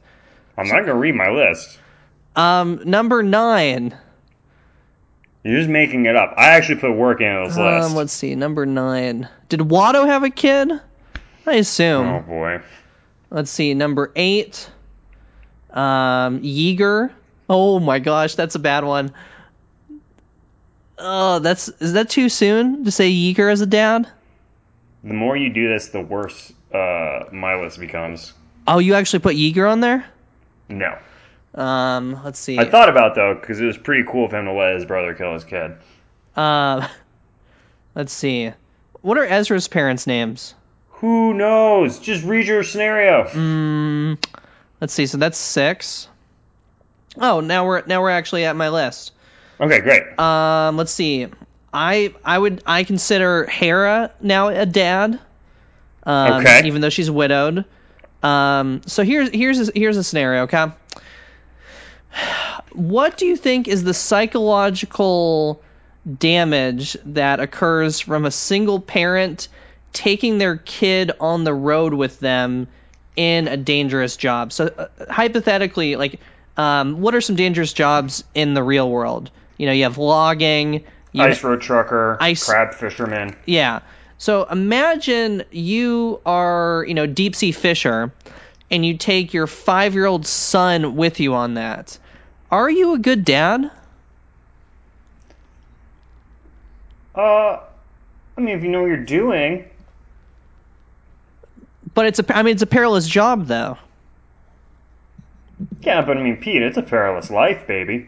I'm 0.58 0.68
not 0.68 0.80
gonna 0.82 0.96
read 0.96 1.14
my 1.14 1.30
list. 1.30 1.78
Um, 2.36 2.82
number 2.86 3.22
nine. 3.22 3.96
You're 5.44 5.60
just 5.60 5.70
making 5.70 6.06
it 6.08 6.16
up. 6.16 6.34
I 6.36 6.50
actually 6.50 6.80
put 6.80 6.94
work 6.94 7.22
into 7.22 7.44
this 7.48 7.58
list. 7.58 7.90
Um, 7.90 7.96
let's 7.96 8.12
see. 8.12 8.36
Number 8.36 8.66
nine. 8.66 9.30
Did 9.50 9.62
Watto 9.62 10.06
have 10.08 10.24
a 10.24 10.30
kid? 10.30 10.72
I 11.46 11.54
assume. 11.54 12.08
oh 12.08 12.22
boy. 12.22 12.62
Let's 13.30 13.52
see. 13.52 13.74
Number 13.74 14.12
eight. 14.16 14.70
Um, 15.70 16.42
Yeager. 16.42 17.12
Oh 17.50 17.80
my 17.80 18.00
gosh, 18.00 18.36
that's 18.36 18.56
a 18.56 18.60
bad 18.60 18.84
one. 18.84 19.14
Oh, 20.98 21.40
that's 21.40 21.70
is 21.70 21.94
that 21.94 22.10
too 22.10 22.30
soon 22.30 22.84
to 22.86 22.92
say 22.92 23.12
Yeager 23.12 23.52
as 23.52 23.62
a 23.62 23.68
dad? 23.68 24.08
The 25.04 25.14
more 25.14 25.38
you 25.38 25.52
do 25.52 25.70
this, 25.70 25.90
the 25.90 26.02
worse 26.02 26.52
uh, 26.74 27.26
my 27.32 27.56
list 27.56 27.80
becomes. 27.80 28.34
Oh, 28.68 28.80
you 28.80 28.96
actually 28.96 29.20
put 29.20 29.36
Yeager 29.36 29.70
on 29.70 29.80
there? 29.80 30.06
No. 30.70 30.98
Um, 31.56 32.22
let's 32.24 32.40
see. 32.40 32.60
I 32.60 32.70
thought 32.70 32.90
about 32.90 33.16
though, 33.16 33.36
because 33.36 33.60
it 33.60 33.66
was 33.66 33.78
pretty 33.78 34.04
cool 34.10 34.30
for 34.30 34.38
him 34.38 34.46
to 34.46 34.54
let 34.54 34.76
his 34.76 34.86
brother 34.86 35.14
kill 35.14 35.34
his 35.34 35.44
kid. 35.44 35.76
Uh, 36.36 36.88
let's 37.96 38.14
see. 38.14 38.52
What 39.02 39.18
are 39.18 39.26
Ezra's 39.26 39.68
parents' 39.68 40.08
names? 40.08 40.54
Who 40.90 41.34
knows? 41.34 42.00
Just 42.00 42.24
read 42.26 42.48
your 42.48 42.64
scenario. 42.64 43.26
Mm, 43.26 44.24
let's 44.82 44.94
see. 44.94 45.06
So 45.06 45.18
that's 45.18 45.38
six. 45.38 46.08
Oh, 47.20 47.40
now 47.40 47.66
we're 47.66 47.86
now 47.86 48.02
we're 48.02 48.10
actually 48.10 48.46
at 48.46 48.56
my 48.56 48.70
list. 48.70 49.14
Okay, 49.60 49.80
great. 49.80 50.20
Um, 50.20 50.78
let's 50.78 50.92
see. 50.92 51.28
I 51.78 52.14
I 52.26 52.38
would 52.38 52.64
I 52.66 52.84
consider 52.84 53.46
Hera 53.46 54.12
now 54.20 54.48
a 54.48 54.66
dad. 54.66 55.20
Um, 56.04 56.42
Okay. 56.42 56.66
Even 56.66 56.82
though 56.82 56.90
she's 56.90 57.12
widowed. 57.12 57.66
Um, 58.24 58.82
so 58.88 59.04
here's 59.04 59.30
here's 59.30 59.70
a, 59.70 59.72
here's 59.76 59.98
a 59.98 60.04
scenario. 60.04 60.44
Okay. 60.44 60.66
What 62.74 63.18
do 63.18 63.26
you 63.26 63.36
think 63.36 63.68
is 63.68 63.84
the 63.84 63.94
psychological 63.94 65.62
damage 66.18 66.98
that 67.06 67.40
occurs 67.40 68.00
from 68.00 68.26
a 68.26 68.32
single 68.32 68.80
parent 68.80 69.48
taking 69.94 70.38
their 70.38 70.58
kid 70.58 71.12
on 71.20 71.44
the 71.44 71.54
road 71.54 71.94
with 71.94 72.20
them 72.20 72.68
in 73.16 73.48
a 73.48 73.58
dangerous 73.58 74.18
job? 74.18 74.52
So 74.52 74.68
uh, 74.68 74.88
hypothetically, 75.10 75.96
like, 75.96 76.20
um, 76.56 77.02
what 77.02 77.14
are 77.14 77.22
some 77.22 77.36
dangerous 77.36 77.74
jobs 77.74 78.24
in 78.34 78.54
the 78.54 78.64
real 78.64 78.90
world? 78.90 79.30
You 79.58 79.68
know, 79.68 79.74
you 79.74 79.84
have 79.84 79.98
logging. 79.98 80.86
You 81.18 81.24
Ice 81.24 81.44
road 81.44 81.62
trucker, 81.62 82.18
Ice- 82.22 82.46
crab 82.46 82.74
fisherman. 82.74 83.36
yeah. 83.46 83.80
So 84.20 84.46
imagine 84.46 85.44
you 85.52 86.20
are, 86.26 86.86
you 86.88 86.94
know, 86.94 87.06
deep 87.06 87.36
sea 87.36 87.52
fisher 87.52 88.12
and 88.72 88.86
you 88.86 88.98
take 88.98 89.34
your 89.34 89.48
five 89.48 89.94
year 89.94 90.06
old 90.06 90.26
son 90.26 90.96
with 90.96 91.20
you 91.20 91.34
on 91.36 91.54
that. 91.56 91.98
Are 92.52 92.70
you 92.70 92.94
a 92.96 93.00
good 93.00 93.24
dad? 93.26 93.70
Uh, 97.16 97.60
I 98.38 98.42
mean, 98.42 98.58
if 98.58 98.64
you 98.64 98.70
know 98.70 98.82
what 98.82 98.88
you're 98.88 98.98
doing, 99.06 99.66
But 101.94 102.06
it's 102.06 102.20
a, 102.20 102.38
I 102.38 102.44
mean, 102.44 102.54
it's 102.54 102.62
a 102.62 102.68
perilous 102.68 103.08
job 103.08 103.48
though. 103.48 103.78
yeah. 105.82 106.02
But 106.04 106.18
I 106.18 106.24
mean, 106.24 106.38
Pete, 106.38 106.62
it's 106.62 106.78
a 106.78 106.84
perilous 106.84 107.30
life, 107.32 107.66
baby. 107.68 108.08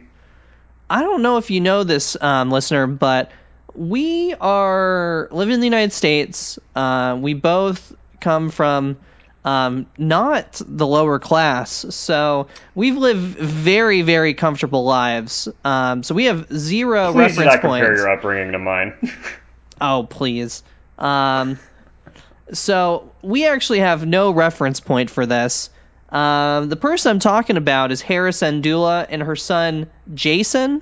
I 0.90 1.02
don't 1.02 1.22
know 1.22 1.38
if 1.38 1.52
you 1.52 1.62
know 1.62 1.84
this, 1.84 2.18
um, 2.20 2.50
listener, 2.52 2.88
but 2.88 3.32
we 3.76 4.34
are 4.34 5.28
living 5.32 5.54
in 5.54 5.60
the 5.60 5.68
United 5.68 5.94
States. 5.94 6.58
Uh, 6.76 7.18
we 7.20 7.34
both 7.34 7.94
come 8.20 8.50
from 8.50 8.98
um, 9.46 9.88
not 9.98 10.62
the 10.66 10.88
lower 10.88 11.20
class, 11.20 11.86
so 11.90 12.48
we've 12.76 12.98
lived 12.98 13.38
very, 13.38 14.02
very 14.02 14.34
comfortable 14.34 14.84
lives. 14.84 15.48
Um, 15.64 16.04
so 16.04 16.16
we 16.16 16.26
have 16.26 16.52
zero 16.52 17.14
Please 17.14 17.36
do 17.36 17.42
reference 17.42 17.54
not 17.54 17.62
compare 17.62 17.96
your 17.96 18.10
upbringing 18.10 18.52
to 18.54 18.60
mine. 18.60 18.94
Oh, 19.82 20.06
please. 20.10 20.62
Um, 20.98 21.58
so 22.52 23.14
we 23.22 23.48
actually 23.48 23.80
have 23.80 24.06
no 24.06 24.32
reference 24.32 24.82
point 24.82 25.10
for 25.10 25.26
this. 25.26 25.70
Um, 26.12 26.70
the 26.70 26.76
person 26.76 27.12
I'm 27.12 27.20
talking 27.20 27.58
about 27.58 27.92
is 27.92 28.02
Hera 28.02 28.32
Syndulla 28.32 29.06
and 29.08 29.22
her 29.22 29.36
son 29.36 29.88
Jacen, 30.12 30.82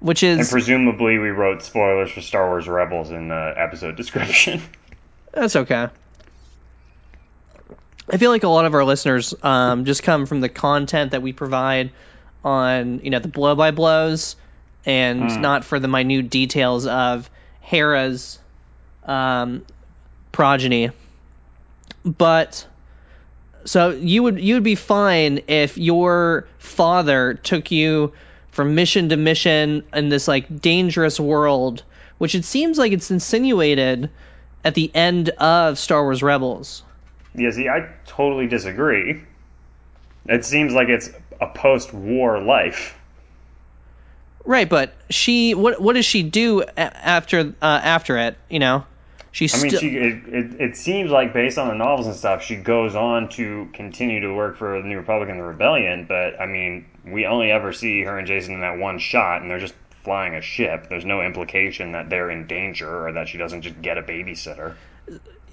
which 0.00 0.22
is 0.22 0.38
and 0.38 0.48
presumably, 0.48 1.18
we 1.18 1.28
wrote 1.28 1.62
spoilers 1.62 2.10
for 2.10 2.22
Star 2.22 2.48
Wars 2.48 2.66
Rebels 2.66 3.10
in 3.10 3.28
the 3.28 3.54
episode 3.56 3.96
description. 3.96 4.60
that's 5.32 5.54
okay. 5.54 5.88
I 8.12 8.16
feel 8.16 8.32
like 8.32 8.42
a 8.42 8.48
lot 8.48 8.64
of 8.64 8.74
our 8.74 8.84
listeners 8.84 9.32
um, 9.42 9.84
just 9.84 10.02
come 10.02 10.26
from 10.26 10.40
the 10.40 10.48
content 10.48 11.12
that 11.12 11.22
we 11.22 11.32
provide 11.32 11.92
on 12.42 13.00
you 13.04 13.10
know 13.10 13.20
the 13.20 13.28
blow 13.28 13.54
by 13.54 13.70
blows 13.70 14.34
and 14.86 15.42
not 15.42 15.64
for 15.64 15.78
the 15.78 15.88
minute 15.88 16.30
details 16.30 16.86
of 16.86 17.30
Hera's 17.60 18.38
um, 19.04 19.64
progeny. 20.32 20.90
But 22.04 22.66
so 23.64 23.90
you 23.90 24.22
would 24.22 24.40
you 24.40 24.54
would 24.54 24.64
be 24.64 24.74
fine 24.74 25.42
if 25.48 25.78
your 25.78 26.46
father 26.58 27.34
took 27.34 27.70
you 27.70 28.12
from 28.50 28.74
mission 28.74 29.08
to 29.10 29.16
mission 29.16 29.84
in 29.94 30.08
this 30.08 30.26
like 30.28 30.60
dangerous 30.60 31.20
world, 31.20 31.82
which 32.18 32.34
it 32.34 32.44
seems 32.44 32.78
like 32.78 32.92
it's 32.92 33.10
insinuated 33.10 34.10
at 34.64 34.74
the 34.74 34.90
end 34.94 35.30
of 35.30 35.78
Star 35.78 36.02
Wars 36.02 36.22
Rebels. 36.22 36.82
yeah, 37.34 37.50
see, 37.50 37.68
I 37.68 37.88
totally 38.06 38.46
disagree. 38.46 39.22
It 40.26 40.44
seems 40.44 40.74
like 40.74 40.88
it's 40.88 41.10
a 41.40 41.46
post-war 41.46 42.40
life. 42.40 42.94
Right, 44.44 44.68
but 44.68 44.94
she 45.10 45.54
what 45.54 45.80
what 45.80 45.94
does 45.94 46.06
she 46.06 46.22
do 46.22 46.62
after 46.76 47.54
uh, 47.62 47.80
after 47.82 48.16
it? 48.18 48.36
You 48.48 48.58
know, 48.58 48.84
She's 49.32 49.54
I 49.54 49.62
mean, 49.62 49.70
still 49.70 49.80
she 49.80 49.96
it, 49.96 50.22
it, 50.26 50.60
it 50.60 50.76
seems 50.76 51.10
like 51.10 51.32
based 51.32 51.56
on 51.56 51.68
the 51.68 51.74
novels 51.74 52.06
and 52.06 52.16
stuff, 52.16 52.42
she 52.42 52.56
goes 52.56 52.96
on 52.96 53.28
to 53.30 53.68
continue 53.72 54.20
to 54.20 54.34
work 54.34 54.56
for 54.56 54.82
the 54.82 54.88
New 54.88 54.96
Republic 54.96 55.28
and 55.28 55.38
the 55.38 55.44
Rebellion. 55.44 56.04
But 56.08 56.40
I 56.40 56.46
mean, 56.46 56.86
we 57.06 57.26
only 57.26 57.50
ever 57.52 57.72
see 57.72 58.02
her 58.02 58.18
and 58.18 58.26
Jacen 58.26 58.50
in 58.50 58.60
that 58.60 58.78
one 58.78 58.98
shot, 58.98 59.42
and 59.42 59.50
they're 59.50 59.60
just 59.60 59.74
flying 60.02 60.34
a 60.34 60.40
ship. 60.40 60.88
There's 60.88 61.04
no 61.04 61.22
implication 61.22 61.92
that 61.92 62.10
they're 62.10 62.30
in 62.30 62.46
danger 62.46 63.06
or 63.06 63.12
that 63.12 63.28
she 63.28 63.38
doesn't 63.38 63.62
just 63.62 63.80
get 63.82 63.98
a 63.98 64.02
babysitter. 64.02 64.74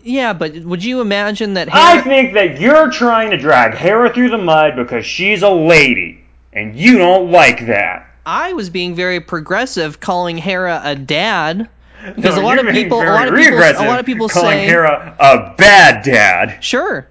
yeah, 0.03 0.33
but 0.33 0.55
would 0.55 0.83
you 0.83 1.01
imagine 1.01 1.53
that 1.53 1.69
I 1.71 2.01
think 2.01 2.33
that 2.33 2.59
you're 2.59 2.89
trying 2.89 3.29
to 3.31 3.37
drag 3.37 3.75
Hera 3.75 4.11
through 4.11 4.29
the 4.29 4.37
mud 4.37 4.75
because 4.75 5.05
she's 5.05 5.43
a 5.43 5.49
lady, 5.49 6.23
and 6.53 6.75
you 6.75 6.97
don't 6.97 7.31
like 7.31 7.67
that. 7.67 8.09
I 8.25 8.53
was 8.53 8.69
being 8.69 8.95
very 8.95 9.21
progressive, 9.21 9.99
calling 9.99 10.37
Hera 10.37 10.81
a 10.83 10.95
dad? 10.95 11.69
Because 12.15 12.35
No, 12.35 12.41
a 12.41 12.45
lot 12.45 12.59
of 12.59 12.67
people, 12.73 13.01
a 13.01 13.05
lot 13.05 13.27
of 13.27 13.35
people, 13.35 13.57
a 13.59 13.85
lot 13.87 13.99
of 13.99 14.05
people 14.05 14.29
calling 14.29 14.51
say, 14.51 14.65
Hera 14.65 15.15
a 15.19 15.55
bad 15.57 16.03
dad. 16.03 16.63
sure, 16.63 17.07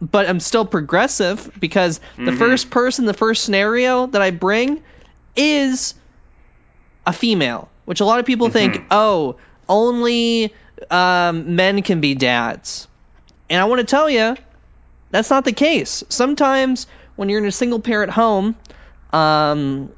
but 0.00 0.28
I'm 0.28 0.40
still 0.40 0.64
progressive 0.66 1.50
because 1.58 1.98
the 2.16 2.22
Mm-hmm. 2.24 2.38
first 2.38 2.70
person, 2.70 3.06
the 3.06 3.14
first 3.14 3.44
scenario 3.44 4.06
that 4.06 4.20
I 4.22 4.30
bring 4.30 4.82
is 5.34 5.94
a 7.06 7.12
female, 7.12 7.68
which 7.86 8.00
a 8.00 8.04
lot 8.04 8.20
of 8.20 8.26
people 8.26 8.48
think, 8.50 8.74
Mm-hmm. 8.74 8.86
oh, 8.90 9.36
only 9.68 10.52
um, 10.90 11.56
men 11.56 11.82
can 11.82 12.00
be 12.00 12.14
dads. 12.14 12.88
And 13.48 13.60
I 13.60 13.64
want 13.64 13.80
to 13.80 13.86
tell 13.86 14.08
you, 14.10 14.36
that's 15.10 15.30
not 15.30 15.44
the 15.44 15.52
case. 15.52 16.04
Sometimes 16.08 16.86
when 17.16 17.28
you're 17.28 17.38
in 17.38 17.46
a 17.46 17.52
single 17.52 17.80
parent 17.80 18.10
home, 18.12 18.54
um, 19.12 19.90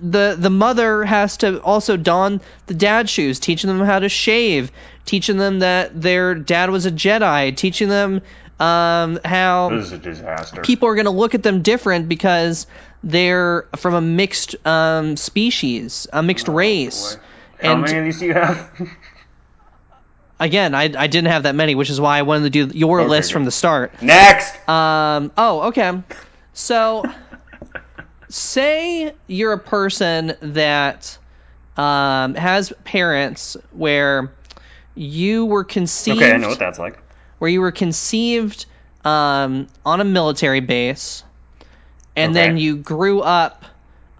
the 0.00 0.36
the 0.38 0.50
mother 0.50 1.04
has 1.04 1.38
to 1.38 1.60
also 1.60 1.96
don 1.96 2.40
the 2.66 2.74
dad 2.74 3.08
shoes, 3.10 3.40
teaching 3.40 3.68
them 3.68 3.80
how 3.84 3.98
to 3.98 4.08
shave, 4.08 4.70
teaching 5.04 5.36
them 5.36 5.58
that 5.60 6.00
their 6.00 6.34
dad 6.34 6.70
was 6.70 6.86
a 6.86 6.90
Jedi, 6.92 7.56
teaching 7.56 7.88
them 7.88 8.22
um, 8.60 9.18
how 9.24 9.70
This 9.70 9.86
is 9.86 9.92
a 9.92 9.98
disaster. 9.98 10.62
people 10.62 10.88
are 10.88 10.94
going 10.94 11.04
to 11.06 11.10
look 11.10 11.34
at 11.34 11.42
them 11.42 11.62
different 11.62 12.08
because 12.08 12.66
they're 13.04 13.66
from 13.76 13.94
a 13.94 14.00
mixed 14.00 14.54
um, 14.66 15.16
species, 15.16 16.06
a 16.12 16.22
mixed 16.22 16.48
race. 16.48 17.16
Oh, 17.18 17.66
How 17.66 17.72
and 17.72 17.82
many 17.82 17.98
of 17.98 18.04
these 18.04 18.18
do 18.20 18.26
you 18.26 18.34
have? 18.34 18.70
again, 20.40 20.74
I, 20.74 20.84
I 20.96 21.06
didn't 21.06 21.26
have 21.28 21.42
that 21.44 21.54
many, 21.54 21.74
which 21.74 21.90
is 21.90 22.00
why 22.00 22.18
I 22.18 22.22
wanted 22.22 22.52
to 22.52 22.66
do 22.66 22.78
your 22.78 23.00
Okay, 23.00 23.08
list 23.10 23.28
good. 23.30 23.32
from 23.34 23.44
the 23.44 23.50
start. 23.50 24.00
Next. 24.02 24.54
Um, 24.68 25.32
oh, 25.36 25.68
okay. 25.68 26.02
So, 26.54 27.04
say 28.28 29.14
you're 29.26 29.52
a 29.52 29.58
person 29.58 30.34
that 30.40 31.18
um, 31.76 32.34
has 32.34 32.72
parents 32.84 33.56
where 33.72 34.32
you 34.94 35.44
were 35.44 35.64
conceived, 35.64 36.18
Okay, 36.18 36.32
I 36.32 36.36
know 36.38 36.48
what 36.48 36.58
that's 36.58 36.78
like. 36.78 36.98
where 37.38 37.50
you 37.50 37.60
were 37.60 37.72
conceived 37.72 38.66
um, 39.04 39.66
on 39.84 40.00
a 40.00 40.04
military 40.04 40.60
base, 40.60 41.22
and 42.16 42.34
then 42.34 42.56
you 42.56 42.76
grew 42.76 43.20
up 43.20 43.64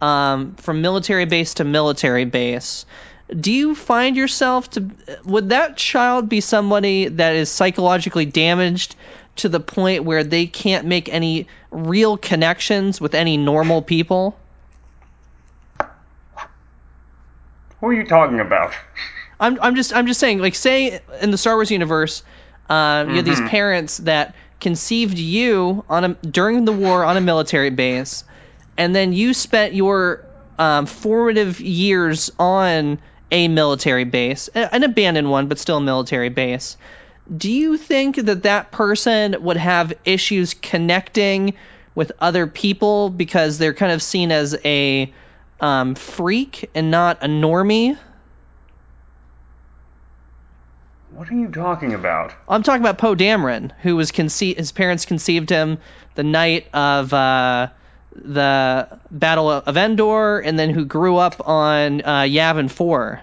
um, 0.03 0.55
from 0.57 0.83
military 0.83 1.25
base 1.25 1.55
to 1.55 1.64
military 1.64 2.27
base. 2.27 2.85
Do 3.29 3.51
you 3.51 3.75
find 3.75 4.16
yourself 4.16 4.71
to 4.73 4.88
would 5.25 5.49
that 5.49 5.77
child 5.77 6.29
be 6.29 6.40
somebody 6.40 7.09
that 7.09 7.35
is 7.35 7.51
psychologically 7.51 8.27
damaged 8.27 8.95
to 9.37 9.49
the 9.49 9.61
point 9.61 10.05
where 10.05 10.25
they 10.25 10.46
can't 10.46 10.87
make 10.87 11.09
any 11.09 11.46
real 11.70 12.16
connections 12.16 13.01
with 13.01 13.14
any 13.14 13.37
normal 13.37 13.83
people? 13.83 14.38
Who 17.81 17.88
are 17.88 17.92
you 17.92 18.07
talking 18.07 18.40
about? 18.40 18.75
I'm 19.38 19.59
I'm 19.61 19.77
just 19.77 19.94
I'm 19.94 20.07
just 20.07 20.18
saying 20.18 20.38
like 20.38 20.55
say 20.55 21.01
in 21.20 21.31
the 21.31 21.38
Star 21.38 21.55
Wars 21.55 21.70
universe, 21.70 22.22
uh, 22.70 23.05
you 23.09 23.16
have 23.16 23.25
these 23.25 23.40
parents 23.40 23.99
that 23.99 24.35
conceived 24.61 25.18
you 25.18 25.85
on 25.88 26.05
a 26.05 26.09
during 26.14 26.64
the 26.64 26.72
war 26.72 27.05
on 27.05 27.16
a 27.16 27.20
military 27.20 27.70
base, 27.70 28.25
and 28.79 28.94
then 28.94 29.12
you 29.12 29.35
spent 29.35 29.75
your 29.75 30.25
um, 30.59 30.87
formative 30.87 31.61
years 31.61 32.31
on 32.38 32.99
a 33.31 33.49
military 33.49 34.05
base, 34.05 34.49
an 34.49 34.83
abandoned 34.85 35.31
one, 35.31 35.49
but 35.49 35.59
still 35.59 35.79
a 35.79 35.81
military 35.81 36.29
base. 36.29 36.77
Do 37.34 37.50
you 37.50 37.76
think 37.76 38.16
that 38.16 38.44
that 38.44 38.70
person 38.70 39.36
would 39.40 39.56
have 39.56 39.92
issues 40.04 40.54
connecting 40.54 41.54
with 41.94 42.12
other 42.20 42.46
people 42.46 43.10
because 43.10 43.58
they're 43.58 43.74
kind 43.74 43.92
of 43.92 44.02
seen 44.02 44.30
as 44.30 44.56
a 44.64 45.12
um, 45.60 45.94
freak 45.94 46.70
and 46.74 46.90
not 46.90 47.22
a 47.22 47.26
normie? 47.26 47.98
What 51.10 51.30
are 51.30 51.34
you 51.34 51.48
talking 51.48 51.94
about? 51.94 52.34
I'm 52.46 52.62
talking 52.62 52.82
about 52.82 52.98
Poe 52.98 53.14
Dameron, 53.14 53.72
who 53.80 53.96
was 53.96 54.12
conceived. 54.12 54.58
His 54.58 54.70
parents 54.70 55.06
conceived 55.06 55.48
him 55.48 55.78
the 56.14 56.22
night 56.22 56.66
of 56.74 57.12
uh, 57.12 57.68
the 58.14 58.98
Battle 59.10 59.50
of 59.50 59.76
Endor, 59.76 60.40
and 60.40 60.58
then 60.58 60.70
who 60.70 60.84
grew 60.84 61.16
up 61.16 61.48
on 61.48 62.02
uh, 62.02 62.20
Yavin 62.22 62.70
Four. 62.70 63.22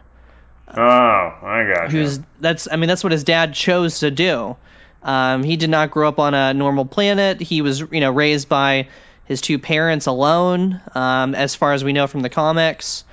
Oh, 0.75 0.79
I 0.81 1.71
got. 1.73 1.91
Who's 1.91 2.19
that's? 2.39 2.67
I 2.71 2.75
mean, 2.77 2.87
that's 2.87 3.03
what 3.03 3.11
his 3.11 3.23
dad 3.23 3.53
chose 3.53 3.99
to 3.99 4.11
do. 4.11 4.55
Um, 5.03 5.43
he 5.43 5.57
did 5.57 5.69
not 5.69 5.91
grow 5.91 6.07
up 6.07 6.19
on 6.19 6.33
a 6.33 6.53
normal 6.53 6.85
planet. 6.85 7.41
He 7.41 7.61
was, 7.61 7.81
you 7.81 7.99
know, 7.99 8.11
raised 8.11 8.49
by 8.49 8.87
his 9.25 9.41
two 9.41 9.59
parents 9.59 10.05
alone, 10.05 10.81
um, 10.95 11.35
as 11.35 11.55
far 11.55 11.73
as 11.73 11.83
we 11.83 11.93
know 11.93 12.07
from 12.07 12.21
the 12.21 12.29
comics. 12.29 13.03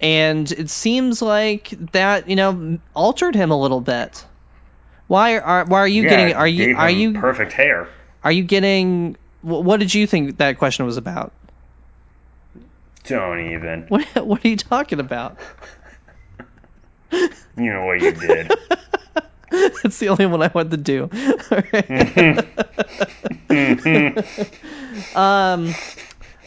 And 0.00 0.50
it 0.50 0.68
seems 0.68 1.22
like 1.22 1.70
that, 1.92 2.28
you 2.28 2.36
know, 2.36 2.78
altered 2.94 3.34
him 3.34 3.50
a 3.50 3.58
little 3.58 3.80
bit. 3.80 4.24
Why 5.06 5.38
are 5.38 5.64
why 5.64 5.78
are 5.80 5.88
you 5.88 6.02
Yeah, 6.02 6.08
getting? 6.10 6.34
Are 6.34 6.48
you 6.48 6.76
are 6.76 6.90
you 6.90 7.12
perfect 7.12 7.52
hair? 7.52 7.88
are 8.24 8.32
you 8.32 8.42
getting? 8.42 9.16
What 9.42 9.78
did 9.78 9.94
you 9.94 10.06
think 10.06 10.38
that 10.38 10.58
question 10.58 10.86
was 10.86 10.96
about? 10.96 11.32
Don't 13.04 13.52
even. 13.52 13.86
What 13.88 14.04
what 14.26 14.44
are 14.44 14.48
you 14.48 14.56
talking 14.56 15.00
about? 15.00 15.38
You 17.58 17.72
know 17.72 17.86
what 17.86 18.02
you 18.02 18.12
did. 18.12 18.52
That's 19.50 19.98
the 19.98 20.10
only 20.10 20.26
one 20.26 20.42
I 20.42 20.50
want 20.52 20.70
to 20.72 20.76
do. 20.76 21.08
All 21.50 21.62
right. 21.72 21.90
um, 25.14 25.74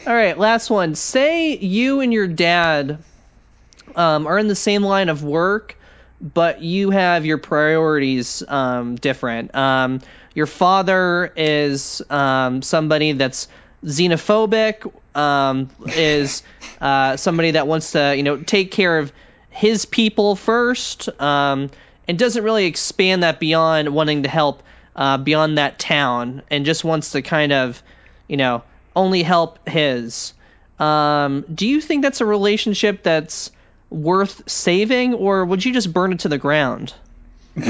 all 0.06 0.14
right, 0.14 0.38
last 0.38 0.70
one. 0.70 0.94
Say 0.94 1.56
you 1.56 2.00
and 2.00 2.12
your 2.12 2.28
dad 2.28 3.02
um, 3.96 4.26
are 4.26 4.38
in 4.38 4.46
the 4.46 4.54
same 4.54 4.82
line 4.82 5.08
of 5.08 5.24
work, 5.24 5.76
but 6.20 6.62
you 6.62 6.90
have 6.90 7.26
your 7.26 7.38
priorities 7.38 8.42
um, 8.46 8.94
different. 8.96 9.54
Um, 9.54 10.00
your 10.34 10.46
father 10.46 11.32
is 11.36 12.02
um, 12.08 12.62
somebody 12.62 13.12
that's 13.12 13.48
xenophobic, 13.84 14.92
um, 15.16 15.70
is 15.96 16.42
uh, 16.80 17.16
somebody 17.16 17.52
that 17.52 17.66
wants 17.66 17.92
to, 17.92 18.14
you 18.16 18.22
know, 18.22 18.36
take 18.36 18.70
care 18.70 18.98
of 18.98 19.12
his 19.50 19.84
people 19.84 20.36
first, 20.36 21.08
um, 21.20 21.70
and 22.08 22.18
doesn't 22.18 22.42
really 22.42 22.66
expand 22.66 23.22
that 23.22 23.40
beyond 23.40 23.88
wanting 23.90 24.22
to 24.22 24.28
help 24.28 24.62
uh, 24.96 25.18
beyond 25.18 25.58
that 25.58 25.78
town, 25.78 26.42
and 26.50 26.64
just 26.64 26.84
wants 26.84 27.12
to 27.12 27.22
kind 27.22 27.52
of, 27.52 27.82
you 28.28 28.36
know, 28.36 28.62
only 28.94 29.22
help 29.22 29.68
his. 29.68 30.32
Um, 30.78 31.44
do 31.52 31.66
you 31.66 31.80
think 31.80 32.02
that's 32.02 32.20
a 32.20 32.26
relationship 32.26 33.02
that's 33.02 33.50
worth 33.90 34.48
saving, 34.48 35.14
or 35.14 35.44
would 35.44 35.64
you 35.64 35.72
just 35.72 35.92
burn 35.92 36.12
it 36.12 36.20
to 36.20 36.28
the 36.28 36.38
ground? 36.38 36.94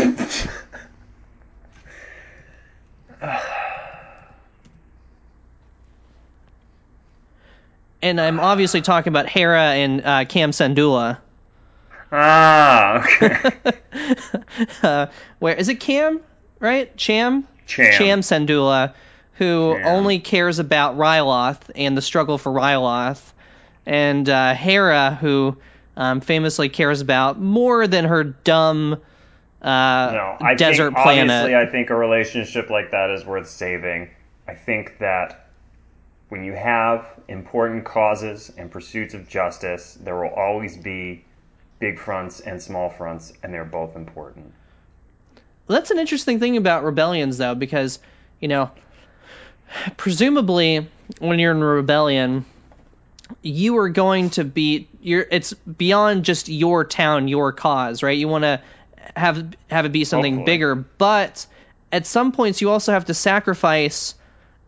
and 8.03 8.21
I'm 8.21 8.41
obviously 8.41 8.81
talking 8.81 9.11
about 9.13 9.29
Hera 9.29 9.73
and 9.73 10.05
uh, 10.05 10.25
Cam 10.25 10.51
Syndulla. 10.53 11.19
Ah, 12.13 13.05
okay. 13.05 13.51
Uh, 14.83 15.07
where 15.39 15.55
is 15.55 15.69
it? 15.69 15.81
Cam, 15.81 16.21
right? 16.59 16.95
Cham. 16.97 17.47
Cham. 17.67 17.93
Cham 17.93 18.21
Syndulla, 18.21 18.95
who 19.35 19.75
Cham. 19.75 19.87
only 19.87 20.19
cares 20.19 20.59
about 20.59 20.99
Ryloth 20.99 21.71
and 21.75 21.97
the 21.97 22.03
struggle 22.03 22.37
for 22.37 22.53
Ryloth, 22.53 23.33
and 23.87 24.29
uh, 24.29 24.55
Hera, 24.55 25.17
who 25.21 25.57
um, 25.97 26.21
famously 26.21 26.69
cares 26.69 27.01
about 27.01 27.41
more 27.41 27.87
than 27.87 28.05
her 28.05 28.25
dumb 28.25 29.01
uh, 29.63 30.11
No, 30.13 30.37
I 30.41 30.55
desert 30.55 30.95
think, 30.95 31.05
planet. 31.05 31.31
Obviously, 31.31 31.57
I 31.57 31.67
think 31.67 31.91
a 31.91 31.95
relationship 31.95 32.71
like 32.71 32.91
that 32.91 33.11
is 33.11 33.25
worth 33.25 33.49
saving. 33.49 34.11
I 34.49 34.55
think 34.55 34.99
that 34.99 35.49
when 36.29 36.45
you 36.45 36.53
have 36.53 37.07
important 37.29 37.85
causes 37.85 38.53
and 38.57 38.71
pursuits 38.71 39.15
of 39.15 39.29
justice, 39.29 39.99
there 40.01 40.17
will 40.17 40.35
always 40.35 40.77
be 40.77 41.25
big 41.81 41.99
fronts 41.99 42.39
and 42.41 42.63
small 42.63 42.91
fronts, 42.91 43.33
and 43.43 43.53
they're 43.53 43.65
both 43.65 43.97
important. 43.97 44.53
Well, 45.67 45.79
that's 45.79 45.91
an 45.91 45.99
interesting 45.99 46.39
thing 46.39 46.57
about 46.57 46.85
rebellions, 46.85 47.39
though, 47.39 47.57
because 47.57 47.99
you 48.39 48.49
know, 48.49 48.71
presumably 49.97 50.89
when 51.19 51.39
you're 51.39 51.53
in 51.53 51.63
a 51.63 51.67
rebellion, 51.67 52.45
you 53.43 53.79
are 53.79 53.89
going 53.89 54.31
to 54.31 54.45
be 54.45 54.89
you're 55.01 55.27
it's 55.29 55.53
beyond 55.55 56.25
just 56.25 56.49
your 56.49 56.85
town, 56.85 57.29
your 57.29 57.53
cause, 57.53 58.03
right? 58.03 58.17
You 58.17 58.29
want 58.29 58.45
to 58.45 58.61
have 59.17 59.55
have 59.71 59.87
it 59.87 59.93
be 59.93 60.05
something 60.05 60.37
Hopefully. 60.37 60.55
bigger. 60.55 60.75
But 60.75 61.47
at 61.91 62.07
some 62.07 62.33
points, 62.33 62.61
you 62.61 62.71
also 62.71 62.93
have 62.93 63.07
to 63.07 63.15
sacrifice 63.15 64.15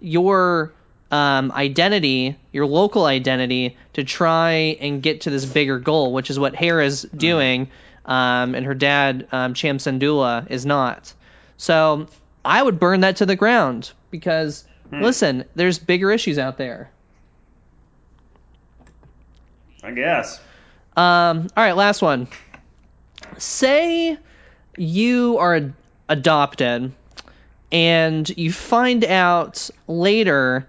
your 0.01 0.73
um, 1.13 1.53
identity, 1.53 2.39
your 2.53 2.65
local 2.67 3.05
identity, 3.05 3.77
to 3.93 4.03
try 4.03 4.51
and 4.81 5.03
get 5.03 5.23
to 5.23 5.31
this 5.31 5.45
bigger 5.45 5.79
goal, 5.79 6.13
which 6.13 6.31
is 6.31 6.39
what 6.39 6.57
Hera's 6.57 7.03
doing, 7.03 7.69
um, 8.07 8.55
and 8.55 8.65
her 8.65 8.75
dad, 8.75 9.29
um, 9.31 9.53
Cham 9.53 9.77
Syndulla, 9.77 10.51
is 10.51 10.65
not. 10.65 11.13
So 11.59 12.09
I 12.45 12.63
would 12.63 12.81
burn 12.81 13.01
that 13.01 13.17
to 13.17 13.27
the 13.27 13.37
ground 13.37 13.93
because, 14.11 14.65
listen, 14.91 15.45
there's 15.55 15.79
bigger 15.79 16.11
issues 16.11 16.39
out 16.39 16.57
there. 16.57 16.91
I 19.85 19.91
guess. 19.91 20.41
Um, 20.97 21.49
all 21.57 21.65
right, 21.65 21.77
last 21.77 22.01
one. 22.01 22.29
Say 23.37 24.17
you 24.77 25.39
are 25.39 25.73
adopted 26.09 26.93
and 27.71 28.29
you 28.39 28.53
find 28.53 29.05
out 29.05 29.71
later 29.89 30.69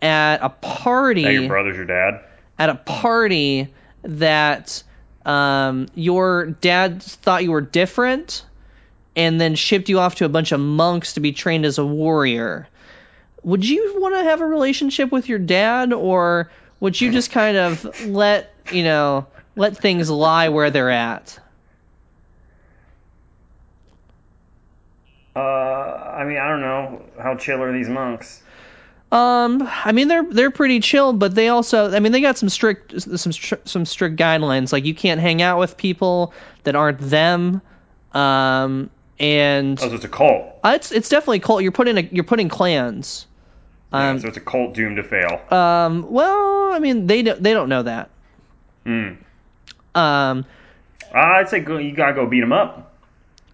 at 0.00 0.38
a 0.42 0.48
party 0.50 1.22
That 1.22 1.32
your 1.32 1.48
brother's 1.48 1.76
your 1.76 1.86
dad. 1.86 2.20
at 2.58 2.68
a 2.68 2.74
party 2.74 3.72
that 4.02 4.82
um, 5.24 5.86
your 5.94 6.46
dad 6.46 7.02
thought 7.02 7.42
you 7.44 7.52
were 7.52 7.60
different 7.62 8.44
and 9.16 9.40
then 9.40 9.54
shipped 9.54 9.88
you 9.88 9.98
off 10.00 10.16
to 10.16 10.24
a 10.24 10.28
bunch 10.28 10.52
of 10.52 10.60
monks 10.60 11.14
to 11.14 11.20
be 11.20 11.32
trained 11.32 11.64
as 11.64 11.78
a 11.78 11.86
warrior. 11.86 12.68
Would 13.44 13.66
you 13.66 13.96
want 14.00 14.14
to 14.16 14.24
have 14.24 14.40
a 14.40 14.46
relationship 14.46 15.12
with 15.12 15.28
your 15.28 15.38
dad 15.38 15.92
or 15.92 16.50
would 16.80 17.00
you 17.00 17.10
just 17.12 17.30
kind 17.30 17.56
of 17.56 18.06
let, 18.06 18.52
you 18.72 18.82
know, 18.84 19.26
let 19.56 19.76
things 19.76 20.10
lie 20.10 20.48
where 20.48 20.70
they're 20.70 20.90
at? 20.90 21.38
Uh, 25.36 25.40
I 25.40 26.24
mean, 26.24 26.38
I 26.38 26.48
don't 26.48 26.60
know 26.60 27.02
how 27.20 27.36
chill 27.36 27.62
are 27.62 27.72
these 27.72 27.88
monks. 27.88 28.42
Um, 29.14 29.68
I 29.84 29.92
mean 29.92 30.08
they're 30.08 30.24
they're 30.24 30.50
pretty 30.50 30.80
chill, 30.80 31.12
but 31.12 31.34
they 31.36 31.48
also 31.48 31.94
I 31.94 32.00
mean 32.00 32.10
they 32.10 32.20
got 32.20 32.36
some 32.36 32.48
strict 32.48 33.00
some 33.00 33.32
some 33.64 33.84
strict 33.84 34.16
guidelines 34.16 34.72
like 34.72 34.84
you 34.84 34.94
can't 34.94 35.20
hang 35.20 35.40
out 35.40 35.58
with 35.60 35.76
people 35.76 36.32
that 36.64 36.74
aren't 36.74 36.98
them. 36.98 37.62
Um, 38.12 38.90
and 39.20 39.78
Oh, 39.80 39.88
so 39.88 39.94
it's 39.94 40.04
a 40.04 40.08
cult. 40.08 40.58
Uh, 40.64 40.72
it's 40.74 40.90
it's 40.90 41.08
definitely 41.08 41.38
cult. 41.38 41.62
You're 41.62 41.70
putting 41.70 41.96
a, 41.96 42.00
you're 42.00 42.24
putting 42.24 42.48
clans. 42.48 43.26
Yeah, 43.92 44.10
Um, 44.10 44.18
so 44.18 44.26
it's 44.26 44.36
a 44.36 44.40
cult 44.40 44.74
doomed 44.74 44.96
to 44.96 45.04
fail. 45.04 45.40
um, 45.56 46.10
well, 46.10 46.72
I 46.72 46.80
mean 46.80 47.06
they 47.06 47.22
don't 47.22 47.40
they 47.40 47.52
don't 47.52 47.68
know 47.68 47.84
that. 47.84 48.10
Hmm. 48.84 49.12
Um, 49.94 50.44
I'd 51.14 51.48
say 51.48 51.60
go, 51.60 51.78
you 51.78 51.94
gotta 51.94 52.14
go 52.14 52.26
beat 52.26 52.42
him 52.42 52.52
up. 52.52 52.92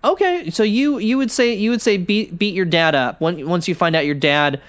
okay, 0.02 0.48
so 0.48 0.62
you 0.62 0.96
you 0.98 1.18
would 1.18 1.30
say 1.30 1.52
you 1.54 1.68
would 1.70 1.82
say 1.82 1.98
beat 1.98 2.38
beat 2.38 2.54
your 2.54 2.64
dad 2.64 2.94
up 2.94 3.20
when, 3.20 3.46
once 3.46 3.68
you 3.68 3.74
find 3.74 3.94
out 3.94 4.06
your 4.06 4.14
dad 4.14 4.62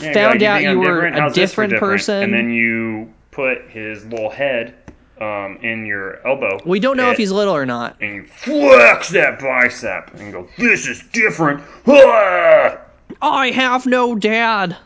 Yeah, 0.00 0.12
found 0.12 0.42
out 0.42 0.62
you 0.62 0.70
I'm 0.70 0.78
were 0.78 0.84
different? 0.94 1.16
a 1.16 1.20
How's 1.20 1.34
this 1.34 1.50
different 1.50 1.76
person. 1.78 2.22
and 2.22 2.34
then 2.34 2.50
you 2.50 3.12
put 3.30 3.68
his 3.70 4.04
little 4.06 4.30
head 4.30 4.74
um, 5.20 5.58
in 5.62 5.84
your 5.86 6.26
elbow. 6.26 6.58
we 6.64 6.78
don't 6.80 6.96
know 6.96 7.10
if 7.10 7.16
he's 7.18 7.32
little 7.32 7.54
or 7.54 7.66
not. 7.66 7.96
and 8.00 8.14
you 8.14 8.26
flex 8.26 9.08
that 9.10 9.38
bicep 9.40 10.14
and 10.14 10.32
go, 10.32 10.48
"This 10.58 10.86
is 10.86 11.02
different." 11.12 11.62
I 11.86 13.50
have 13.54 13.86
no 13.86 14.14
dad. 14.14 14.76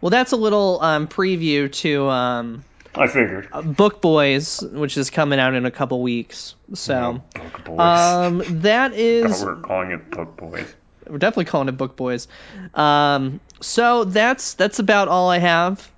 well, 0.00 0.10
that's 0.10 0.32
a 0.32 0.36
little 0.36 0.80
um, 0.80 1.06
preview 1.08 1.70
to 1.72 2.08
um, 2.08 2.64
I 2.94 3.06
figured. 3.06 3.48
Book 3.76 4.00
Boys, 4.00 4.60
which 4.62 4.96
is 4.96 5.10
coming 5.10 5.38
out 5.38 5.54
in 5.54 5.66
a 5.66 5.70
couple 5.70 6.02
weeks. 6.02 6.54
So, 6.74 7.22
Book 7.34 7.64
boys. 7.64 7.78
um, 7.78 8.42
that 8.62 8.92
is 8.94 9.44
we're 9.44 9.56
calling 9.56 9.92
it 9.92 10.10
book 10.10 10.36
boys. 10.36 10.74
We're 11.10 11.18
definitely 11.18 11.46
calling 11.46 11.68
it 11.68 11.72
Book 11.76 11.96
Boys. 11.96 12.28
Um, 12.74 13.40
so 13.60 14.04
that's 14.04 14.54
that's 14.54 14.78
about 14.78 15.08
all 15.08 15.28
I 15.28 15.38
have. 15.38 15.90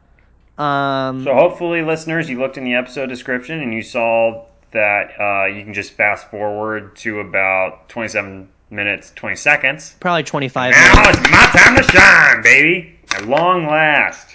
Um, 0.59 1.25
So 1.25 1.35
hopefully, 1.35 1.83
listeners, 1.83 2.29
you 2.29 2.39
looked 2.39 2.57
in 2.59 2.65
the 2.65 2.75
episode 2.75 3.07
description 3.09 3.61
and 3.61 3.73
you 3.73 3.83
saw 3.83 4.45
that 4.73 5.13
uh, 5.21 5.47
you 5.47 5.65
can 5.65 5.75
just 5.75 5.93
fast 5.93 6.31
forward 6.31 6.97
to 6.97 7.21
about 7.21 7.89
27 7.89 8.49
minutes 8.71 9.13
20 9.15 9.37
seconds. 9.37 9.95
probably 10.01 10.23
25 10.23 10.71
minutes. 10.75 10.95
Now 10.95 11.11
it's 11.11 11.31
my 11.31 11.61
time 11.61 11.77
to 11.77 11.83
shine, 11.93 12.43
baby. 12.43 12.99
At 13.15 13.27
long 13.27 13.67
last. 13.67 14.29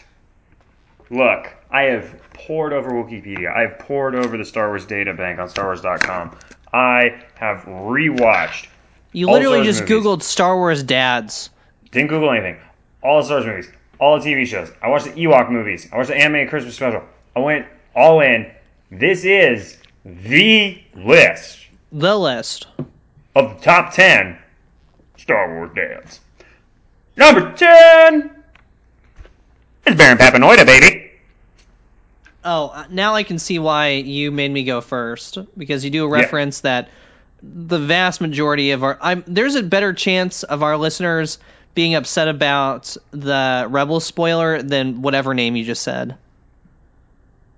Look, 1.10 1.56
I 1.72 1.84
have 1.84 2.22
poured 2.34 2.74
over 2.74 2.92
Wikipedia. 2.92 3.52
I 3.56 3.62
have 3.62 3.80
poured 3.80 4.13
over 4.13 4.38
the 4.38 4.46
Star 4.46 4.68
Wars 4.68 4.86
data 4.86 5.13
bank 5.13 5.40
on 5.40 5.48
StarWars.com. 5.48 6.38
I 6.74 7.24
have 7.36 7.62
rewatched. 7.63 8.68
You 9.17 9.27
all 9.30 9.34
literally 9.34 9.63
just 9.63 9.82
movies. 9.82 10.06
Googled 10.06 10.21
Star 10.21 10.56
Wars 10.56 10.84
dads. 10.84 11.49
Didn't 11.91 12.10
Google 12.10 12.30
anything. 12.30 12.58
All 13.01 13.17
the 13.19 13.25
Star 13.25 13.38
Wars 13.39 13.47
movies. 13.47 13.71
All 13.99 14.19
the 14.19 14.25
TV 14.30 14.45
shows. 14.45 14.71
I 14.80 14.89
watched 14.89 15.06
the 15.06 15.12
Ewok 15.12 15.49
movies. 15.49 15.89
I 15.91 15.97
watched 15.97 16.10
the 16.10 16.17
animated 16.17 16.49
Christmas 16.49 16.75
special. 16.75 17.01
I 17.36 17.39
went 17.39 17.65
all 17.95 18.21
in. 18.21 18.51
This 18.91 19.25
is 19.25 19.77
the 20.06 20.80
list 20.95 21.65
The 21.91 22.15
list. 22.15 22.67
of 23.36 23.58
the 23.58 23.63
top 23.65 23.91
10 23.93 24.38
Star 25.17 25.56
Wars 25.56 25.71
dads. 25.75 26.19
Number 27.15 27.51
10 27.53 28.30
is 29.88 29.95
Baron 29.95 30.19
Papanoida, 30.19 30.63
baby. 30.63 31.10
Oh, 32.45 32.67
uh, 32.67 32.86
now 32.91 33.15
I 33.15 33.23
can 33.23 33.39
see 33.39 33.58
why 33.58 33.89
you 33.93 34.32
made 34.32 34.51
me 34.51 34.63
go 34.63 34.80
first 34.80 35.39
because 35.58 35.84
you 35.84 35.89
do 35.89 36.06
a 36.06 36.08
reference 36.08 36.62
that 36.62 36.89
the 37.43 37.80
vast 37.80 38.19
majority 38.21 38.71
of 38.71 38.84
our 38.84 38.97
I'm 39.02 39.23
there's 39.28 39.56
a 39.56 39.63
better 39.63 39.93
chance 39.93 40.43
of 40.43 40.63
our 40.63 40.76
listeners 40.78 41.38
being 41.76 41.93
upset 41.95 42.28
about 42.28 42.95
the 43.12 43.67
Rebel 43.69 44.00
spoiler 44.00 44.62
than 44.63 45.02
whatever 45.04 45.34
name 45.34 45.56
you 45.56 45.63
just 45.63 45.84
said. 45.84 46.17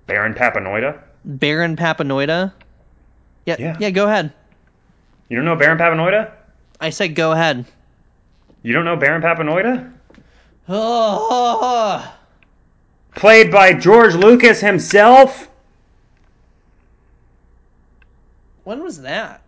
Baron 0.07 0.33
Papanoida? 0.33 0.99
Baron 1.23 1.75
Papanoida? 1.77 2.51
Yeah, 3.45 3.55
Yeah. 3.59 3.77
yeah, 3.79 3.89
go 3.91 4.07
ahead. 4.07 4.33
You 5.29 5.37
don't 5.37 5.45
know 5.45 5.55
Baron 5.55 5.77
Papanoida? 5.77 6.31
I 6.81 6.89
said 6.89 7.15
go 7.15 7.31
ahead. 7.31 7.65
You 8.63 8.73
don't 8.73 8.83
know 8.85 8.97
Baron 8.97 9.21
Papanoida? 9.21 9.93
Oh, 10.67 12.13
Played 13.15 13.51
by 13.51 13.73
George 13.73 14.13
Lucas 14.15 14.59
himself? 14.61 15.47
when 18.63 18.83
was 18.83 19.01
that? 19.01 19.41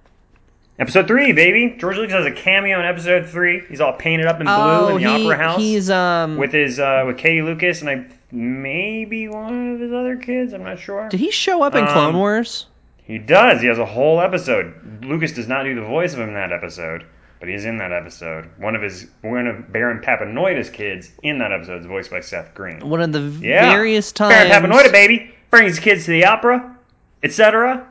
Episode 0.81 1.07
3, 1.07 1.33
baby. 1.33 1.75
George 1.77 1.97
Lucas 1.97 2.13
has 2.13 2.25
a 2.25 2.31
cameo 2.31 2.79
in 2.79 2.85
episode 2.87 3.29
3. 3.29 3.65
He's 3.69 3.79
all 3.81 3.93
painted 3.93 4.25
up 4.25 4.39
in 4.39 4.47
blue 4.47 4.55
oh, 4.55 4.97
in 4.97 5.03
the 5.03 5.15
he, 5.15 5.25
opera 5.27 5.37
house. 5.37 5.59
he's 5.59 5.91
um 5.91 6.37
with 6.37 6.51
his 6.51 6.79
uh, 6.79 7.03
with 7.05 7.19
Katie 7.19 7.43
Lucas 7.43 7.81
and 7.81 7.89
I 7.91 8.07
maybe 8.31 9.27
one 9.27 9.73
of 9.73 9.79
his 9.79 9.93
other 9.93 10.15
kids. 10.15 10.53
I'm 10.53 10.63
not 10.63 10.79
sure. 10.79 11.07
Did 11.09 11.19
he 11.19 11.29
show 11.29 11.61
up 11.61 11.75
in 11.75 11.85
Clone 11.85 12.15
Um, 12.15 12.15
Wars? 12.15 12.65
He 13.03 13.19
does. 13.19 13.61
He 13.61 13.67
has 13.67 13.77
a 13.77 13.85
whole 13.85 14.19
episode. 14.21 15.05
Lucas 15.05 15.33
does 15.33 15.47
not 15.47 15.65
do 15.65 15.75
the 15.75 15.83
voice 15.83 16.13
of 16.13 16.19
him 16.19 16.29
in 16.29 16.33
that 16.33 16.51
episode, 16.51 17.05
but 17.39 17.47
he's 17.47 17.65
in 17.65 17.77
that 17.77 17.91
episode. 17.91 18.49
One 18.57 18.75
of 18.75 18.81
his 18.81 19.05
one 19.21 19.45
of 19.45 19.71
Baron 19.71 20.01
Papanoida's 20.01 20.71
kids 20.71 21.11
in 21.21 21.37
that 21.37 21.51
episode 21.51 21.81
is 21.81 21.85
voiced 21.85 22.09
by 22.09 22.21
Seth 22.21 22.55
Green. 22.55 22.79
One 22.89 23.01
of 23.01 23.11
the 23.11 23.19
Yeah, 23.45 23.69
various 23.69 24.11
times 24.11 24.33
Baron 24.33 24.71
Papanoida, 24.71 24.91
baby, 24.91 25.31
brings 25.51 25.73
his 25.73 25.79
kids 25.79 26.05
to 26.05 26.11
the 26.11 26.25
opera, 26.25 26.75
etc. 27.21 27.87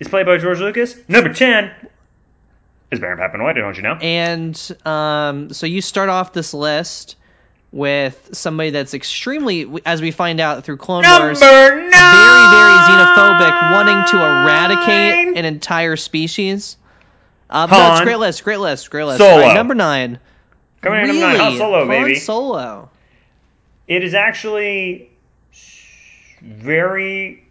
Is 0.00 0.08
played 0.08 0.24
by 0.24 0.38
George 0.38 0.60
Lucas. 0.60 0.96
Number 1.08 1.30
ten 1.34 1.70
is 2.92 3.00
Baron 3.00 3.18
Papanoida. 3.18 3.56
Don't 3.56 3.76
you 3.76 3.82
know? 3.82 3.94
And 4.00 4.76
um, 4.84 5.52
so 5.52 5.66
you 5.66 5.80
start 5.80 6.08
off 6.08 6.32
this 6.32 6.54
list 6.54 7.16
with 7.72 8.30
somebody 8.32 8.70
that's 8.70 8.92
extremely, 8.92 9.80
as 9.86 10.02
we 10.02 10.10
find 10.10 10.40
out 10.40 10.64
through 10.64 10.76
Clone 10.76 11.04
Wars, 11.04 11.40
Number 11.40 11.52
very, 11.54 11.80
nine. 11.88 11.90
very 11.90 12.74
xenophobic, 12.84 13.72
wanting 13.72 14.10
to 14.12 14.16
eradicate 14.18 15.38
an 15.38 15.44
entire 15.46 15.96
species. 15.96 16.76
Uh, 17.48 17.66
no, 17.66 17.92
it's 17.92 18.00
a 18.00 18.04
great 18.04 18.18
list, 18.18 18.44
great 18.44 18.58
list, 18.60 18.90
great 18.90 19.04
list. 19.04 19.18
Solo. 19.18 19.32
All 19.32 19.38
right, 19.40 19.54
number 19.54 19.74
nine. 19.74 20.18
Coming 20.82 21.00
in 21.00 21.06
really? 21.06 21.20
number 21.20 21.38
nine, 21.38 21.50
Han 21.50 21.58
Solo, 21.58 21.78
Han 21.78 21.88
baby. 21.88 22.14
Solo. 22.16 22.90
it 23.88 24.02
is 24.04 24.14
actually 24.14 25.10
very 26.42 27.46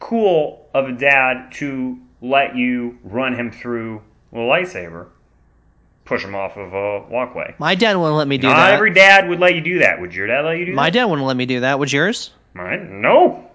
cool 0.00 0.66
of 0.74 0.88
a 0.88 0.92
dad 0.92 1.52
to 1.52 1.98
let 2.20 2.56
you 2.56 2.98
run 3.04 3.34
him 3.34 3.50
through 3.52 4.02
with 4.34 4.42
a 4.42 4.46
lightsaber, 4.46 5.06
push 6.04 6.22
him 6.22 6.34
off 6.34 6.58
of 6.58 6.74
a 6.74 7.00
walkway. 7.08 7.54
My 7.58 7.74
dad 7.74 7.96
wouldn't 7.96 8.16
let 8.16 8.28
me 8.28 8.36
do 8.36 8.48
Not 8.48 8.56
that. 8.56 8.74
every 8.74 8.92
dad 8.92 9.28
would 9.30 9.40
let 9.40 9.54
you 9.54 9.62
do 9.62 9.78
that. 9.78 10.00
Would 10.00 10.14
your 10.14 10.26
dad 10.26 10.44
let 10.44 10.58
you 10.58 10.66
do 10.66 10.72
that? 10.72 10.76
My 10.76 10.90
that? 10.90 10.98
dad 10.98 11.04
wouldn't 11.06 11.26
let 11.26 11.36
me 11.36 11.46
do 11.46 11.60
that. 11.60 11.78
Would 11.78 11.90
yours? 11.92 12.30
Mine? 12.52 13.00
No. 13.00 13.48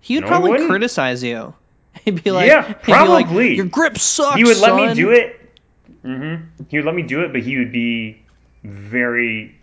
He 0.00 0.14
would 0.16 0.22
No, 0.22 0.26
he 0.26 0.30
probably 0.30 0.50
wouldn't. 0.52 0.70
criticize 0.70 1.22
you. 1.22 1.52
He'd 2.04 2.24
be 2.24 2.30
like, 2.30 2.48
Yeah, 2.48 2.66
he'd 2.66 2.86
be 2.86 2.92
like, 2.92 3.26
probably. 3.26 3.54
Your 3.56 3.66
grip 3.66 3.98
sucks. 3.98 4.36
He 4.36 4.44
would 4.44 4.56
let 4.58 4.74
me 4.74 4.86
son." 4.88 4.96
do 4.96 5.10
it. 5.10 5.38
hmm 6.02 6.34
He 6.68 6.78
would 6.78 6.86
let 6.86 6.94
me 6.94 7.02
do 7.02 7.22
it, 7.24 7.32
but 7.32 7.42
he 7.42 7.58
would 7.58 7.70
be 7.72 8.22
very 8.64 9.54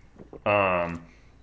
um, 0.45 1.01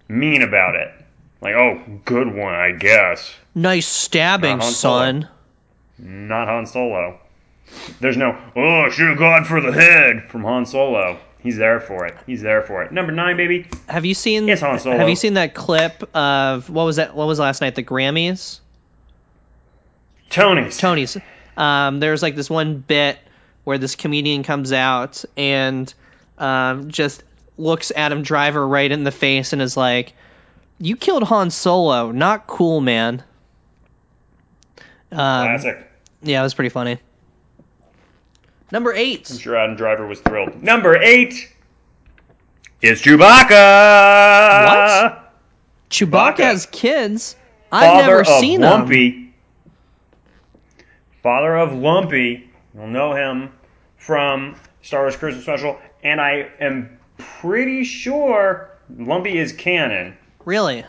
mean 0.08 0.42
about 0.42 0.76
it. 0.76 0.92
Like, 1.40 1.54
oh, 1.54 1.80
good 2.04 2.32
one, 2.34 2.54
I 2.54 2.72
guess. 2.72 3.34
Nice 3.54 3.86
stabbing, 3.86 4.58
Not 4.58 4.64
Han 4.64 4.72
Solo. 4.72 4.98
son. 5.00 5.28
Not 5.98 6.48
Han 6.48 6.66
Solo. 6.66 7.18
There's 8.00 8.16
no, 8.16 8.38
oh, 8.54 8.90
should 8.90 9.08
have 9.08 9.18
gone 9.18 9.44
for 9.44 9.60
the 9.60 9.72
head 9.72 10.30
from 10.30 10.42
Han 10.42 10.66
Solo. 10.66 11.18
He's 11.40 11.56
there 11.56 11.80
for 11.80 12.06
it. 12.06 12.16
He's 12.26 12.42
there 12.42 12.62
for 12.62 12.82
it. 12.82 12.92
Number 12.92 13.12
nine, 13.12 13.36
baby. 13.36 13.66
Have 13.88 14.04
you 14.04 14.14
seen? 14.14 14.48
Yes, 14.48 14.60
Han 14.60 14.78
Solo. 14.80 14.96
Have 14.96 15.08
you 15.08 15.16
seen 15.16 15.34
that 15.34 15.54
clip 15.54 16.02
of 16.14 16.68
what 16.68 16.84
was 16.84 16.96
that? 16.96 17.14
What 17.14 17.26
was 17.26 17.38
last 17.38 17.60
night? 17.60 17.74
The 17.76 17.84
Grammys. 17.84 18.60
Tony's. 20.28 20.76
Tony's. 20.76 21.16
Um, 21.56 22.00
there's 22.00 22.22
like 22.22 22.34
this 22.34 22.50
one 22.50 22.78
bit 22.78 23.18
where 23.64 23.78
this 23.78 23.94
comedian 23.94 24.42
comes 24.42 24.72
out 24.72 25.24
and 25.36 25.92
um, 26.38 26.90
just 26.90 27.22
looks 27.56 27.92
Adam 27.94 28.22
Driver 28.22 28.66
right 28.66 28.90
in 28.90 29.04
the 29.04 29.12
face 29.12 29.52
and 29.52 29.62
is 29.62 29.76
like, 29.76 30.14
"You 30.78 30.96
killed 30.96 31.22
Han 31.22 31.50
Solo. 31.50 32.10
Not 32.10 32.46
cool, 32.46 32.80
man." 32.80 33.22
Um, 35.12 35.46
Classic. 35.46 35.86
yeah, 36.22 36.40
it 36.40 36.42
was 36.42 36.54
pretty 36.54 36.70
funny. 36.70 36.98
Number 38.72 38.92
eight. 38.92 39.30
I'm 39.30 39.38
sure 39.38 39.56
Adam 39.56 39.76
Driver 39.76 40.06
was 40.06 40.20
thrilled. 40.20 40.62
Number 40.62 40.96
eight 40.96 41.52
is 42.82 43.00
Chewbacca. 43.00 43.46
What? 44.66 45.32
Chewbacca 45.90 46.38
has 46.38 46.66
kids. 46.66 47.36
I've 47.70 47.84
Father 47.84 48.06
never 48.06 48.24
seen 48.24 48.60
them. 48.60 48.80
Lumpy. 48.80 49.34
Father 51.22 51.56
of 51.56 51.74
Lumpy. 51.74 52.50
You'll 52.74 52.88
know 52.88 53.14
him 53.14 53.52
from 53.96 54.56
Star 54.82 55.02
Wars 55.02 55.16
Christmas 55.16 55.44
Special, 55.44 55.78
and 56.02 56.20
I 56.20 56.50
am 56.60 56.98
pretty 57.18 57.84
sure 57.84 58.70
Lumpy 58.96 59.38
is 59.38 59.52
canon. 59.52 60.16
Really? 60.44 60.84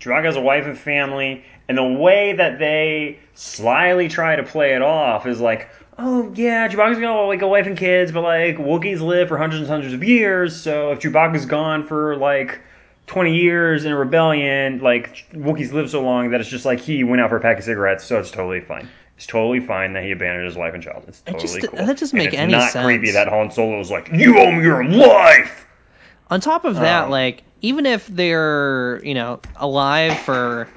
Chewbacca 0.00 0.24
has 0.24 0.36
a 0.36 0.40
wife 0.40 0.66
and 0.66 0.78
family, 0.78 1.44
and 1.68 1.76
the 1.76 1.84
way 1.84 2.34
that 2.34 2.58
they 2.58 3.18
slyly 3.34 4.08
try 4.08 4.36
to 4.36 4.42
play 4.42 4.74
it 4.74 4.82
off 4.82 5.26
is 5.26 5.40
like, 5.40 5.68
oh 5.98 6.32
yeah, 6.34 6.68
Chewbacca's 6.68 6.98
got 7.00 7.26
like 7.26 7.42
a 7.42 7.48
wife 7.48 7.66
and 7.66 7.76
kids, 7.76 8.12
but 8.12 8.22
like 8.22 8.56
Wookiees 8.56 9.00
live 9.00 9.28
for 9.28 9.36
hundreds 9.38 9.60
and 9.62 9.68
hundreds 9.70 9.94
of 9.94 10.02
years, 10.04 10.58
so 10.60 10.92
if 10.92 11.00
Chewbacca's 11.00 11.46
gone 11.46 11.86
for 11.86 12.16
like 12.16 12.60
20 13.06 13.34
years 13.36 13.84
in 13.84 13.92
a 13.92 13.96
rebellion, 13.96 14.80
like 14.80 15.30
Wookiees 15.32 15.72
live 15.72 15.90
so 15.90 16.02
long 16.02 16.30
that 16.30 16.40
it's 16.40 16.50
just 16.50 16.64
like 16.64 16.80
he 16.80 17.04
went 17.04 17.20
out 17.20 17.30
for 17.30 17.36
a 17.36 17.40
pack 17.40 17.58
of 17.58 17.64
cigarettes, 17.64 18.04
so 18.04 18.18
it's 18.18 18.30
totally 18.30 18.60
fine. 18.60 18.88
It's 19.16 19.26
totally 19.26 19.58
fine 19.60 19.94
that 19.94 20.04
he 20.04 20.12
abandoned 20.12 20.46
his 20.46 20.56
wife 20.56 20.74
and 20.74 20.82
child. 20.82 21.04
It's 21.08 21.20
totally 21.22 21.42
just- 21.60 21.68
cool. 21.72 21.84
that 21.86 21.98
doesn't 21.98 22.16
make 22.16 22.28
it's 22.28 22.36
any 22.38 22.52
not 22.52 22.70
sense. 22.70 22.84
creepy 22.84 23.10
that 23.12 23.28
Han 23.28 23.50
Solo 23.50 23.80
is 23.80 23.90
like, 23.90 24.10
you 24.12 24.38
owe 24.38 24.52
me 24.52 24.62
your 24.62 24.84
life. 24.84 25.66
On 26.30 26.40
top 26.40 26.64
of 26.64 26.76
that, 26.76 27.04
Um, 27.04 27.10
like 27.10 27.42
even 27.62 27.86
if 27.86 28.06
they're 28.06 29.00
you 29.02 29.14
know 29.14 29.40
alive 29.56 30.16
for 30.20 30.68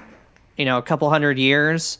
you 0.58 0.66
know 0.66 0.78
a 0.80 0.82
couple 0.82 1.08
hundred 1.10 1.38
years, 1.38 2.00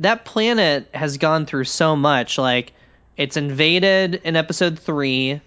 that 0.00 0.24
planet 0.24 0.88
has 0.92 1.18
gone 1.18 1.46
through 1.46 1.64
so 1.64 1.94
much. 1.96 2.36
Like 2.38 2.72
it's 3.16 3.36
invaded 3.36 4.16
in 4.24 4.36
Episode 4.36 4.78
three. 4.78 5.40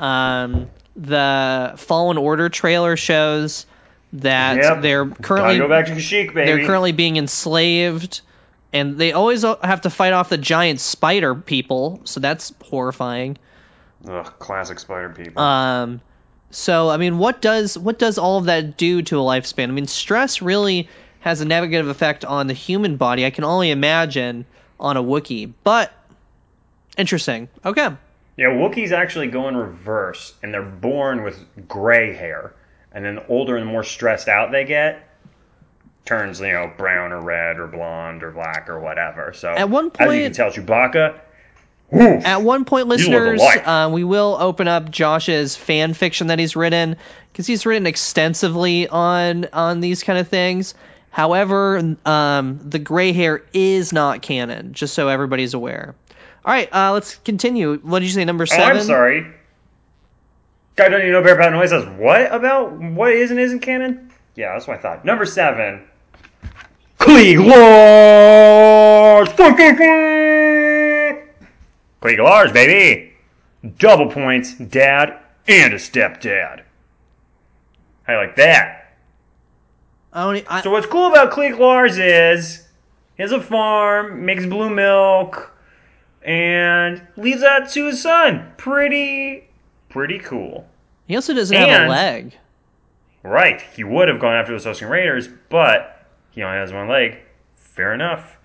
Um, 0.00 0.68
the 0.96 1.74
Fallen 1.76 2.18
Order 2.18 2.48
trailer 2.48 2.96
shows 2.96 3.66
that 4.14 4.56
Yep. 4.56 4.82
they're 4.82 5.06
currently 5.06 5.58
go 5.58 5.68
back 5.68 5.86
to 5.86 5.92
Kashyyyk, 5.92 6.34
baby. 6.34 6.46
they're 6.46 6.66
currently 6.66 6.92
being 6.92 7.16
enslaved, 7.16 8.22
and 8.72 8.98
they 8.98 9.12
always 9.12 9.42
have 9.42 9.82
to 9.82 9.90
fight 9.90 10.12
off 10.12 10.28
the 10.30 10.38
giant 10.38 10.80
spider 10.80 11.34
people. 11.34 12.00
So 12.04 12.18
that's 12.20 12.52
horrifying. 12.64 13.38
Ugh, 14.08 14.32
classic 14.38 14.78
spider 14.78 15.10
people. 15.10 15.42
Um, 15.42 16.00
so 16.50 16.88
I 16.88 16.96
mean, 16.96 17.18
what 17.18 17.40
does 17.42 17.76
what 17.76 17.98
does 17.98 18.18
all 18.18 18.38
of 18.38 18.46
that 18.46 18.76
do 18.76 19.02
to 19.02 19.20
a 19.20 19.22
lifespan? 19.22 19.64
I 19.64 19.72
mean, 19.72 19.86
stress 19.86 20.40
really 20.40 20.88
has 21.20 21.40
a 21.40 21.44
negative 21.44 21.88
effect 21.88 22.24
on 22.24 22.46
the 22.46 22.54
human 22.54 22.96
body. 22.96 23.26
I 23.26 23.30
can 23.30 23.44
only 23.44 23.70
imagine 23.70 24.46
on 24.78 24.96
a 24.96 25.02
Wookiee, 25.02 25.52
but 25.64 25.92
interesting. 26.96 27.48
Okay, 27.64 27.88
Yeah, 28.36 28.46
Wookiees 28.46 28.92
actually 28.92 29.28
go 29.28 29.48
in 29.48 29.56
reverse, 29.56 30.34
and 30.42 30.52
they're 30.54 30.62
born 30.62 31.22
with 31.24 31.38
gray 31.68 32.14
hair, 32.14 32.54
and 32.92 33.04
then 33.04 33.16
the 33.16 33.26
older 33.26 33.56
and 33.56 33.66
more 33.66 33.82
stressed 33.84 34.28
out 34.28 34.52
they 34.52 34.64
get, 34.64 35.04
turns 36.04 36.40
you 36.40 36.52
know 36.52 36.72
brown 36.78 37.12
or 37.12 37.20
red 37.20 37.58
or 37.58 37.66
blonde 37.66 38.22
or 38.22 38.30
black 38.30 38.68
or 38.68 38.78
whatever. 38.80 39.32
So 39.34 39.50
At 39.50 39.68
one 39.68 39.86
as 39.86 40.00
you 40.00 40.06
point- 40.06 40.22
can 40.22 40.32
tell, 40.32 40.50
Chewbacca. 40.50 41.18
Woof, 41.90 42.26
at 42.26 42.42
one 42.42 42.66
point, 42.66 42.86
listeners, 42.86 43.40
uh, 43.42 43.88
we 43.90 44.04
will 44.04 44.36
open 44.38 44.68
up 44.68 44.90
Josh's 44.90 45.56
fan 45.56 45.94
fiction 45.94 46.26
that 46.26 46.38
he's 46.38 46.54
written 46.54 46.96
because 47.32 47.46
he's 47.46 47.64
written 47.64 47.86
extensively 47.86 48.86
on 48.88 49.46
on 49.54 49.80
these 49.80 50.02
kind 50.02 50.18
of 50.18 50.28
things. 50.28 50.74
However, 51.10 51.96
um, 52.04 52.60
the 52.62 52.78
gray 52.78 53.12
hair 53.12 53.42
is 53.52 53.92
not 53.92 54.22
canon, 54.22 54.72
just 54.72 54.94
so 54.94 55.08
everybody's 55.08 55.54
aware. 55.54 55.94
All 56.44 56.52
right, 56.52 56.68
uh, 56.72 56.92
let's 56.92 57.16
continue. 57.16 57.76
What 57.78 58.00
did 58.00 58.06
you 58.06 58.12
say, 58.12 58.24
number 58.24 58.42
oh, 58.42 58.46
seven? 58.46 58.78
I'm 58.78 58.82
sorry. 58.84 59.26
Guy 60.76 60.88
don't 60.88 61.00
even 61.00 61.12
know 61.12 61.22
Bear 61.22 61.36
Pat 61.36 61.52
Noise 61.52 61.70
says 61.70 61.86
what 61.98 62.32
about 62.32 62.72
what 62.72 63.12
is 63.12 63.32
and 63.32 63.40
isn't 63.40 63.60
canon? 63.60 64.12
Yeah, 64.36 64.52
that's 64.52 64.68
what 64.68 64.78
I 64.78 64.80
thought. 64.80 65.04
Number 65.04 65.26
seven. 65.26 65.82
Cliegg 67.00 67.44
Lars! 67.44 69.28
Cliegg 72.00 72.18
Lars, 72.18 72.52
baby! 72.52 73.12
Double 73.78 74.08
points, 74.08 74.54
dad, 74.54 75.18
and 75.48 75.74
a 75.74 75.78
stepdad. 75.78 76.62
How 78.04 78.12
you 78.12 78.18
like 78.18 78.36
that? 78.36 78.77
I 80.12 80.24
don't, 80.24 80.46
I, 80.48 80.62
So 80.62 80.70
what's 80.70 80.86
cool 80.86 81.10
about 81.10 81.30
Cliegg 81.32 81.58
Lars 81.58 81.98
is 81.98 82.66
he 83.16 83.22
has 83.22 83.32
a 83.32 83.40
farm, 83.40 84.24
makes 84.24 84.46
blue 84.46 84.70
milk, 84.70 85.52
and 86.22 87.06
leaves 87.16 87.40
that 87.40 87.70
to 87.70 87.86
his 87.86 88.02
son. 88.02 88.52
Pretty, 88.56 89.48
pretty 89.88 90.18
cool. 90.18 90.66
he 91.06 91.14
also 91.16 91.34
doesn't 91.34 91.56
have 91.56 91.86
a 91.86 91.90
leg. 91.90 92.36
Right, 93.22 93.60
he 93.60 93.84
would 93.84 94.08
have 94.08 94.20
gone 94.20 94.34
after 94.34 94.58
the 94.58 94.68
Tusken 94.68 94.88
Raiders, 94.88 95.28
but 95.48 96.06
he 96.30 96.42
only 96.42 96.58
has 96.58 96.72
one 96.72 96.88
leg. 96.88 97.18
Fair 97.56 97.92
enough. 97.92 98.36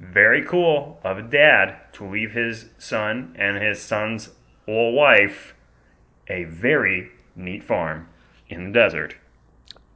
Very 0.00 0.44
cool 0.44 0.98
of 1.04 1.18
a 1.18 1.22
dad 1.22 1.76
to 1.92 2.04
leave 2.04 2.32
his 2.32 2.66
son 2.78 3.36
and 3.38 3.62
his 3.62 3.80
son's 3.80 4.30
old 4.66 4.94
wife 4.94 5.54
a 6.28 6.44
very 6.44 7.10
neat 7.36 7.62
farm 7.62 8.08
in 8.48 8.66
the 8.66 8.72
desert 8.72 9.14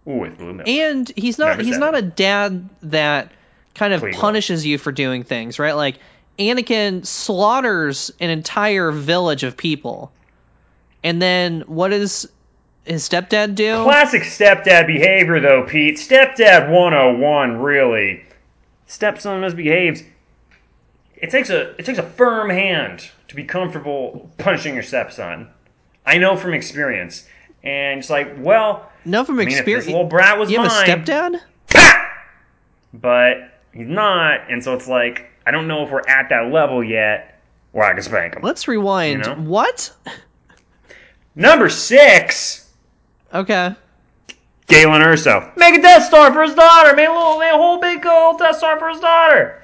with. 0.07 0.40
And 0.66 1.12
he's 1.16 1.38
not 1.38 1.59
Number 1.59 1.64
he's 1.64 1.79
not 1.79 1.97
a 1.97 2.03
dad 2.03 2.69
that 2.85 3.33
kind 3.75 3.92
of 3.92 4.01
Please. 4.01 4.16
punishes 4.16 4.64
you 4.64 4.79
for 4.79 4.92
doing 4.92 5.23
things, 5.23 5.59
right? 5.59 5.75
Like 5.75 5.99
Anakin 6.38 7.05
slaughters 7.05 8.11
an 8.21 8.31
entire 8.31 8.90
village 8.90 9.42
of 9.42 9.57
people. 9.57 10.12
And 11.03 11.21
then 11.21 11.62
what 11.66 11.88
does 11.88 12.29
his 12.85 13.09
stepdad 13.09 13.55
do? 13.55 13.83
Classic 13.85 14.23
stepdad 14.23 14.87
behavior, 14.87 15.40
though, 15.40 15.64
Pete. 15.64 15.97
Stepdad 15.97 16.71
101, 16.71 17.59
really. 17.59 18.25
Stepson 18.87 19.40
misbehaves. 19.40 20.03
It 21.16 21.31
takes 21.31 21.51
a 21.51 21.71
it 21.79 21.87
takes 21.87 21.99
a 21.99 22.03
firm 22.03 22.51
hand 22.51 23.09
to 23.29 23.35
be 23.35 23.45
comfortable 23.45 24.31
punishing 24.38 24.75
your 24.75 24.83
stepson. 24.83 25.49
I 26.05 26.19
know 26.19 26.37
from 26.37 26.55
experience, 26.55 27.27
and 27.64 27.99
it's 27.99 28.11
like, 28.11 28.37
well, 28.38 28.90
no, 29.07 29.25
from 29.25 29.37
I 29.37 29.45
mean, 29.45 29.57
experience. 29.57 29.87
little 29.87 30.05
brat 30.05 30.38
was 30.38 30.51
You 30.51 30.61
have 30.61 30.66
a 30.66 30.71
stepdad? 30.71 31.40
but 32.92 33.37
he's 33.73 33.87
not, 33.88 34.51
and 34.51 34.62
so 34.62 34.75
it's 34.75 34.88
like, 34.88 35.27
I 35.47 35.51
don't 35.51 35.69
know 35.69 35.85
if 35.85 35.90
we're 35.90 36.03
at 36.09 36.29
that 36.31 36.53
level 36.53 36.83
yet 36.83 37.40
where 37.73 37.87
I 37.87 37.95
can 37.95 38.03
spank 38.03 38.35
him. 38.35 38.42
Let's 38.42 38.66
rewind. 38.69 39.25
You 39.25 39.35
know? 39.35 39.42
What? 39.42 39.92
Number 41.35 41.69
six. 41.69 42.69
Okay. 43.33 43.75
Galen 44.66 45.03
Erso. 45.03 45.57
Make 45.57 45.77
a 45.77 45.83
Death 45.83 46.05
Star 46.05 46.33
for 46.33 46.42
his 46.42 46.55
daughter. 46.55 46.95
Make 46.97 47.09
a 47.09 47.12
little, 47.12 47.38
make 47.38 47.53
a 47.53 47.57
whole 47.57 47.79
big 47.79 48.05
old 48.05 48.38
Death 48.38 48.57
Star 48.57 48.79
for 48.79 48.88
his 48.88 49.01
daughter. 49.01 49.62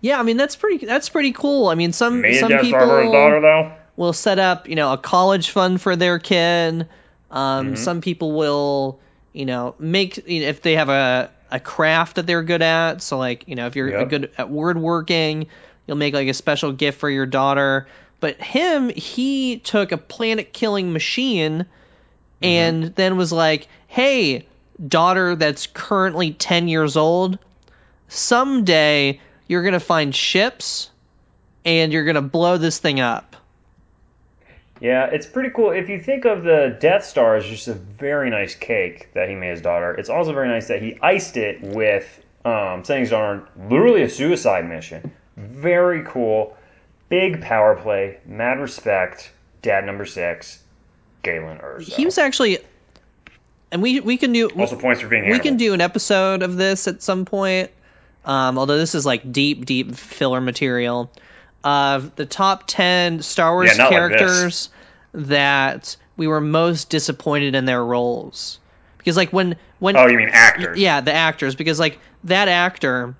Yeah, 0.00 0.20
I 0.20 0.22
mean 0.22 0.36
that's 0.36 0.54
pretty 0.54 0.86
that's 0.86 1.08
pretty 1.08 1.32
cool. 1.32 1.66
I 1.68 1.74
mean 1.74 1.92
some 1.92 2.20
Made 2.20 2.38
some 2.38 2.50
people 2.50 2.68
Star 2.68 2.86
for 2.86 3.02
his 3.02 3.10
daughter, 3.12 3.40
though. 3.40 3.72
will 3.96 4.12
set 4.12 4.38
up, 4.38 4.68
you 4.68 4.76
know, 4.76 4.92
a 4.92 4.98
college 4.98 5.50
fund 5.50 5.80
for 5.80 5.96
their 5.96 6.18
kid. 6.20 6.88
Um, 7.30 7.66
Mm-hmm. 7.66 7.74
Some 7.76 8.00
people 8.00 8.32
will, 8.32 9.00
you 9.32 9.44
know, 9.44 9.74
make 9.78 10.16
you 10.28 10.40
know, 10.42 10.48
if 10.48 10.62
they 10.62 10.76
have 10.76 10.88
a 10.88 11.30
a 11.50 11.60
craft 11.60 12.16
that 12.16 12.26
they're 12.26 12.42
good 12.42 12.62
at. 12.62 13.02
So 13.02 13.18
like, 13.18 13.44
you 13.48 13.54
know, 13.54 13.66
if 13.66 13.76
you're 13.76 13.88
Yep. 13.88 14.08
good 14.10 14.30
at 14.36 14.50
word 14.50 14.78
working, 14.78 15.46
you'll 15.86 15.96
make 15.96 16.14
like 16.14 16.28
a 16.28 16.34
special 16.34 16.72
gift 16.72 17.00
for 17.00 17.08
your 17.08 17.26
daughter. 17.26 17.88
But 18.20 18.36
him, 18.40 18.88
he 18.90 19.58
took 19.58 19.92
a 19.92 19.96
planet 19.96 20.52
killing 20.52 20.92
machine 20.92 21.66
and 22.42 22.84
then 22.94 23.16
was 23.16 23.32
like, 23.32 23.68
"Hey, 23.86 24.46
daughter 24.86 25.36
that's 25.36 25.66
currently 25.66 26.32
10 26.32 26.68
years 26.68 26.96
old, 26.96 27.38
someday 28.08 29.20
you're 29.46 29.62
going 29.62 29.72
to 29.74 29.80
find 29.80 30.14
ships 30.14 30.90
and 31.64 31.92
you're 31.92 32.04
going 32.04 32.16
to 32.16 32.22
blow 32.22 32.56
this 32.58 32.78
thing 32.78 33.00
up." 33.00 33.36
Yeah, 34.80 35.06
it's 35.06 35.26
pretty 35.26 35.50
cool. 35.50 35.70
If 35.70 35.88
you 35.88 36.00
think 36.00 36.24
of 36.24 36.44
the 36.44 36.76
Death 36.80 37.04
Star 37.04 37.36
as 37.36 37.44
just 37.44 37.68
a 37.68 37.74
very 37.74 38.30
nice 38.30 38.54
cake 38.54 39.08
that 39.14 39.28
he 39.28 39.34
made 39.34 39.50
his 39.50 39.60
daughter, 39.60 39.92
it's 39.94 40.08
also 40.08 40.32
very 40.32 40.48
nice 40.48 40.68
that 40.68 40.80
he 40.80 40.98
iced 41.02 41.36
it 41.36 41.60
with 41.62 42.24
um, 42.44 42.84
sending 42.84 43.02
his 43.02 43.10
daughter 43.10 43.46
on 43.56 43.68
literally 43.68 44.02
a 44.02 44.08
suicide 44.08 44.68
mission. 44.68 45.10
Very 45.36 46.04
cool. 46.04 46.56
big 47.08 47.40
power 47.40 47.74
play, 47.74 48.18
mad 48.26 48.60
respect, 48.60 49.30
dad 49.62 49.84
number 49.84 50.04
six, 50.04 50.62
Galen 51.22 51.58
Erso. 51.58 51.82
He 51.82 52.04
was 52.04 52.18
actually, 52.18 52.58
and 53.72 53.82
we 53.82 54.00
we 54.00 54.16
can 54.16 54.32
do 54.32 54.48
also 54.50 54.76
points 54.76 55.00
for 55.00 55.08
being 55.08 55.30
we 55.30 55.38
can 55.38 55.56
do 55.56 55.74
an 55.74 55.80
episode 55.80 56.42
of 56.42 56.56
this 56.56 56.86
at 56.86 57.02
some 57.02 57.24
point. 57.24 57.70
Um, 58.24 58.58
although 58.58 58.76
this 58.76 58.94
is 58.94 59.06
like 59.06 59.32
deep, 59.32 59.64
deep 59.64 59.94
filler 59.94 60.40
material 60.40 61.10
of 61.64 62.14
the 62.16 62.26
top 62.26 62.64
ten 62.66 63.22
Star 63.22 63.52
Wars 63.54 63.70
Yeah, 63.72 63.76
not 63.78 63.90
like 63.90 64.00
characters 64.00 64.68
that 65.12 65.96
we 66.16 66.26
were 66.26 66.40
most 66.40 66.90
disappointed 66.90 67.54
in 67.54 67.64
their 67.64 67.84
roles. 67.84 68.58
Because 68.98 69.16
like 69.16 69.32
when 69.32 69.56
when 69.78 69.96
Oh, 69.96 70.06
you 70.06 70.18
mean 70.18 70.28
actors? 70.32 70.78
yeah 70.78 71.00
the 71.00 71.12
actors 71.12 71.54
because 71.54 71.78
like 71.80 71.98
that 72.24 72.48
actor 72.48 73.14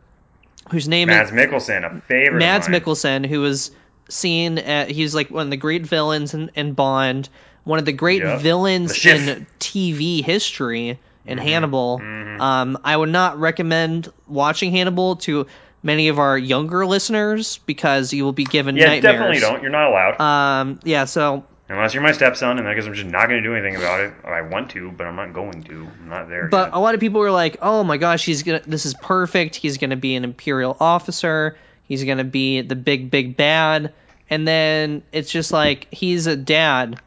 whose 0.70 0.88
name 0.88 1.08
Mads 1.08 1.30
is 1.30 1.36
Mikkelsen, 1.36 1.84
a 1.84 2.00
favorite. 2.02 2.38
Mads. 2.38 2.68
Mikkelsen, 2.68 3.24
who 3.26 3.40
was 3.40 3.70
seen 4.08 4.58
at, 4.58 4.90
he's 4.90 5.14
like 5.14 5.30
one 5.30 5.46
of 5.46 5.50
the 5.50 5.56
great 5.56 5.86
villains 5.86 6.34
in, 6.34 6.50
in 6.54 6.72
Bond, 6.72 7.28
one 7.64 7.78
of 7.78 7.84
the 7.84 7.92
great 7.92 8.22
Yep. 8.22 8.40
villains 8.40 9.02
The 9.04 9.10
in 9.10 9.46
TV 9.60 10.22
history 10.22 10.98
in 11.26 11.38
Mm-hmm. 11.38 11.38
Hannibal. 11.38 12.02
Um, 12.40 12.78
I 12.84 12.96
would 12.96 13.08
not 13.08 13.38
recommend 13.38 14.12
watching 14.26 14.70
Hannibal 14.72 15.16
to 15.16 15.46
many 15.82 16.08
of 16.08 16.18
our 16.18 16.36
younger 16.36 16.86
listeners 16.86 17.58
because 17.66 18.12
you 18.12 18.24
will 18.24 18.32
be 18.32 18.44
given 18.44 18.76
Yeah, 18.76 18.86
nightmares. 18.86 19.02
definitely 19.02 19.40
don't. 19.40 19.62
You're 19.62 19.70
not 19.70 19.90
allowed. 19.90 20.20
Um, 20.20 20.80
yeah, 20.84 21.04
so 21.04 21.44
Unless 21.70 21.92
you're 21.92 22.02
my 22.02 22.12
stepson, 22.12 22.58
and 22.58 22.66
I 22.66 22.72
guess 22.74 22.86
I'm 22.86 22.94
just 22.94 23.06
not 23.06 23.28
going 23.28 23.42
to 23.42 23.46
do 23.46 23.54
anything 23.54 23.76
about 23.76 24.00
it. 24.00 24.14
I 24.24 24.40
want 24.40 24.70
to, 24.70 24.90
but 24.90 25.06
I'm 25.06 25.16
not 25.16 25.34
going 25.34 25.64
to. 25.64 25.86
I'm 26.00 26.08
not 26.08 26.30
there. 26.30 26.48
But 26.48 26.68
yet. 26.68 26.74
a 26.74 26.80
lot 26.80 26.94
of 26.94 27.00
people 27.00 27.20
were 27.20 27.30
like, 27.30 27.58
"Oh 27.60 27.84
my 27.84 27.98
gosh, 27.98 28.24
he's 28.24 28.42
gonna. 28.42 28.62
This 28.66 28.86
is 28.86 28.94
perfect. 28.94 29.54
He's 29.54 29.76
gonna 29.76 29.96
be 29.96 30.14
an 30.16 30.24
imperial 30.24 30.74
officer. 30.80 31.58
He's 31.84 32.04
gonna 32.04 32.24
be 32.24 32.62
the 32.62 32.74
big, 32.74 33.10
big 33.10 33.36
bad." 33.36 33.92
And 34.30 34.48
then 34.48 35.02
it's 35.12 35.30
just 35.30 35.52
like 35.52 35.88
he's 35.92 36.26
a 36.26 36.36
dad, 36.36 37.02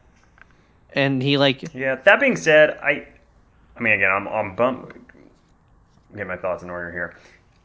and 0.94 1.20
he 1.20 1.38
like 1.38 1.74
Yeah. 1.74 1.96
That 1.96 2.20
being 2.20 2.36
said, 2.36 2.78
I, 2.80 3.08
I 3.76 3.80
mean, 3.80 3.94
again, 3.94 4.12
I'm 4.12 4.28
I'm 4.28 4.54
bump. 4.54 4.94
Get 6.14 6.28
my 6.28 6.36
thoughts 6.36 6.62
in 6.62 6.70
order 6.70 6.92
here. 6.92 7.16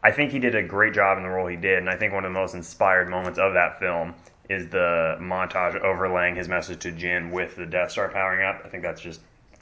I 0.04 0.12
think 0.12 0.32
he 0.32 0.40
did 0.40 0.56
a 0.56 0.64
great 0.64 0.94
job 0.94 1.18
in 1.18 1.24
the 1.24 1.30
role 1.30 1.48
he 1.48 1.56
did, 1.56 1.80
and 1.80 1.90
I 1.90 1.96
think 1.96 2.14
one 2.14 2.24
of 2.24 2.32
the 2.32 2.40
most 2.40 2.54
inspired 2.54 3.10
moments 3.10 3.40
of 3.40 3.54
that 3.54 3.80
film 3.80 4.14
is 4.50 4.70
the 4.70 5.18
montage 5.20 5.80
overlaying 5.82 6.36
his 6.36 6.48
message 6.48 6.80
to 6.80 6.92
Jyn 6.92 7.32
with 7.32 7.56
the 7.56 7.66
Death 7.66 7.92
Star 7.92 8.08
powering 8.10 8.46
up. 8.46 8.62
I 8.64 8.70
think 8.70 8.84
that's 8.84 9.02
just 9.02 9.22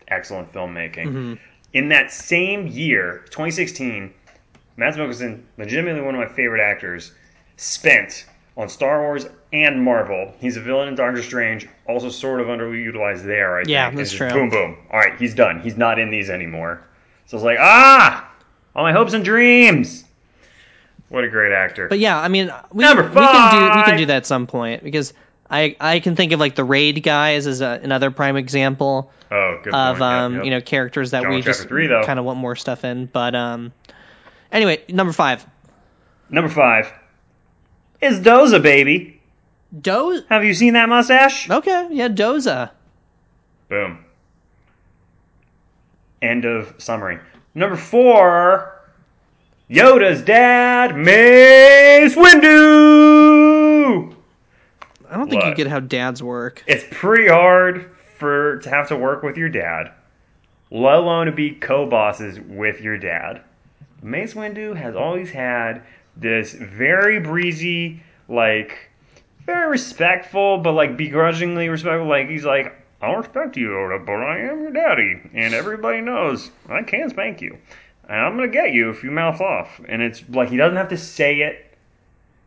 excellent 0.10 0.52
filmmaking. 0.54 1.40
In 1.74 1.90
that 1.90 2.12
same 2.12 2.68
year, 2.68 3.24
2016, 3.32 4.14
Mads 4.78 4.98
Mikkelsen, 4.98 5.42
legitimately 5.58 6.02
one 6.02 6.16
of 6.16 6.22
my 6.22 6.28
favorite 6.28 6.62
actors, 6.62 7.12
spent 7.58 8.26
on 8.58 8.70
Star 8.70 9.02
Wars 9.02 9.28
and 9.52 9.82
Marvel. 9.84 10.34
He's 10.40 10.56
a 10.58 10.62
villain 10.62 10.88
in 10.88 10.96
Doctor 10.96 11.22
Strange, 11.24 11.68
also 11.88 12.10
sort 12.10 12.40
of 12.40 12.48
underutilized 12.48 13.26
there. 13.26 13.58
I 13.58 13.64
Yeah, 13.66 13.88
think. 13.88 13.98
that's 13.98 14.12
true. 14.14 14.30
Boom, 14.30 14.50
boom. 14.50 14.78
All 14.92 15.00
right, 15.00 15.18
he's 15.18 15.34
done. 15.34 15.60
He's 15.60 15.76
not 15.78 16.00
in 16.00 16.10
these 16.12 16.30
anymore. 16.30 16.82
So 17.26 17.36
it's 17.38 17.44
like, 17.44 17.58
ah, 17.60 18.32
all 18.76 18.84
my 18.84 18.94
hopes 18.94 19.14
and 19.14 19.26
dreams. 19.26 20.05
What 21.10 21.24
a 21.24 21.30
great 21.30 21.52
actor. 21.52 21.88
But 21.88 22.00
yeah, 22.00 22.20
I 22.20 22.28
mean, 22.28 22.52
we, 22.72 22.84
Number 22.84 23.04
we 23.04 23.10
can 23.10 23.52
do 23.52 23.78
we 23.78 23.84
can 23.84 23.98
do 23.98 24.06
that 24.08 24.18
at 24.18 24.26
some 24.26 24.48
point 24.48 24.84
because 24.84 25.14
I 25.50 25.76
I 25.80 26.00
can 26.00 26.16
think 26.16 26.32
of 26.32 26.40
like 26.40 26.56
the 26.56 26.64
raid 26.64 27.04
guys 27.04 27.48
as 27.48 27.62
a, 27.62 27.80
another 27.84 28.12
prime 28.12 28.38
example 28.38 29.12
oh, 29.32 29.60
good 29.64 29.74
of 29.74 29.98
point. 29.98 30.02
Um 30.02 30.36
yep. 30.36 30.46
you 30.46 30.52
know 30.52 30.62
characters 30.62 31.12
that 31.12 31.24
John 31.24 31.34
we 31.34 31.42
just 31.42 31.68
kind 31.70 32.20
of 32.20 32.26
want 32.26 32.40
more 32.40 32.56
stuff 32.56 32.84
in. 32.84 33.06
But 33.06 33.36
um, 33.36 33.72
anyway, 34.52 34.84
number 34.90 35.14
five, 35.14 35.46
Number 36.30 36.50
five 36.50 36.92
is 38.02 38.20
Doza, 38.20 38.62
baby. 38.62 39.22
Doze. 39.80 40.24
Have 40.30 40.44
you 40.44 40.54
seen 40.54 40.74
that 40.74 40.90
mustache? 40.90 41.50
Okay, 41.50 41.88
yeah, 41.92 42.08
Doza. 42.08 42.72
Boom. 43.70 44.04
End 46.22 46.46
of 46.46 46.74
summary. 46.78 47.20
Number 47.54 47.76
four, 47.76 48.75
Yoda's 49.70 50.22
dad, 50.22 50.96
Mace 50.96 52.14
Windu. 52.14 54.16
I 55.10 55.18
don't 55.18 55.28
think 55.28 55.44
you 55.44 55.56
get 55.56 55.66
how 55.66 55.80
dads 55.80 56.22
work. 56.22 56.64
It's 56.68 56.86
pretty 56.92 57.28
hard 57.28 57.90
for 58.18 58.60
to 58.60 58.70
have 58.70 58.90
to 58.90 58.96
work 58.96 59.24
with 59.24 59.38
your 59.38 59.50
dad, 59.50 59.92
let 60.70 60.98
alone 60.98 61.26
to 61.26 61.32
be 61.32 61.50
co-bosses 61.50 62.40
with 62.42 62.80
your 62.82 63.00
dad. 63.00 63.42
Mace 64.04 64.36
Windu 64.36 64.76
has 64.76 64.96
always 64.96 65.32
had 65.32 65.82
this 66.16 66.54
very 66.54 67.20
breezy, 67.20 68.04
like 68.30 68.92
very 69.48 69.68
respectful, 69.68 70.60
but 70.60 70.74
like 70.74 70.96
begrudgingly 70.96 71.70
respectful. 71.70 72.08
Like 72.08 72.30
he's 72.30 72.46
like, 72.46 72.80
I 73.02 73.08
don't 73.08 73.18
respect 73.18 73.58
you, 73.58 73.70
Yoda, 73.70 74.06
but 74.06 74.14
I 74.14 74.42
am 74.42 74.62
your 74.62 74.72
daddy, 74.72 75.22
and 75.34 75.56
everybody 75.56 76.02
knows 76.02 76.52
I 76.70 76.84
can 76.84 77.10
spank 77.10 77.42
you, 77.42 77.58
and 78.10 78.20
I'm 78.20 78.36
gonna 78.36 78.48
get 78.48 78.74
you 78.74 78.90
if 78.90 79.04
you 79.04 79.12
mouth 79.12 79.42
off. 79.42 79.80
And 79.88 80.02
it's 80.02 80.24
like 80.30 80.50
he 80.50 80.58
doesn't 80.58 80.78
have 80.78 80.90
to 80.90 80.98
say 80.98 81.42
it. 81.42 81.62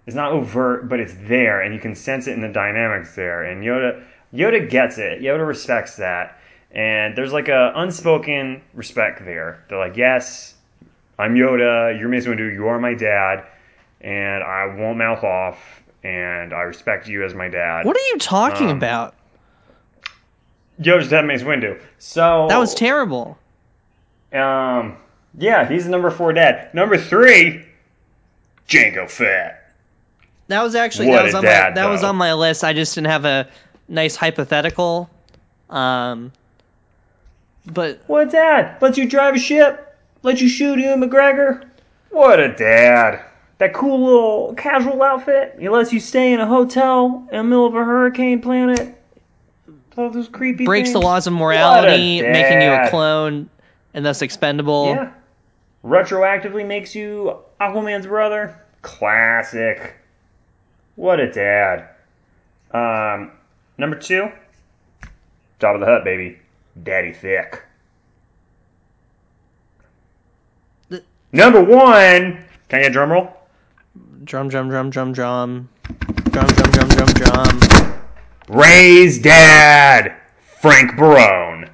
It's 0.07 0.15
not 0.17 0.33
overt, 0.33 0.89
but 0.89 1.01
it's 1.01 1.15
there, 1.25 1.61
and 1.61 1.75
you 1.75 1.81
can 1.81 1.95
sense 1.95 2.27
it 2.27 2.33
in 2.33 2.41
the 2.41 2.49
dynamics 2.49 3.15
there. 3.15 3.43
And 3.45 3.63
Yoda, 3.63 4.03
Yoda 4.33 4.69
gets 4.71 4.97
it. 4.97 5.21
Yoda 5.21 5.47
respects 5.47 5.97
that, 5.97 6.39
and 6.73 7.15
there's 7.17 7.33
like 7.33 7.49
a 7.49 7.73
unspoken 7.77 8.63
respect 8.73 9.23
there. 9.25 9.63
They're 9.69 9.79
like, 9.79 9.99
yes, 9.99 10.55
I'm 11.19 11.35
Yoda. 11.35 11.99
You're 11.99 12.09
Mace 12.09 12.25
Windu. 12.27 12.51
You 12.53 12.69
are 12.69 12.79
my 12.79 12.95
dad, 12.95 13.45
and 14.01 14.43
I 14.43 14.67
won't 14.79 14.97
mouth 14.97 15.25
off, 15.25 15.59
and 16.03 16.55
I 16.55 16.63
respect 16.63 17.07
you 17.07 17.23
as 17.25 17.35
my 17.35 17.49
dad. 17.49 17.85
What 17.85 17.97
are 17.97 18.07
you 18.13 18.17
talking 18.19 18.71
Um, 18.71 18.77
about? 18.79 19.15
Yoda's 20.81 21.11
dad, 21.11 21.27
Mace 21.27 21.43
Windu. 21.43 21.79
So 21.99 22.47
That 22.49 22.59
was 22.59 22.75
terrible. 22.75 23.37
Um, 24.33 24.97
yeah, 25.39 25.69
he's 25.69 25.85
the 25.85 25.91
number 25.91 26.11
four 26.11 26.33
dad. 26.33 26.73
Number 26.75 26.99
three, 26.99 27.65
Jango 28.69 29.11
Fett. 29.11 29.73
That 30.49 30.63
was 30.63 30.75
actually 30.75 31.09
What 31.09 31.17
that 31.17 31.25
was 31.25 31.35
on 31.35 31.43
dad, 31.43 31.75
my 31.75 31.75
that 31.83 31.91
was 31.91 32.03
on 32.05 32.17
my 32.17 32.35
list. 32.35 32.65
I 32.65 32.73
just 32.73 32.95
didn't 32.95 33.09
have 33.09 33.25
a 33.25 33.49
nice 33.89 34.17
hypothetical. 34.17 35.11
Um, 35.69 36.33
but 37.67 38.01
What 38.07 38.31
dad? 38.31 38.81
Lets 38.81 38.97
you 38.99 39.09
drive 39.09 39.35
a 39.35 39.39
ship? 39.39 39.85
Let 40.23 40.41
you 40.41 40.49
shoot 40.49 40.79
Ewan 40.79 41.01
McGregor? 41.01 41.65
What 42.11 42.41
a 42.41 42.55
dad. 42.55 43.25
That 43.59 43.75
cool 43.75 44.05
little 44.05 44.55
casual 44.55 45.03
outfit. 45.03 45.57
He 45.59 45.69
lets 45.69 45.93
you 45.93 46.01
stay 46.01 46.33
in 46.33 46.41
a 46.41 46.47
hotel 46.47 47.27
in 47.31 47.39
the 47.39 47.45
middle 47.45 47.67
of 47.67 47.75
a 47.75 47.85
hurricane 47.85 48.41
planet. 48.41 48.95
All 49.97 50.11
those 50.11 50.29
creepy 50.29 50.65
breaks 50.65 50.93
the 50.93 51.01
laws 51.01 51.27
of 51.27 51.33
morality, 51.33 52.23
making 52.23 52.63
you 52.63 52.71
a 52.71 52.89
clone 52.89 53.51
and 53.93 54.07
thus 54.07 54.23
expendable. 54.23 54.87
Yeah 54.95 55.13
retroactively 55.89 56.67
makes 56.67 56.95
you 56.95 57.37
Aquaman's 57.61 58.07
brother. 58.07 58.61
Classic. 58.83 59.95
What 60.97 61.19
a 61.19 61.31
dad. 61.33 61.89
Um, 62.73 63.33
number 63.79 63.97
two, 63.97 64.31
Jabba 65.61 65.81
the 65.81 65.87
Hutt, 65.87 66.05
baby. 66.05 66.39
Daddy 66.83 67.13
Thick. 67.13 67.63
Number 71.33 71.63
one. 71.63 72.45
Can 72.69 72.81
I 72.81 72.83
get 72.83 72.91
a 72.91 72.93
drum 72.93 73.13
roll? 73.13 73.33
Drum, 74.25 74.49
drum, 74.49 74.69
drum, 74.69 74.91
drum, 74.91 75.13
drum. 75.13 75.69
Drum, 76.31 76.47
drum, 76.47 76.71
drum, 76.71 76.89
drum, 76.89 77.09
drum. 77.15 78.01
Ray's 78.49 79.21
dad, 79.21 80.15
Frank 80.61 80.97
Barone. 80.97 81.71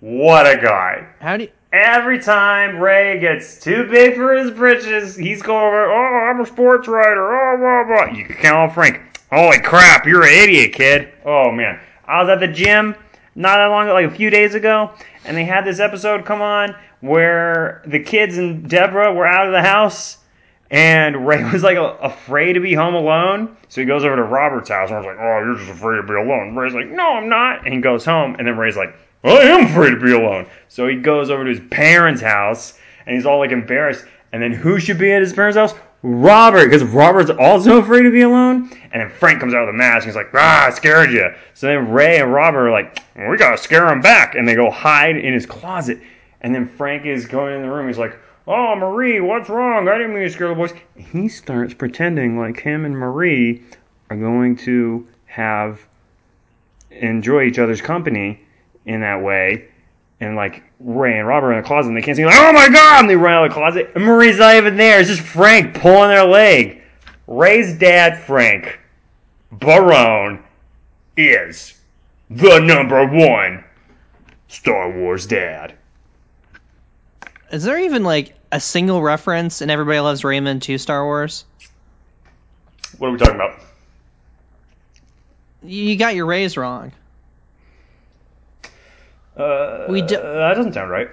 What 0.00 0.46
a 0.46 0.56
guy. 0.60 1.06
How 1.20 1.36
do 1.36 1.44
you, 1.44 1.50
Every 1.72 2.18
time 2.18 2.78
Ray 2.78 3.20
gets 3.20 3.60
too 3.60 3.86
big 3.90 4.14
for 4.14 4.32
his 4.32 4.50
britches, 4.50 5.14
he's 5.14 5.42
going 5.42 5.66
over, 5.66 5.90
oh, 5.90 6.30
I'm 6.30 6.40
a 6.40 6.46
sports 6.46 6.88
writer, 6.88 7.20
oh, 7.20 7.56
blah, 7.58 7.84
blah. 7.84 8.16
You 8.16 8.24
can 8.24 8.36
count 8.36 8.56
on 8.56 8.70
Frank. 8.70 9.02
Holy 9.30 9.58
crap, 9.58 10.06
you're 10.06 10.24
an 10.24 10.32
idiot, 10.32 10.72
kid. 10.72 11.12
Oh, 11.26 11.50
man. 11.50 11.78
I 12.06 12.22
was 12.22 12.30
at 12.30 12.40
the 12.40 12.48
gym 12.48 12.94
not 13.34 13.58
that 13.58 13.66
long 13.66 13.84
ago, 13.84 13.92
like 13.92 14.06
a 14.06 14.14
few 14.14 14.30
days 14.30 14.54
ago, 14.54 14.90
and 15.26 15.36
they 15.36 15.44
had 15.44 15.66
this 15.66 15.78
episode 15.78 16.24
come 16.24 16.40
on 16.40 16.74
where 17.00 17.82
the 17.86 18.00
kids 18.00 18.38
and 18.38 18.68
Deborah 18.68 19.12
were 19.12 19.26
out 19.26 19.46
of 19.46 19.52
the 19.52 19.62
house, 19.62 20.16
and 20.70 21.26
Ray 21.26 21.44
was 21.52 21.62
like 21.62 21.76
afraid 22.00 22.54
to 22.54 22.60
be 22.60 22.72
home 22.72 22.94
alone. 22.94 23.56
So 23.68 23.82
he 23.82 23.86
goes 23.86 24.04
over 24.04 24.16
to 24.16 24.22
Robert's 24.22 24.70
house, 24.70 24.88
and 24.88 24.96
I 24.96 25.00
was 25.00 25.06
like, 25.06 25.18
oh, 25.18 25.44
you're 25.44 25.56
just 25.56 25.70
afraid 25.70 25.98
to 25.98 26.02
be 26.02 26.14
alone. 26.14 26.56
Ray's 26.56 26.72
like, 26.72 26.88
no, 26.88 27.12
I'm 27.12 27.28
not. 27.28 27.66
And 27.66 27.74
he 27.74 27.80
goes 27.80 28.06
home, 28.06 28.36
and 28.38 28.48
then 28.48 28.56
Ray's 28.56 28.76
like, 28.76 28.94
I 29.24 29.30
am 29.30 29.66
afraid 29.66 29.90
to 29.90 30.00
be 30.00 30.12
alone. 30.12 30.46
So 30.68 30.86
he 30.86 30.96
goes 30.96 31.30
over 31.30 31.44
to 31.44 31.50
his 31.50 31.60
parents' 31.70 32.22
house, 32.22 32.78
and 33.06 33.14
he's 33.16 33.26
all 33.26 33.38
like 33.38 33.50
embarrassed. 33.50 34.04
And 34.32 34.42
then 34.42 34.52
who 34.52 34.78
should 34.78 34.98
be 34.98 35.12
at 35.12 35.22
his 35.22 35.32
parents' 35.32 35.56
house? 35.56 35.74
Robert, 36.02 36.66
because 36.66 36.84
Robert's 36.84 37.30
also 37.30 37.78
afraid 37.78 38.02
to 38.02 38.12
be 38.12 38.20
alone. 38.20 38.70
And 38.92 39.02
then 39.02 39.10
Frank 39.10 39.40
comes 39.40 39.54
out 39.54 39.66
with 39.66 39.74
a 39.74 39.78
mask, 39.78 40.06
and 40.06 40.12
he's 40.12 40.16
like, 40.16 40.30
ah, 40.34 40.66
I 40.66 40.70
scared 40.70 41.10
you. 41.10 41.34
So 41.54 41.66
then 41.66 41.90
Ray 41.90 42.20
and 42.20 42.32
Robert 42.32 42.68
are 42.68 42.70
like, 42.70 43.02
we 43.16 43.36
gotta 43.36 43.58
scare 43.58 43.88
him 43.88 44.00
back. 44.00 44.36
And 44.36 44.46
they 44.46 44.54
go 44.54 44.70
hide 44.70 45.16
in 45.16 45.34
his 45.34 45.46
closet. 45.46 45.98
And 46.40 46.54
then 46.54 46.68
Frank 46.68 47.04
is 47.04 47.26
going 47.26 47.56
in 47.56 47.62
the 47.62 47.70
room, 47.70 47.88
he's 47.88 47.98
like, 47.98 48.16
Oh, 48.50 48.74
Marie, 48.74 49.20
what's 49.20 49.50
wrong? 49.50 49.88
I 49.88 49.98
didn't 49.98 50.14
mean 50.14 50.22
to 50.22 50.30
scare 50.30 50.48
the 50.48 50.54
boys. 50.54 50.72
He 50.96 51.28
starts 51.28 51.74
pretending 51.74 52.38
like 52.38 52.58
him 52.58 52.86
and 52.86 52.96
Marie 52.96 53.62
are 54.08 54.16
going 54.16 54.56
to 54.56 55.06
have 55.26 55.86
enjoy 56.90 57.42
each 57.42 57.58
other's 57.58 57.82
company 57.82 58.40
in 58.88 59.02
that 59.02 59.22
way. 59.22 59.68
And 60.20 60.34
like 60.34 60.64
Ray 60.80 61.16
and 61.18 61.28
Robert 61.28 61.48
are 61.48 61.52
in 61.52 61.62
the 61.62 61.66
closet 61.66 61.88
and 61.88 61.96
they 61.96 62.02
can't 62.02 62.16
see 62.16 62.24
like, 62.24 62.34
oh 62.36 62.52
my 62.52 62.68
god 62.68 63.00
and 63.00 63.10
they 63.10 63.14
run 63.14 63.34
out 63.34 63.44
of 63.44 63.50
the 63.50 63.54
closet 63.54 63.92
and 63.94 64.04
Marie's 64.04 64.38
not 64.38 64.56
even 64.56 64.76
there. 64.76 64.98
It's 64.98 65.08
just 65.08 65.22
Frank 65.22 65.74
pulling 65.74 66.08
their 66.08 66.24
leg. 66.24 66.82
Ray's 67.28 67.78
dad, 67.78 68.18
Frank 68.24 68.80
Barone, 69.52 70.42
is 71.16 71.78
the 72.30 72.58
number 72.58 73.06
one 73.06 73.62
Star 74.48 74.90
Wars 74.90 75.26
dad. 75.26 75.74
Is 77.52 77.64
there 77.64 77.78
even 77.78 78.02
like 78.02 78.34
a 78.50 78.60
single 78.60 79.02
reference 79.02 79.62
in 79.62 79.70
Everybody 79.70 80.00
Loves 80.00 80.24
Raymond 80.24 80.62
to 80.62 80.78
Star 80.78 81.04
Wars? 81.04 81.44
What 82.96 83.08
are 83.08 83.12
we 83.12 83.18
talking 83.18 83.34
about? 83.36 83.60
You 85.62 85.96
got 85.96 86.14
your 86.14 86.26
Rays 86.26 86.56
wrong. 86.56 86.92
Uh, 89.38 89.86
We 89.88 90.02
do- 90.02 90.16
that 90.16 90.54
doesn't 90.54 90.72
sound 90.74 90.90
right. 90.90 91.08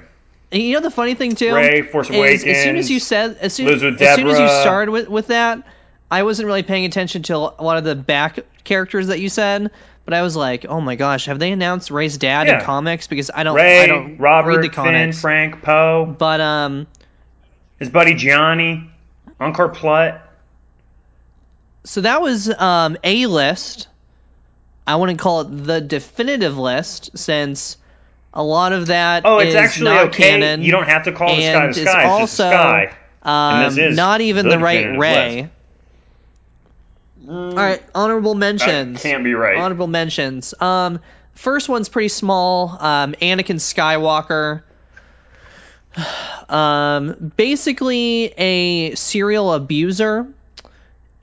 You 0.52 0.74
know 0.76 0.80
the 0.82 0.92
funny 0.92 1.16
thing 1.16 1.36
too 1.36 1.54
Ray, 1.54 1.82
Force 1.82 2.10
is 2.10 2.44
as 2.46 2.64
soon 2.64 2.76
as 2.78 2.90
you 2.90 3.00
said 3.00 3.38
as 3.42 3.54
soon, 3.54 3.68
as 3.68 3.82
soon 3.82 3.96
as 4.28 4.40
you 4.40 4.48
started 4.48 4.92
with, 4.92 5.10
with 5.10 5.28
that, 5.28 5.64
I 6.10 6.24
wasn't 6.24 6.46
really 6.48 6.64
paying 6.64 6.86
attention 6.86 7.24
to 7.24 7.36
a 7.36 7.64
lot 7.64 7.78
of 7.78 7.84
the 7.84 7.96
back 7.96 8.40
characters 8.64 9.08
that 9.08 9.20
you 9.20 9.28
said. 9.30 9.72
But 10.06 10.14
I 10.14 10.22
was 10.22 10.36
like, 10.36 10.66
oh 10.70 10.80
my 10.80 10.96
gosh, 10.96 11.26
have 11.26 11.40
they 11.40 11.52
announced 11.52 11.90
Ray's 11.90 12.18
dad 12.18 12.46
Yeah. 12.48 12.60
in 12.60 12.64
comics? 12.66 13.08
Because 13.08 13.32
I 13.34 13.44
don't, 13.44 13.56
Ray, 13.56 13.82
I 13.84 13.88
don't 13.88 14.18
Robert, 14.18 14.58
read 14.62 14.72
the 14.72 14.76
Finn. 14.76 15.12
Frank, 15.14 15.64
Poe, 15.64 16.06
But 16.06 16.40
um, 16.42 16.86
his 17.80 17.90
buddy 17.90 18.14
Gianni, 18.14 18.90
Unkar 19.42 19.74
Plutt. 19.74 20.22
so 21.84 22.02
that 22.02 22.22
was 22.22 22.50
um 22.54 22.98
a 23.04 23.26
list. 23.26 23.88
I 24.88 24.96
wouldn't 24.96 25.20
call 25.20 25.42
it 25.42 25.46
the 25.66 25.82
definitive 25.82 26.58
list 26.58 27.18
since 27.18 27.78
a 28.36 28.44
lot 28.44 28.74
of 28.74 28.88
that 28.88 29.24
Oh, 29.26 29.40
it's 29.40 29.50
is 29.50 29.56
actually 29.56 29.86
not 29.86 30.08
okay. 30.08 30.32
canon. 30.32 30.62
You 30.62 30.72
don't 30.72 30.88
have 30.88 31.04
to 31.06 31.12
call 31.12 31.36
the 31.36 31.42
sky 31.42 31.68
the 31.68 31.74
sky. 31.74 32.02
It's 32.04 32.10
also 32.10 32.50
sky. 32.50 32.96
um, 33.24 33.32
And 33.64 33.72
this 33.72 33.78
is 33.92 33.96
not 33.96 34.22
even 34.22 34.50
the 34.50 34.60
right 34.60 34.98
Ray. 34.98 35.50
All 37.28 37.52
right, 37.54 37.82
honorable 37.96 38.36
mentions. 38.36 39.02
That 39.02 39.10
can't 39.10 39.24
be 39.24 39.34
right. 39.34 39.58
Honorable 39.58 39.88
mentions. 39.88 40.54
Um, 40.60 41.00
first 41.34 41.68
one's 41.70 41.90
pretty 41.90 42.10
small. 42.10 42.70
Um, 42.80 43.14
Anakin 43.14 43.58
Skywalker. 43.60 44.62
Um, 46.48 47.32
basically 47.38 48.26
a 48.38 48.94
serial 48.94 49.52
abuser 49.52 50.28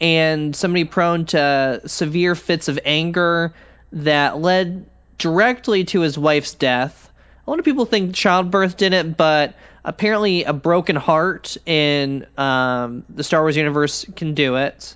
and 0.00 0.56
somebody 0.56 0.82
prone 0.82 1.26
to 1.26 1.82
severe 1.86 2.34
fits 2.34 2.66
of 2.66 2.80
anger 2.84 3.54
that 3.92 4.38
led 4.38 4.86
directly 5.18 5.84
to 5.84 6.00
his 6.00 6.18
wife's 6.18 6.54
death. 6.54 7.10
A 7.46 7.50
lot 7.50 7.58
of 7.58 7.64
people 7.64 7.84
think 7.86 8.14
childbirth 8.14 8.76
did 8.76 8.92
it, 8.92 9.16
but 9.16 9.54
apparently 9.84 10.44
a 10.44 10.52
broken 10.52 10.96
heart 10.96 11.56
in 11.66 12.26
um, 12.38 13.04
the 13.08 13.24
Star 13.24 13.40
Wars 13.42 13.56
universe 13.56 14.04
can 14.16 14.34
do 14.34 14.56
it. 14.56 14.94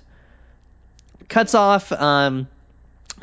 Cuts 1.27 1.55
off 1.55 1.91
um, 1.91 2.47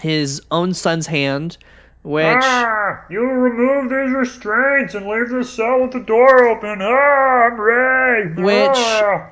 his 0.00 0.42
own 0.50 0.74
son's 0.74 1.06
hand, 1.06 1.56
which 2.02 2.26
Ah, 2.26 3.04
you 3.08 3.20
remove 3.22 3.84
these 3.88 4.14
restraints 4.14 4.94
and 4.94 5.06
leave 5.06 5.30
the 5.30 5.42
cell 5.42 5.80
with 5.82 5.92
the 5.92 6.00
door 6.00 6.48
open. 6.48 6.78
Ah, 6.82 7.46
I'm 7.46 7.58
Ray. 7.58 8.26
Which- 8.42 8.70
Ah. 8.76 9.30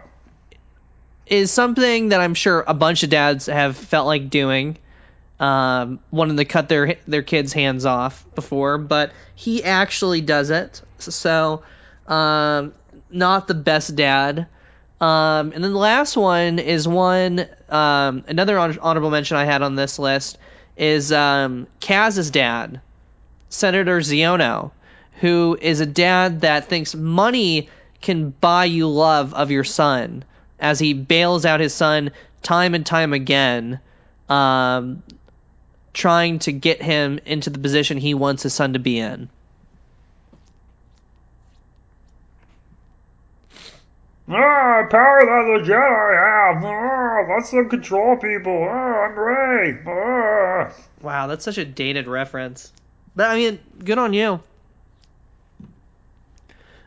is 1.26 1.50
something 1.50 2.08
that 2.10 2.20
I'm 2.20 2.34
sure 2.34 2.64
a 2.66 2.74
bunch 2.74 3.02
of 3.02 3.10
dads 3.10 3.46
have 3.46 3.76
felt 3.76 4.06
like 4.06 4.30
doing, 4.30 4.78
um, 5.42 5.98
wanting 6.12 6.36
to 6.36 6.44
cut 6.44 6.68
their 6.68 6.94
their 7.08 7.22
kids' 7.22 7.52
hands 7.52 7.84
off 7.84 8.24
before, 8.36 8.78
but 8.78 9.12
he 9.34 9.64
actually 9.64 10.20
does 10.20 10.50
it. 10.50 10.80
So, 10.98 11.64
um, 12.06 12.72
not 13.10 13.48
the 13.48 13.54
best 13.54 13.96
dad. 13.96 14.46
Um, 15.00 15.50
and 15.52 15.64
then 15.64 15.72
the 15.72 15.78
last 15.78 16.16
one 16.16 16.60
is 16.60 16.86
one 16.86 17.44
um, 17.68 18.22
another 18.28 18.56
hon- 18.56 19.10
mention 19.10 19.36
I 19.36 19.44
had 19.44 19.62
on 19.62 19.74
this 19.74 19.98
list 19.98 20.38
is 20.76 21.10
um, 21.10 21.66
Kaz's 21.80 22.30
dad, 22.30 22.80
Senator 23.48 23.98
Xiono, 23.98 24.70
who 25.20 25.58
is 25.60 25.80
a 25.80 25.86
dad 25.86 26.42
that 26.42 26.66
thinks 26.68 26.94
money 26.94 27.68
can 28.00 28.30
buy 28.30 28.66
you 28.66 28.88
love 28.88 29.34
of 29.34 29.50
your 29.50 29.64
son, 29.64 30.24
as 30.60 30.78
he 30.78 30.94
bails 30.94 31.44
out 31.44 31.58
his 31.58 31.74
son 31.74 32.12
time 32.42 32.74
and 32.74 32.86
time 32.86 33.12
again, 33.12 33.80
um, 34.28 35.02
trying 35.92 36.38
to 36.40 36.52
get 36.52 36.82
him 36.82 37.20
into 37.26 37.50
the 37.50 37.58
position 37.58 37.98
he 37.98 38.14
wants 38.14 38.42
his 38.42 38.54
son 38.54 38.72
to 38.72 38.78
be 38.78 38.98
in. 38.98 39.28
Ah, 44.28 44.86
power 44.88 45.20
that 45.20 45.64
the 45.64 45.70
Jedi 45.70 46.54
have. 46.54 46.64
Ah, 46.64 47.34
let's 47.34 47.50
them 47.50 47.68
control 47.68 48.16
people. 48.16 48.66
Ah, 48.70 49.04
I'm 49.04 49.18
Ray. 49.18 49.78
Ah. 49.86 50.72
Wow, 51.02 51.26
that's 51.26 51.44
such 51.44 51.58
a 51.58 51.64
dated 51.64 52.06
reference. 52.06 52.72
But 53.14 53.30
I 53.30 53.34
mean, 53.36 53.58
good 53.84 53.98
on 53.98 54.14
you. 54.14 54.40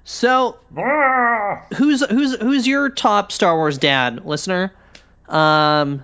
So, 0.06 0.58
Ah. 0.78 1.66
who's 1.76 2.04
who's 2.06 2.36
who's 2.40 2.68
your 2.68 2.90
top 2.90 3.32
Star 3.32 3.56
Wars 3.56 3.78
dad, 3.78 4.26
listener? 4.26 4.72
Um, 5.28 6.04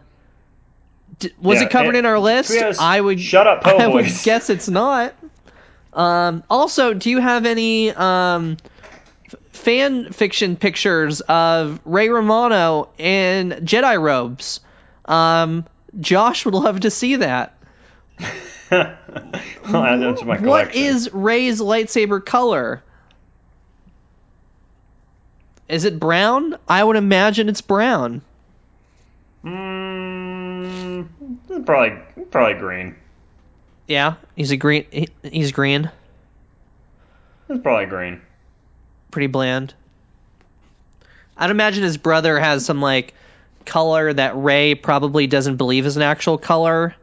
d- 1.22 1.32
was 1.42 1.60
Yeah, 1.60 1.68
it 1.68 1.72
covered 1.72 1.96
it- 1.96 2.00
in 2.00 2.06
our 2.06 2.20
list? 2.20 2.54
yes. 2.54 2.78
I 2.80 3.00
would 3.00 3.20
Shut 3.20 3.48
up, 3.48 3.64
po' 3.64 3.78
I 3.80 3.88
would 3.88 4.06
guess 4.24 4.50
it's 4.50 4.68
not. 4.68 5.14
Um, 5.94 6.44
also, 6.50 6.94
do 6.94 7.10
you 7.10 7.20
have 7.20 7.46
any 7.46 7.92
um 7.92 8.58
fan 9.52 10.12
fiction 10.12 10.56
pictures 10.58 11.22
of 11.22 11.80
Ray 11.86 12.10
Romano 12.10 12.90
in 12.98 13.52
Jedi 13.64 14.02
robes? 14.02 14.60
Um, 15.06 15.66
Josh 16.00 16.46
would 16.46 16.54
love 16.54 16.82
to 16.82 16.90
see 16.92 17.18
that. 17.18 17.58
I'll 18.72 19.84
add 19.84 20.18
to 20.18 20.26
my. 20.26 20.38
What 20.40 20.76
is 20.76 21.12
Ray's 21.14 21.60
lightsaber 21.60 22.24
color? 22.26 22.82
Is 25.68 25.86
it 25.86 26.00
brown? 26.00 26.56
I 26.68 26.84
would 26.84 26.96
imagine 26.98 27.50
it's 27.50 27.62
brown. 27.62 28.22
Mm, 29.44 29.91
probably 31.60 32.00
probably 32.32 32.60
green. 32.60 32.96
Yeah, 33.88 34.16
he's 34.36 34.52
a 34.52 34.58
green. 34.58 34.86
He, 34.92 35.10
he's 35.24 35.52
green. 35.52 35.90
It's 37.50 37.62
probably 37.62 37.86
green. 37.86 38.22
Pretty 39.12 39.28
bland. 39.28 39.74
I'd 41.38 41.52
imagine 41.52 41.84
his 41.84 41.98
brother 41.98 42.40
has 42.40 42.66
some 42.66 42.82
like 42.82 43.14
color 43.66 44.14
that 44.14 44.34
Ray 44.36 44.76
probably 44.76 45.28
doesn't 45.28 45.58
believe 45.58 45.86
is 45.86 45.98
an 45.98 46.04
actual 46.04 46.38
color. 46.38 46.96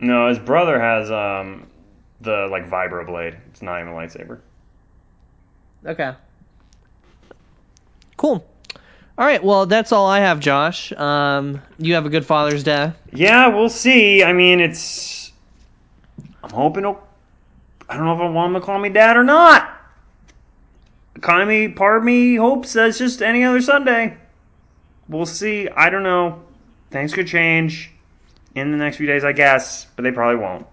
No, 0.00 0.28
his 0.28 0.38
brother 0.38 0.80
has 0.80 1.10
um 1.10 1.66
the 2.20 2.48
like 2.50 2.70
vibroblade. 2.70 3.36
It's 3.50 3.62
not 3.62 3.80
even 3.80 3.92
a 3.92 3.96
lightsaber. 3.96 4.40
Okay. 5.84 6.14
Cool. 8.16 8.44
All 9.18 9.26
right. 9.26 9.42
Well, 9.42 9.66
that's 9.66 9.90
all 9.90 10.06
I 10.06 10.20
have, 10.20 10.38
Josh. 10.38 10.92
Um, 10.92 11.60
you 11.76 11.94
have 11.94 12.06
a 12.06 12.08
good 12.08 12.24
Father's 12.24 12.62
Day. 12.62 12.92
Yeah, 13.12 13.48
we'll 13.48 13.68
see. 13.68 14.22
I 14.22 14.32
mean, 14.32 14.60
it's. 14.60 15.32
I'm 16.44 16.50
hoping. 16.50 16.86
I 16.86 17.96
don't 17.96 18.04
know 18.04 18.14
if 18.14 18.20
I 18.20 18.30
want 18.30 18.54
him 18.54 18.60
to 18.60 18.64
call 18.64 18.78
me 18.78 18.90
dad 18.90 19.16
or 19.16 19.24
not. 19.24 19.74
Of 21.20 21.48
me, 21.48 21.66
part 21.66 21.98
of 21.98 22.04
me 22.04 22.36
hopes 22.36 22.74
that's 22.74 22.96
just 22.96 23.20
any 23.20 23.42
other 23.42 23.60
Sunday. 23.60 24.16
We'll 25.08 25.26
see. 25.26 25.68
I 25.68 25.90
don't 25.90 26.04
know. 26.04 26.40
Things 26.92 27.12
could 27.12 27.26
change 27.26 27.90
in 28.54 28.70
the 28.70 28.76
next 28.76 28.98
few 28.98 29.06
days, 29.08 29.24
I 29.24 29.32
guess, 29.32 29.86
but 29.96 30.04
they 30.04 30.12
probably 30.12 30.40
won't. 30.40 30.64